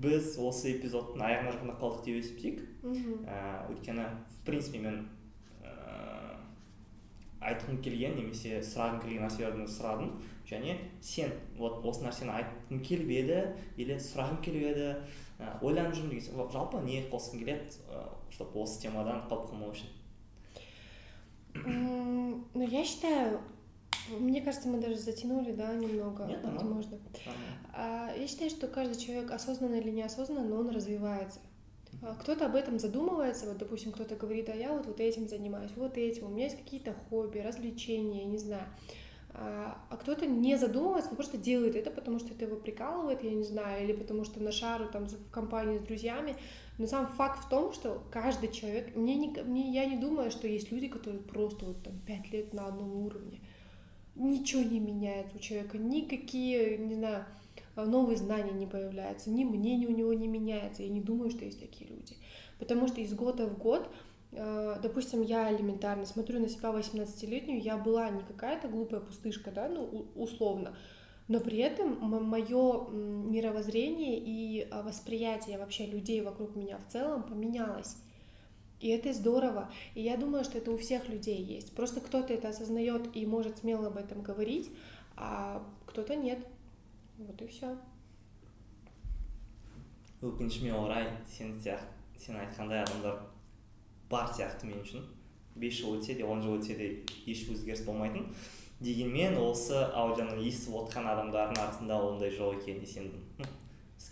біз 0.05 0.37
осы 0.41 0.73
эпизодтың 0.77 1.23
аяғына 1.27 1.53
жақындап 1.57 1.81
қалдық 1.83 2.05
деп 2.07 2.19
есептейік 2.21 2.59
ә, 3.27 3.67
өйткені 3.73 4.07
в 4.37 4.41
принципе 4.47 4.79
мен 4.85 5.03
айтқым 7.41 7.83
келген 7.85 8.17
немесе 8.17 8.61
сұрағым 8.65 9.01
келген 9.03 9.27
нәрселерді 9.27 9.67
сұрадым 9.71 10.13
және 10.49 10.79
сен 11.05 11.33
вот 11.59 11.85
осы 11.85 12.05
нәрсені 12.07 12.33
айтқым 12.39 12.83
келіп 12.87 13.11
еді 13.19 13.41
или 13.77 13.99
сұрағым 14.01 14.41
келіп 14.45 14.71
еді 14.73 14.87
ә, 15.39 15.59
ойланып 15.61 15.97
жүрмін 15.99 16.15
деген 16.15 16.51
жалпы 16.53 16.81
не 16.87 17.03
қосқың 17.11 17.43
келеді 17.45 17.63
чтобы 18.33 18.63
осы 18.63 18.81
темадан 18.87 19.27
қалып 19.29 19.51
қалмау 19.51 19.75
үшін 19.75 19.93
ну 22.55 22.69
я 22.69 22.85
считаю 22.85 23.41
Мне 24.09 24.41
кажется, 24.41 24.69
мы 24.69 24.81
даже 24.81 24.97
затянули, 24.97 25.53
да, 25.53 25.75
немного. 25.75 26.27
Нет, 26.27 26.45
возможно. 26.45 26.99
А, 27.75 28.15
я 28.17 28.29
считаю, 28.29 28.51
что 28.51 28.69
каждый 28.69 29.01
человек, 29.01 29.33
осознанно 29.33 29.75
или 29.77 29.91
неосознанно, 29.91 30.45
но 30.47 30.61
он 30.61 30.71
развивается. 30.71 31.41
А, 32.07 32.15
кто-то 32.15 32.47
об 32.47 32.55
этом 32.55 32.79
задумывается, 32.79 33.47
вот, 33.47 33.59
допустим, 33.59 33.91
кто-то 33.91 34.15
говорит, 34.15 34.49
а 34.49 34.55
я 34.55 34.73
вот, 34.73 34.87
вот 34.87 35.01
этим 35.01 35.29
занимаюсь, 35.29 35.73
вот 35.75 35.99
этим, 35.99 36.27
у 36.27 36.29
меня 36.29 36.45
есть 36.45 36.57
какие-то 36.57 36.93
хобби, 36.93 37.39
развлечения, 37.39 38.25
не 38.25 38.39
знаю. 38.39 38.67
А, 39.31 39.77
а 39.91 39.97
кто-то 39.97 40.25
не 40.25 40.57
задумывается, 40.57 41.11
но 41.11 41.17
просто 41.17 41.37
делает 41.37 41.75
это, 41.75 41.91
потому 41.91 42.21
что 42.21 42.33
это 42.33 42.45
его 42.45 42.57
прикалывает, 42.57 43.25
я 43.25 43.33
не 43.33 43.43
знаю, 43.43 43.83
или 43.83 43.93
потому 43.93 44.25
что 44.25 44.41
на 44.41 44.53
шару 44.53 44.89
там 44.89 45.07
в 45.07 45.31
компании 45.31 45.79
с 45.79 45.83
друзьями. 45.83 46.37
Но 46.79 46.87
сам 46.87 47.09
факт 47.09 47.45
в 47.45 47.49
том, 47.49 47.73
что 47.73 48.03
каждый 48.13 48.53
человек, 48.53 48.95
мне 48.95 49.17
не, 49.17 49.29
мне, 49.43 49.73
я 49.73 49.87
не 49.87 49.97
думаю, 49.97 50.31
что 50.31 50.47
есть 50.47 50.71
люди, 50.71 50.89
которые 50.89 51.23
просто 51.23 51.65
вот 51.65 51.83
там 51.83 51.99
пять 52.07 52.31
лет 52.31 52.53
на 52.53 52.67
одном 52.67 53.05
уровне 53.05 53.41
ничего 54.15 54.63
не 54.63 54.81
меняется 54.81 55.37
у 55.37 55.39
человека, 55.39 55.77
никакие, 55.77 56.79
не 56.79 56.95
знаю, 56.95 57.27
новые 57.85 58.17
знания 58.17 58.53
не 58.53 58.67
появляются, 58.67 59.31
ни 59.31 59.45
мнение 59.45 59.89
у 59.89 59.93
него 59.93 60.13
не 60.13 60.29
меняется. 60.29 60.83
Я 60.83 60.89
не 60.89 61.01
думаю, 61.01 61.31
что 61.31 61.45
есть 61.45 61.61
такие 61.61 61.91
люди. 61.91 62.17
Потому 62.59 62.89
что 62.89 63.01
из 63.01 63.13
года 63.15 63.47
в 63.47 63.59
год 63.59 63.91
э, 64.33 64.79
допустим, 64.83 65.23
я 65.23 65.55
элементарно 65.55 66.07
смотрю 66.07 66.41
на 66.41 66.49
себя 66.49 66.71
18-летнюю, 66.71 67.61
я 67.61 67.77
была 67.77 68.09
не 68.11 68.23
какая-то 68.23 68.69
глупая 68.69 69.01
пустышка, 69.01 69.51
да, 69.51 69.69
ну, 69.69 70.07
условно, 70.15 70.77
но 71.29 71.41
при 71.41 71.59
этом 71.59 71.99
мое 72.01 72.89
мировоззрение 72.89 74.19
и 74.19 74.69
а, 74.71 74.83
восприятие 74.83 75.59
вообще 75.59 75.87
людей 75.87 76.21
вокруг 76.21 76.55
меня 76.55 76.79
в 76.79 76.93
целом 76.93 77.25
поменялось. 77.25 77.97
И 78.79 78.89
это 78.89 79.13
здорово. 79.13 79.71
И 79.95 80.03
я 80.03 80.17
думаю, 80.17 80.45
что 80.45 80.59
это 80.59 80.71
у 80.71 80.77
всех 80.77 81.09
людей 81.09 81.43
есть. 81.43 81.75
Просто 81.75 82.01
кто-то 82.01 82.33
это 82.33 82.49
осознает 82.49 83.17
и 83.17 83.27
может 83.27 83.59
смело 83.59 83.89
об 83.89 83.97
этом 83.97 84.23
говорить, 84.23 84.71
а 85.17 85.67
кто-то 85.87 86.15
нет. 86.15 86.39
Вот 87.19 87.43
и 87.43 87.47
все. 87.47 87.77
өкінішіме 90.23 90.73
орай 90.73 91.11
сен 91.29 91.53
сияқты 91.61 92.19
сен 92.19 92.39
айтқандай 92.41 92.81
адамдар 92.83 93.19
бар 94.11 94.31
сияқты 94.33 94.67
мен 94.67 94.81
үшін. 94.81 95.05
Бес 95.55 95.77
жыл 95.77 95.99
өтсе 95.99 96.17
де 96.17 96.25
он 96.25 96.43
жыл 96.43 96.57
өтсе 96.59 96.77
де 96.77 96.89
еш 97.27 97.45
өзгеріс 97.53 97.85
болмайтын. 97.85 98.27
Дегенмен 98.81 99.37
осы 99.37 99.77
аудионы 99.77 100.41
естіп 100.41 100.81
отқан 100.83 101.07
адамдардың 101.13 101.61
арасында 101.63 102.01
ондай 102.09 102.33
жоқ 102.33 102.59
екеніне 102.61 102.89
сендім 102.89 103.53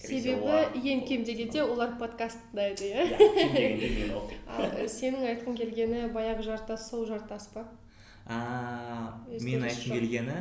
себебі 0.04 0.90
ең 0.92 1.04
кем 1.08 1.24
дегенде 1.24 1.62
олар 1.64 1.94
подкаст 1.98 2.40
тыңдайды 2.50 2.90
иә. 2.90 3.04
ал 4.54 4.88
сенің 4.90 5.24
айтқың 5.30 5.56
келгені 5.60 6.04
баяғы 6.14 6.44
жартас 6.48 6.88
сол 6.90 7.06
жартас 7.08 7.48
па? 7.54 7.64
Мен 8.28 9.64
айтқым 9.64 9.96
келгені 9.96 10.36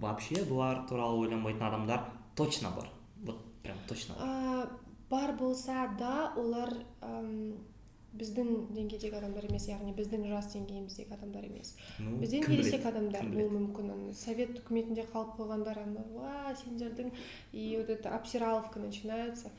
вообще 0.00 0.42
бұлар 0.44 0.86
туралы 0.88 1.26
ойланбайтын 1.26 1.68
адамдар 1.68 2.00
точно 2.36 2.70
бар. 2.76 2.88
Вот 3.22 3.38
прям 3.62 3.76
точно 3.88 4.14
бар. 4.18 4.68
Бар 5.10 5.32
болса 5.38 5.88
да 5.98 6.32
олар 6.36 6.72
біздің 8.14 8.70
деңгейдегі 8.70 9.18
адамдар 9.18 9.44
емес 9.48 9.66
яғни 9.66 9.90
біздің 9.94 10.28
жас 10.30 10.52
деңгейіміздегі 10.52 11.16
адамдар 11.16 11.44
емес. 11.48 11.72
Ну, 11.98 12.16
бізден 12.20 12.46
ересек 12.46 12.86
адамдар 12.86 13.26
болуы 13.26 13.50
мүмкін. 13.56 14.12
Совет 14.14 14.54
үкіметінде 14.60 15.02
қалып 15.10 15.34
қойғандар 15.40 15.80
уа 16.14 16.54
сендердің 16.62 17.10
и 17.52 17.76
вот 17.76 17.90
это 17.90 18.14
обсираловка 18.14 18.78
начинается 18.78 19.50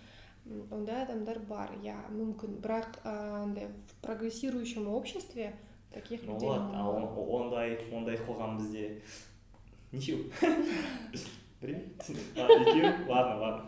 ондай 0.71 1.03
адамдар 1.03 1.39
бар 1.39 1.75
иә 1.83 1.97
мүмкін. 2.15 2.61
Бірақ 2.63 3.03
андай 3.03 3.67
в 3.67 4.01
прогрессирующем 4.01 4.88
обществе 4.88 5.53
таких 5.91 6.23
людей 6.23 6.47
вот 6.47 6.59
ондай 6.71 7.77
ондай 7.91 8.15
қоғам 8.15 8.57
бізде 8.57 9.01
нешеу 9.95 10.19
екеу 11.61 12.91
ладно 13.09 13.35
ладно. 13.39 13.63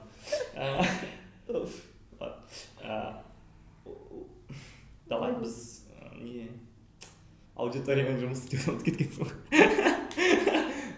Давай 5.07 5.31
біз 5.39 5.85
не 6.19 6.49
аудиториямен 7.55 8.19
жұмыс 8.21 8.43
істеуді 8.43 8.69
ұмытып 8.73 8.85
кеткенсің 8.91 9.23
ғой 9.23 9.31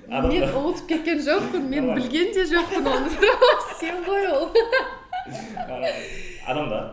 мен 0.10 0.44
ұмытып 0.50 0.88
кеткен 0.90 1.22
жоқпын 1.24 1.68
мен 1.70 1.92
білген 1.94 2.34
де 2.36 2.44
жоқпын 2.50 2.90
оны 2.90 3.10
сен 3.80 4.02
ғой 4.08 4.26
ол 4.34 4.50
адамдар 6.50 6.86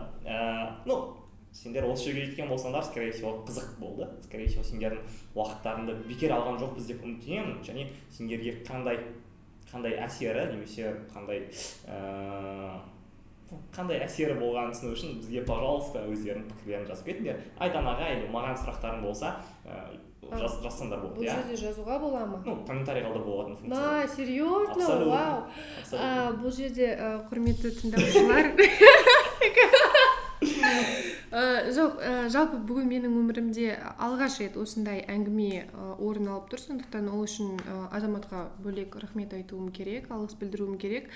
ну 0.85 1.16
сендер 1.57 1.87
осы 1.89 2.11
жерге 2.11 2.25
жеткен 2.27 2.49
болсаңдар 2.51 2.85
скорее 2.85 3.11
всего 3.11 3.43
қызық 3.47 3.79
болды. 3.79 4.07
Скорее 4.23 4.47
всего 4.47 4.63
сендердің 4.63 5.01
уақыттарыңды 5.35 5.95
бекер 6.07 6.35
алған 6.35 6.59
жоқпыз 6.61 6.91
деп 6.91 7.01
үміттенемін. 7.03 7.63
Және 7.65 7.87
сендерге 8.13 8.59
қандай 8.67 9.01
қандай 9.71 9.97
әсері 10.05 10.51
немесе 10.53 10.93
қандай 11.13 11.47
ыыы 11.87 12.77
қандай 13.75 14.01
әсері 14.03 14.35
болғанын 14.41 14.73
түсіну 14.75 14.93
үшін 14.93 15.19
бізге 15.21 15.41
пожалуйста 15.47 16.03
өздеріңнің 16.11 16.49
пікірлерін 16.51 16.89
жазып 16.89 17.05
кетіңдер. 17.07 17.39
Айдан 17.63 17.87
аға 17.87 18.09
или 18.11 18.27
маған 18.31 18.57
сұрақтарың 18.59 19.01
болса 19.05 19.29
жаз, 20.27 20.57
жазсаңдар 20.65 20.99
болады 20.99 21.15
бұл 21.15 21.29
жерде 21.31 21.55
жазуға 21.61 21.99
бола 22.03 22.25
ма? 22.27 22.41
Ну 22.43 22.57
комментарий 22.67 23.05
қалдыруға 23.07 23.29
болатын 23.31 23.55
функция 23.61 23.79
на 23.79 24.07
серьезно? 24.15 24.85
Вау. 25.07 25.37
Бұл 26.43 26.51
жерде 26.59 26.91
құрметті 27.31 27.71
тыңдаушылар. 27.79 28.51
жоқ 31.27 31.97
жалпы 32.31 32.59
бүгін 32.63 32.87
менің 32.87 33.15
өмірімде 33.19 33.73
алғаш 33.99 34.39
рет 34.39 34.55
осындай 34.59 35.01
әңгіме 35.11 35.65
орын 35.99 36.29
алып 36.31 36.53
тұр. 36.53 36.61
Сондықтан 36.63 37.09
ол 37.11 37.25
үшін 37.25 37.57
азаматқа 37.91 38.45
бөлек 38.63 38.95
рахмет 39.01 39.33
айтуым 39.35 39.71
керек 39.75 40.07
алғыс 40.07 40.37
білдіруім 40.39 40.77
керек. 40.79 41.11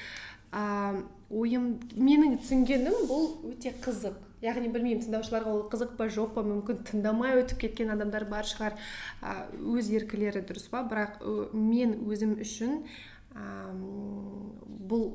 Ә, 0.51 0.99
ойым 1.31 1.77
менің 1.95 2.41
түсінгенім 2.41 3.07
бұл 3.07 3.53
өте 3.53 3.71
қызық. 3.79 4.17
Яғни 4.43 4.67
білмеймін 4.73 5.05
тыңдаушыларға 5.05 5.47
ол 5.53 5.63
қызық 5.71 5.95
па 5.95 6.09
жоқ 6.11 6.33
па 6.35 6.43
мүмкін 6.43 6.81
тыңдамай 6.89 7.37
өтіп 7.39 7.61
кеткен 7.61 7.93
адамдар 7.93 8.25
бар 8.27 8.43
шығар. 8.43 8.75
Ә, 9.23 9.47
өз 9.55 9.93
еркілері 9.95 10.43
дұрыс 10.43 10.67
па 10.73 10.83
бірақ 10.83 11.21
мен 11.55 12.01
өзім 12.03 12.35
үшін 12.43 12.81
ә, 13.31 13.71
бұл 14.91 15.13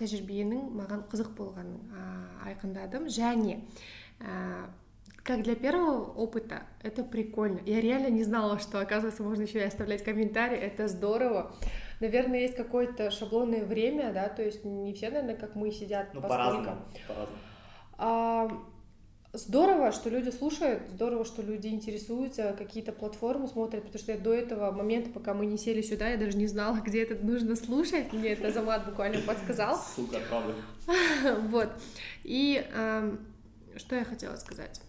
тәжірибенің 0.00 0.72
маған 0.74 1.06
қызық 1.12 1.36
болғанын 1.38 1.78
ә, 1.94 2.08
айқындадым 2.50 3.06
және 3.06 3.60
ә, 3.60 4.02
как 5.22 5.42
для 5.42 5.54
первого 5.54 6.04
опыта 6.12 6.62
это 6.82 7.02
прикольно 7.02 7.60
я 7.64 7.80
реально 7.80 8.08
не 8.08 8.24
знала 8.24 8.58
что 8.58 8.80
оказывается 8.80 9.22
можно 9.22 9.42
еще 9.42 9.60
и 9.60 9.64
оставлять 9.64 10.04
комментарии 10.04 10.58
это 10.58 10.88
здорово 10.88 11.54
наверное, 12.00 12.40
есть 12.40 12.56
какое-то 12.56 13.10
шаблонное 13.10 13.64
время, 13.64 14.12
да, 14.12 14.28
то 14.28 14.42
есть 14.42 14.64
не 14.64 14.92
все, 14.92 15.10
наверное, 15.10 15.36
как 15.36 15.54
мы 15.54 15.70
сидят 15.70 16.12
ну, 16.12 16.20
по-разному. 16.20 16.82
А, 17.96 18.50
здорово, 19.32 19.92
что 19.92 20.10
люди 20.10 20.30
слушают, 20.30 20.88
здорово, 20.90 21.24
что 21.24 21.42
люди 21.42 21.68
интересуются, 21.68 22.54
какие-то 22.56 22.92
платформы 22.92 23.48
смотрят, 23.48 23.84
потому 23.84 23.98
что 23.98 24.12
я 24.12 24.18
до 24.18 24.32
этого 24.32 24.70
момента, 24.70 25.10
пока 25.10 25.34
мы 25.34 25.46
не 25.46 25.56
сели 25.56 25.82
сюда, 25.82 26.08
я 26.08 26.16
даже 26.16 26.36
не 26.36 26.46
знала, 26.46 26.76
где 26.76 27.02
это 27.02 27.14
нужно 27.24 27.56
слушать. 27.56 28.12
Мне 28.12 28.30
это 28.30 28.50
Замат 28.50 28.86
буквально 28.86 29.20
подсказал. 29.22 29.78
Сука, 29.78 30.18
правда. 30.28 30.54
Вот. 31.48 31.70
И 32.24 32.64
что 33.76 33.96
я 33.96 34.04
хотела 34.04 34.36
сказать? 34.36 34.80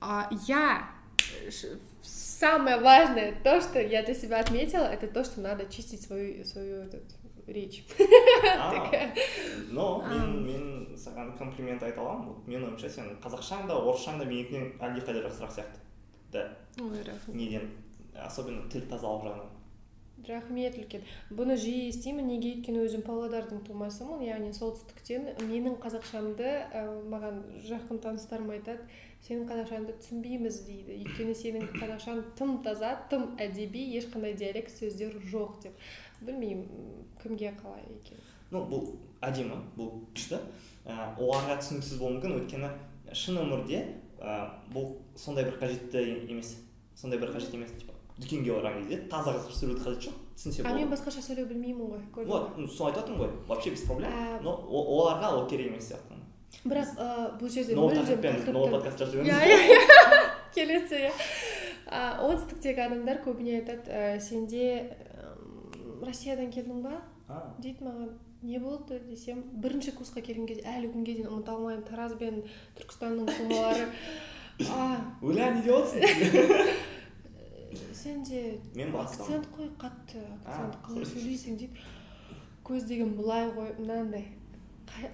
А, 0.00 0.28
я 0.46 0.90
самое 2.02 2.78
важное, 2.78 3.34
то, 3.42 3.60
что 3.60 3.80
я 3.80 4.02
для 4.02 4.14
себя 4.14 4.40
отметила, 4.40 4.84
это 4.84 5.06
то, 5.06 5.24
что 5.24 5.40
надо 5.40 5.66
чистить 5.66 6.02
свою, 6.02 6.44
свою 6.44 6.82
этот, 6.82 7.04
речь. 7.46 7.84
но 9.70 10.04
мен 10.08 10.46
мен 10.46 10.96
саған 10.96 11.36
комплимент 11.38 11.82
айта 11.82 12.00
аламын. 12.00 12.42
Менің 12.46 12.72
ойымша 12.72 12.90
сен 12.90 13.10
қазақшаң 13.22 13.66
да 13.70 13.78
орысшаң 13.78 14.18
да 14.20 14.26
менікінен 14.28 14.72
әлдеқайда 14.82 15.22
жақсырақ 15.28 15.52
сияқты. 15.54 15.78
Да. 16.32 16.56
Неден 17.28 17.70
особенно 18.14 18.68
тіл 18.70 18.86
тазалық 18.90 19.28
жағынан. 19.28 19.55
Рахмет 20.24 20.76
үлкен. 20.80 21.02
Бұны 21.30 21.56
жиі 21.60 21.90
естимін 21.90 22.28
неге 22.30 22.54
өйткені 22.54 22.82
өзім 22.86 23.02
павлодардың 23.06 23.60
тумасымын 23.66 24.22
яғни 24.24 24.52
солтүстіктен 24.56 25.28
менің 25.50 25.76
қазақшамды 25.82 26.46
ә, 26.72 26.84
маған 27.12 27.42
жақын 27.66 28.00
таныстарым 28.04 28.50
айтады 28.54 28.86
сенің 29.26 29.46
қазақшаңды 29.50 29.96
түсінбейміз 30.00 30.60
дейді. 30.66 30.96
Өйткені 31.02 31.34
сенің 31.36 31.68
қазақшаң 31.76 32.22
тым 32.38 32.56
таза 32.64 32.94
тым 33.10 33.34
әдеби 33.42 33.84
ешқандай 33.98 34.36
диалект 34.38 34.72
сөздер 34.78 35.18
жоқ 35.32 35.60
деп. 35.66 35.84
Білмеймін 36.20 37.04
кімге 37.22 37.52
қалай 37.60 37.84
екен? 37.98 38.22
Ну 38.50 38.64
бұл 38.70 38.94
әдемі 39.26 39.58
бұл 39.76 39.92
күшті. 40.14 40.40
Ә, 40.86 41.12
оларға 41.18 41.58
түсініксіз 41.60 42.00
болуы 42.00 42.20
мүмкін. 42.20 42.38
Өйткені 42.40 42.72
шын 43.12 43.42
өмірде 43.42 43.82
ә, 44.20 44.38
бұл 44.72 44.96
сондай 45.18 45.48
бір 45.48 45.60
қажетті 45.60 46.06
емес 46.30 46.56
сондай 46.96 47.20
бір 47.20 47.34
қажет 47.36 47.54
емес 47.54 47.74
типа. 47.76 47.95
Дүкенге 48.20 48.52
барған 48.56 48.78
кезде 48.82 49.00
таза 49.12 49.34
қазақша 49.36 49.58
сөйлеуді 49.60 49.84
қажеті 49.84 50.08
жоқ 50.08 50.20
түсінсе 50.36 50.62
болады 50.62 50.74
а 50.74 50.78
мен 50.78 50.92
басқаша 50.92 51.22
сөйлеу 51.24 51.48
білмеймін 51.50 52.04
ғой 52.14 52.28
вот 52.28 52.56
ну 52.56 52.68
соны 52.68 52.90
айтып 52.90 53.02
жатырмын 53.02 53.20
ғой. 53.20 53.30
Вообще 53.48 53.70
без 53.70 53.82
проблем. 53.88 54.12
Но 54.42 54.54
оларға 54.68 55.32
ол 55.36 55.48
керек 55.48 55.72
емес 55.72 55.90
сияқты. 55.90 56.16
бірақ 56.64 56.88
бұл 57.40 57.48
жерде 57.52 57.76
мүлдем 57.76 58.52
новый 58.52 58.70
подкаст 58.70 58.98
жазып 58.98 59.24
иә 59.24 59.40
иә 59.46 59.58
иә. 59.70 59.80
Келесі 60.54 61.02
иә. 61.06 61.12
Оңтүстіктегі 62.26 62.86
адамдар 62.86 63.20
көбіне 63.24 63.60
айтады 63.60 64.20
сенде 64.20 64.96
россиядан 66.02 66.50
келдің 66.50 66.82
ба? 66.82 67.02
Дейді 67.58 67.84
маған 67.84 68.10
не 68.42 68.58
болды? 68.58 69.00
десем 69.08 69.44
бірінші 69.52 69.92
курсқа 69.98 70.22
келген 70.22 70.46
кезде 70.46 70.66
әлі 70.66 70.90
күнге 70.92 71.14
дейін 71.18 71.30
ұмыта 71.30 71.54
алмаймын 71.54 71.84
тараз 71.86 72.14
бен 72.20 72.42
түркістанның 72.78 73.30
тумалары 73.36 73.88
өлә 75.22 75.48
не 75.56 75.62
деп 75.62 75.74
отырсың 75.78 76.68
сенде 77.94 78.58
мен 78.74 78.94
акцент 78.96 79.46
қой 79.56 79.68
қатты 79.80 80.22
акцент 80.44 80.76
қалай 80.86 81.04
сөйлейсің 81.12 81.56
дейді 81.60 81.86
көз 82.66 82.86
деген 82.88 83.14
былай 83.16 83.48
ғой 83.54 83.72
мынандай. 83.78 84.24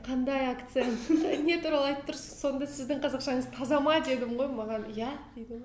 Қандай 0.07 0.47
акцент? 0.53 1.09
Не 1.47 1.57
туралы 1.63 1.89
айтып 1.93 2.11
тұрсыз 2.13 2.39
сонда 2.41 2.67
сіздің 2.69 3.01
қазақшаңыз 3.03 3.49
таза 3.57 3.81
ма 3.81 3.97
дедім 4.05 4.37
ғой 4.39 4.49
маған 4.53 4.85
иә 4.93 5.11
дейді 5.35 5.59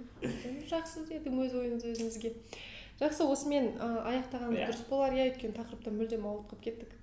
жақсы 0.72 1.06
дедім 1.10 1.40
өз 1.44 1.54
ойыңыз 1.60 1.86
өзіңізге. 1.92 2.32
Жақсы 2.98 3.28
осымен 3.30 3.68
ә, 3.78 3.90
аяқтағанымыз 4.10 4.58
Иә. 4.58 4.68
дұрыс 4.72 4.88
болар. 4.90 5.14
Иә 5.14 5.28
өйткені 5.30 5.54
тақырыптан 5.60 6.00
мүлдем 6.00 6.24
ауытқып 6.26 6.64
кеттік. 6.66 6.96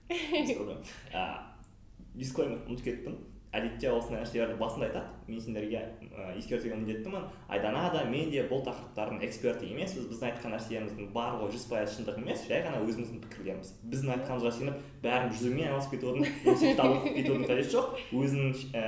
Дисклеймер 2.14 2.64
ұмытып 2.66 2.84
кеттім. 2.88 3.14
Әдетте 3.54 3.90
осындай 3.92 4.22
нәрселерді 4.22 4.56
басында 4.58 4.88
айтады. 4.88 5.06
Мен 5.28 5.40
сендерге 5.40 5.80
ә, 6.10 6.34
ескертуге 6.36 6.74
міндеттімін. 6.74 7.24
Айдана 7.48 7.86
да 7.94 8.02
мен 8.08 8.30
де 8.32 8.42
бұл 8.50 8.64
тақырыптардың 8.66 9.22
эксперті 9.24 9.70
емеспіз. 9.72 10.08
Біздің 10.10 10.28
айтқан 10.30 10.54
нәрселеріміздің 10.54 11.08
барлығы 11.14 11.54
жүз 11.54 11.66
пайыз 11.70 11.94
шындық 11.96 12.18
емес. 12.20 12.44
Жай 12.48 12.64
ғана 12.66 12.82
өзіміздің 12.84 13.22
пікірлеріміз. 13.24 13.72
Біздің 13.92 14.12
айтқанымызға 14.18 14.52
сеніп 14.58 14.82
бәрін 15.04 15.32
жүзумен 15.32 15.68
айналысып 15.70 15.94
кетудің 15.96 16.28
кітап 16.60 16.92
оқып 16.98 17.16
кетудің 17.20 17.46
қажеті 17.48 17.72
жоқ. 17.72 17.96
Өзінің 18.20 18.52
ә, 18.76 18.84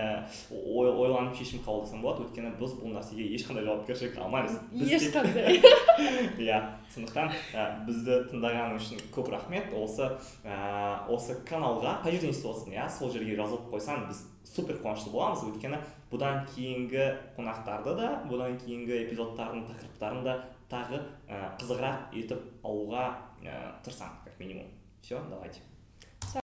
ой, 0.53 0.93
ойланып 0.93 1.41
шешім 1.41 1.65
қабылдасаң 1.65 2.05
болады. 2.05 2.27
Өйткені 2.27 2.53
біз 2.61 2.77
бұл 2.77 2.93
нәрсеге 2.99 3.31
ешқандай 3.39 3.65
жауапкершілік 3.65 4.21
алмаймыз. 4.27 4.61
Ешқандай. 4.77 5.61
Иә. 6.47 6.61
Сондықтан 6.93 7.33
бізді 7.89 8.21
тыңдағаны 8.31 8.79
үшін 8.79 9.01
көп 9.15 9.29
рахмет. 9.33 9.73
Осы 9.77 10.13
осы 11.13 11.37
каналға 11.49 11.99
қай 12.05 12.17
жерден 12.17 12.33
естіп 12.33 12.53
отырсың? 12.53 12.77
Иә 12.77 12.87
сол 12.93 13.13
жерге 13.13 13.37
жазылып 13.37 13.69
қойсаң 13.73 14.07
біз 14.09 14.23
супер 14.47 14.81
қуанышты 14.83 15.13
боламыз. 15.13 15.45
Өйткені 15.51 15.81
бұдан 16.13 16.45
кейінгі 16.55 17.07
қонақтарды 17.37 17.97
да 17.99 18.11
бұдан 18.31 18.59
кейінгі 18.63 19.01
эпизодтардың 19.05 19.67
тақырыптарын 19.71 20.27
да 20.27 20.37
тағы 20.71 21.03
ә, 21.29 21.55
қызығырақ 21.61 22.19
етіп 22.23 22.67
алуға 22.67 23.07
ә, 23.43 23.73
тырысамын 23.85 24.23
как 24.25 24.39
минимум. 24.41 24.71
Все 25.03 25.21
давайте. 25.31 25.61